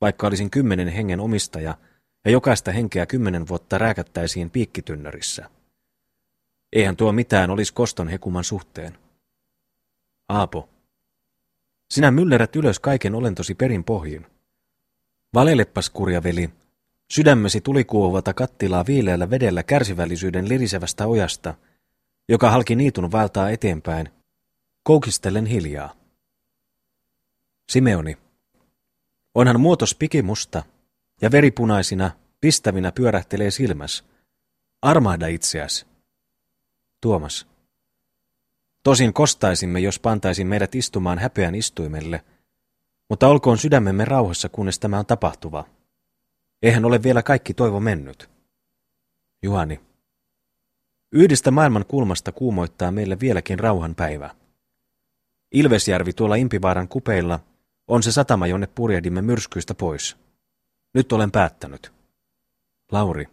vaikka 0.00 0.26
olisin 0.26 0.50
kymmenen 0.50 0.88
hengen 0.88 1.20
omistaja 1.20 1.78
ja 2.26 2.32
jokaista 2.32 2.72
henkeä 2.72 3.06
kymmenen 3.06 3.48
vuotta 3.48 3.78
rääkättäisiin 3.78 4.50
piikkitynnörissä. 4.50 5.50
Eihän 6.72 6.96
tuo 6.96 7.12
mitään 7.12 7.50
olisi 7.50 7.74
koston 7.74 8.08
hekuman 8.08 8.44
suhteen. 8.44 8.98
Aapo, 10.28 10.68
sinä 11.90 12.10
myllerät 12.10 12.56
ylös 12.56 12.78
kaiken 12.78 13.14
olentosi 13.14 13.54
perin 13.54 13.84
pohjin. 13.84 14.26
Valeleppas, 15.34 15.90
kurjaveli, 15.90 16.50
sydämesi 17.10 17.60
tuli 17.60 17.84
kuovata 17.84 18.34
kattilaa 18.34 18.86
viileällä 18.86 19.30
vedellä 19.30 19.62
kärsivällisyyden 19.62 20.48
lirisevästä 20.48 21.06
ojasta, 21.06 21.54
joka 22.28 22.50
halki 22.50 22.76
niitun 22.76 23.12
valtaa 23.12 23.50
eteenpäin, 23.50 24.08
koukistellen 24.82 25.46
hiljaa. 25.46 25.94
Simeoni. 27.68 28.18
Onhan 29.34 29.60
muotos 29.60 29.94
pikimusta, 29.94 30.62
ja 31.22 31.30
veripunaisina, 31.32 32.10
pistävinä 32.40 32.92
pyörähtelee 32.92 33.50
silmäs. 33.50 34.04
Armahda 34.82 35.26
itseäsi. 35.26 35.86
Tuomas. 37.00 37.46
Tosin 38.82 39.12
kostaisimme, 39.12 39.80
jos 39.80 39.98
pantaisin 39.98 40.46
meidät 40.46 40.74
istumaan 40.74 41.18
häpeän 41.18 41.54
istuimelle, 41.54 42.24
mutta 43.08 43.28
olkoon 43.28 43.58
sydämemme 43.58 44.04
rauhassa, 44.04 44.48
kunnes 44.48 44.78
tämä 44.78 44.98
on 44.98 45.06
tapahtuva. 45.06 45.64
Eihän 46.62 46.84
ole 46.84 47.02
vielä 47.02 47.22
kaikki 47.22 47.54
toivo 47.54 47.80
mennyt. 47.80 48.30
Juhani. 49.42 49.80
Yhdestä 51.12 51.50
maailman 51.50 51.84
kulmasta 51.86 52.32
kuumoittaa 52.32 52.90
meille 52.90 53.20
vieläkin 53.20 53.58
rauhan 53.58 53.94
päivä. 53.94 54.34
Ilvesjärvi 55.52 56.12
tuolla 56.12 56.34
Impivaaran 56.34 56.88
kupeilla 56.88 57.40
on 57.88 58.02
se 58.02 58.12
satama, 58.12 58.46
jonne 58.46 58.66
purjehdimme 58.66 59.22
myrskyistä 59.22 59.74
pois. 59.74 60.16
Nyt 60.96 61.12
olen 61.12 61.30
päättänyt. 61.30 61.92
Lauri. 62.92 63.28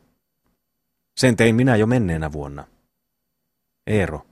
Sen 1.17 1.35
tein 1.35 1.55
minä 1.55 1.75
jo 1.75 1.87
menneenä 1.87 2.31
vuonna. 2.31 2.67
Eero. 3.87 4.25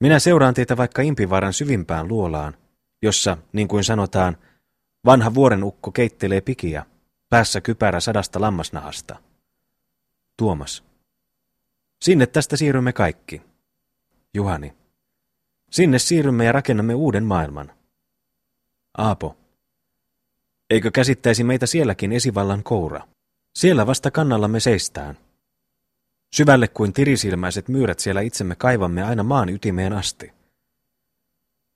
Minä 0.00 0.18
seuraan 0.18 0.54
teitä 0.54 0.76
vaikka 0.76 1.02
Impivaaran 1.02 1.52
syvimpään 1.52 2.08
luolaan, 2.08 2.56
jossa, 3.02 3.36
niin 3.52 3.68
kuin 3.68 3.84
sanotaan, 3.84 4.36
vanha 5.04 5.34
vuoren 5.34 5.64
ukko 5.64 5.92
keittelee 5.92 6.40
pikiä, 6.40 6.86
päässä 7.28 7.60
kypärä 7.60 8.00
sadasta 8.00 8.40
lammasnahasta. 8.40 9.16
Tuomas. 10.36 10.84
Sinne 12.02 12.26
tästä 12.26 12.56
siirrymme 12.56 12.92
kaikki. 12.92 13.42
Juhani. 14.34 14.74
Sinne 15.70 15.98
siirrymme 15.98 16.44
ja 16.44 16.52
rakennamme 16.52 16.94
uuden 16.94 17.24
maailman. 17.24 17.72
Aapo. 18.98 19.43
Eikö 20.70 20.90
käsittäisi 20.90 21.44
meitä 21.44 21.66
sielläkin 21.66 22.12
esivallan 22.12 22.62
koura? 22.62 23.00
Siellä 23.54 23.86
vasta 23.86 24.10
kannallamme 24.10 24.60
seistään. 24.60 25.18
Syvälle 26.34 26.68
kuin 26.68 26.92
tirisilmäiset 26.92 27.68
myyrät 27.68 27.98
siellä 27.98 28.20
itsemme 28.20 28.54
kaivamme 28.54 29.02
aina 29.02 29.22
maan 29.22 29.48
ytimeen 29.48 29.92
asti. 29.92 30.32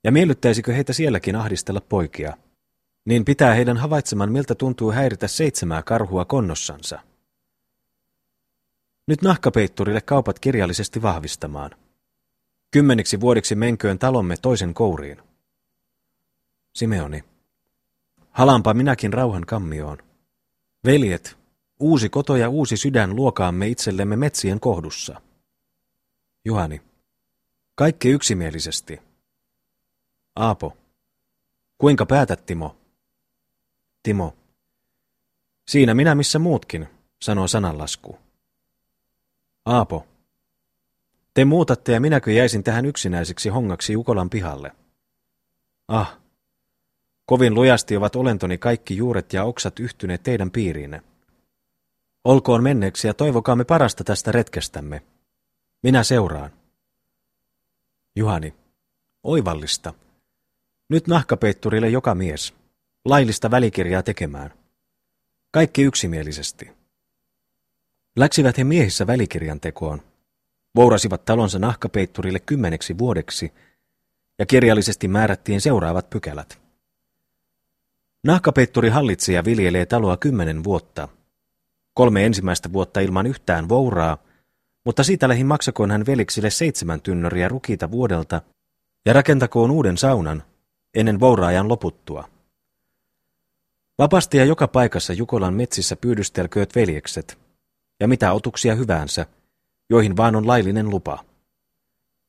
Ja 0.05 0.12
miellyttäisikö 0.12 0.72
heitä 0.72 0.93
sielläkin 0.93 1.36
ahdistella 1.36 1.80
poikia? 1.80 2.36
Niin 3.05 3.24
pitää 3.24 3.55
heidän 3.55 3.76
havaitseman, 3.76 4.32
miltä 4.32 4.55
tuntuu 4.55 4.93
häiritä 4.93 5.28
seitsemää 5.28 5.82
karhua 5.82 6.24
konnossansa. 6.24 7.01
Nyt 9.07 9.22
nahkapeitturille 9.22 10.01
kaupat 10.01 10.39
kirjallisesti 10.39 11.03
vahvistamaan. 11.03 11.70
Kymmeniksi 12.70 13.20
vuodeksi 13.20 13.55
menköön 13.55 13.99
talomme 13.99 14.36
toisen 14.43 14.74
kouriin. 14.74 15.22
Simeoni. 16.74 17.24
Halampa 18.39 18.74
minäkin 18.74 19.12
rauhan 19.12 19.47
kammioon. 19.47 19.99
Veljet, 20.84 21.39
uusi 21.80 22.09
koto 22.09 22.36
ja 22.36 22.49
uusi 22.49 22.76
sydän 22.76 23.16
luokaamme 23.16 23.68
itsellemme 23.68 24.16
metsien 24.16 24.61
kohdussa. 24.61 25.20
Juhani. 26.45 26.82
Kaikki 27.74 28.09
yksimielisesti. 28.09 29.01
Aapo. 30.36 30.76
Kuinka 31.78 32.07
päätät, 32.07 32.47
Timo? 32.47 32.76
Timo. 34.03 34.36
Siinä 35.68 35.95
minä 35.95 36.14
missä 36.14 36.39
muutkin, 36.39 36.89
sanoo 37.22 37.49
sananlasku. 37.49 38.18
Aapo. 39.66 40.07
Te 41.34 41.45
muutatte 41.45 41.93
ja 41.93 42.01
minäkö 42.01 42.32
jäisin 42.32 42.64
tähän 42.64 42.86
yksinäiseksi 42.86 43.49
hongaksi 43.49 43.93
Jukolan 43.93 44.30
pihalle? 44.30 44.72
Ah, 45.89 46.18
kovin 47.29 47.55
lujasti 47.55 47.97
ovat 47.97 48.16
olentoni 48.16 48.59
kaikki 48.59 48.97
juuret 48.97 49.33
ja 49.33 49.45
oksat 49.45 49.81
yhtyneet 49.81 50.22
teidän 50.22 50.51
piiriinne. 50.51 51.03
Olkoon 52.24 52.62
menneeksi 52.62 53.07
ja 53.07 53.14
toivokaamme 53.14 53.64
parasta 53.64 54.05
tästä 54.05 54.33
retkestämme. 54.33 55.03
Minä 55.83 56.03
seuraan. 56.03 56.51
Juhani. 58.16 58.55
Oivallista. 59.22 59.95
Nyt 60.89 61.07
nahkapeitturille 61.07 61.89
joka 61.89 62.14
mies. 62.14 62.55
Laillista 63.05 63.51
välikirjaa 63.51 64.03
tekemään. 64.03 64.55
Kaikki 65.51 65.83
yksimielisesti. 65.83 66.70
Läksivät 68.16 68.59
he 68.59 68.64
miehissä 68.64 69.07
välikirjan 69.07 69.61
tekoon. 69.61 70.03
Vourasivat 70.76 71.24
talonsa 71.24 71.59
nahkapeitturille 71.59 72.41
kymmeneksi 72.41 72.99
vuodeksi 72.99 73.53
ja 74.39 74.47
kirjallisesti 74.47 75.09
määrättiin 75.09 75.61
seuraavat 75.61 76.11
pykälät. 76.11 76.68
Nahkapeitturi 78.25 78.89
hallitsee 78.89 79.35
ja 79.35 79.45
viljelee 79.45 79.87
taloa 79.87 80.16
kymmenen 80.16 80.64
vuotta. 80.64 81.09
Kolme 81.95 82.27
ensimmäistä 82.27 82.73
vuotta 82.73 83.01
ilman 83.01 83.27
yhtään 83.27 83.69
vouraa, 83.69 84.19
mutta 84.85 85.05
siitä 85.05 85.29
lähin 85.29 85.47
maksakoon 85.47 85.91
hän 85.91 86.07
veliksille 86.07 86.51
seitsemän 86.51 87.01
tynnöriä 87.01 87.49
rukiita 87.49 87.91
vuodelta 87.91 88.41
ja 89.07 89.12
rakentakoon 89.12 89.71
uuden 89.71 89.97
saunan 89.97 90.43
ennen 90.95 91.21
vouraajan 91.21 91.69
loputtua. 91.69 92.29
Vapasti 93.99 94.37
ja 94.37 94.45
joka 94.45 94.69
paikassa 94.69 95.12
Jukolan 95.12 95.55
metsissä 95.55 95.97
pyydystelkööt 95.97 96.75
veljekset, 96.75 97.39
ja 98.01 98.09
mitä 98.09 98.33
otuksia 98.33 98.75
hyvänsä, 98.75 99.27
joihin 99.91 100.16
vaan 100.16 100.37
on 100.37 100.47
laillinen 100.47 100.91
lupa. 100.91 101.25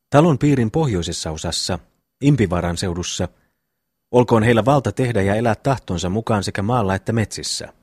Talon 0.09 0.37
piirin 0.37 0.71
pohjoisessa 0.71 1.31
osassa, 1.31 1.79
Impivaran 2.21 2.77
seudussa, 2.77 3.27
olkoon 4.11 4.43
heillä 4.43 4.65
valta 4.65 4.91
tehdä 4.91 5.21
ja 5.21 5.35
elää 5.35 5.55
tahtonsa 5.55 6.09
mukaan 6.09 6.43
sekä 6.43 6.61
maalla 6.61 6.95
että 6.95 7.13
metsissä. 7.13 7.73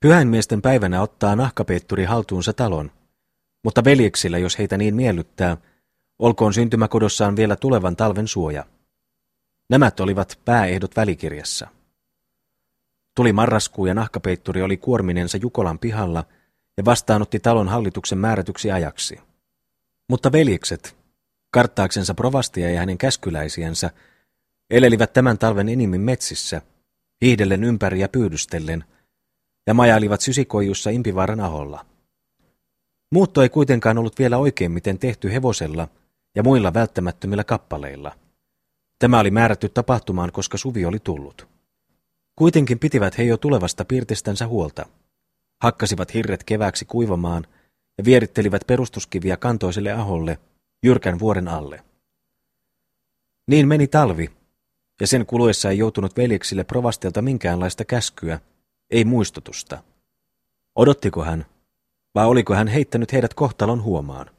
Pyhäinmiesten 0.00 0.62
päivänä 0.62 1.02
ottaa 1.02 1.36
nahkapeitturi 1.36 2.04
haltuunsa 2.04 2.52
talon, 2.52 2.90
mutta 3.64 3.84
veljeksillä, 3.84 4.38
jos 4.38 4.58
heitä 4.58 4.76
niin 4.76 4.94
miellyttää, 4.94 5.56
Olkoon 6.22 6.54
syntymäkodossaan 6.54 7.36
vielä 7.36 7.56
tulevan 7.56 7.96
talven 7.96 8.28
suoja. 8.28 8.64
Nämä 9.68 9.90
olivat 10.00 10.38
pääehdot 10.44 10.96
välikirjassa. 10.96 11.68
Tuli 13.14 13.32
marraskuu 13.32 13.86
ja 13.86 13.94
nahkapeitturi 13.94 14.62
oli 14.62 14.76
kuorminensa 14.76 15.36
Jukolan 15.36 15.78
pihalla 15.78 16.24
ja 16.76 16.84
vastaanotti 16.84 17.40
talon 17.40 17.68
hallituksen 17.68 18.18
määrätyksi 18.18 18.70
ajaksi. 18.70 19.20
Mutta 20.08 20.32
veljekset, 20.32 20.96
karttaaksensa 21.50 22.14
provastia 22.14 22.70
ja 22.70 22.80
hänen 22.80 22.98
käskyläisiänsä, 22.98 23.90
elelivät 24.72 25.12
tämän 25.12 25.38
talven 25.38 25.68
enimmin 25.68 26.00
metsissä, 26.00 26.62
hiihdellen 27.20 27.64
ympäri 27.64 28.00
ja 28.00 28.08
pyydystellen, 28.08 28.84
ja 29.66 29.74
majailivat 29.74 30.20
sysikoijussa 30.20 30.90
Impivaaran 30.90 31.40
aholla. 31.40 31.86
Muutto 33.10 33.42
ei 33.42 33.48
kuitenkaan 33.48 33.98
ollut 33.98 34.18
vielä 34.18 34.38
oikein 34.38 34.72
miten 34.72 34.98
tehty 34.98 35.32
hevosella 35.32 35.88
ja 36.34 36.42
muilla 36.42 36.74
välttämättömillä 36.74 37.44
kappaleilla. 37.44 38.16
Tämä 38.98 39.20
oli 39.20 39.30
määrätty 39.30 39.68
tapahtumaan, 39.68 40.32
koska 40.32 40.58
suvi 40.58 40.84
oli 40.84 40.98
tullut. 40.98 41.48
Kuitenkin 42.36 42.78
pitivät 42.78 43.18
he 43.18 43.22
jo 43.22 43.36
tulevasta 43.36 43.84
pirtistänsä 43.84 44.46
huolta. 44.46 44.86
Hakkasivat 45.62 46.14
hirret 46.14 46.44
kevääksi 46.44 46.84
kuivamaan 46.84 47.46
ja 47.98 48.04
vierittelivät 48.04 48.62
perustuskiviä 48.66 49.36
kantoiselle 49.36 49.92
aholle, 49.92 50.38
jyrkän 50.82 51.18
vuoren 51.18 51.48
alle. 51.48 51.84
Niin 53.46 53.68
meni 53.68 53.86
talvi, 53.86 54.30
ja 55.02 55.06
sen 55.06 55.26
kuluessa 55.26 55.70
ei 55.70 55.78
joutunut 55.78 56.16
veljeksille 56.16 56.64
provastelta 56.64 57.22
minkäänlaista 57.22 57.84
käskyä, 57.84 58.40
ei 58.90 59.04
muistutusta. 59.04 59.82
Odottiko 60.76 61.24
hän, 61.24 61.46
vai 62.14 62.26
oliko 62.26 62.54
hän 62.54 62.68
heittänyt 62.68 63.12
heidät 63.12 63.34
kohtalon 63.34 63.82
huomaan? 63.82 64.30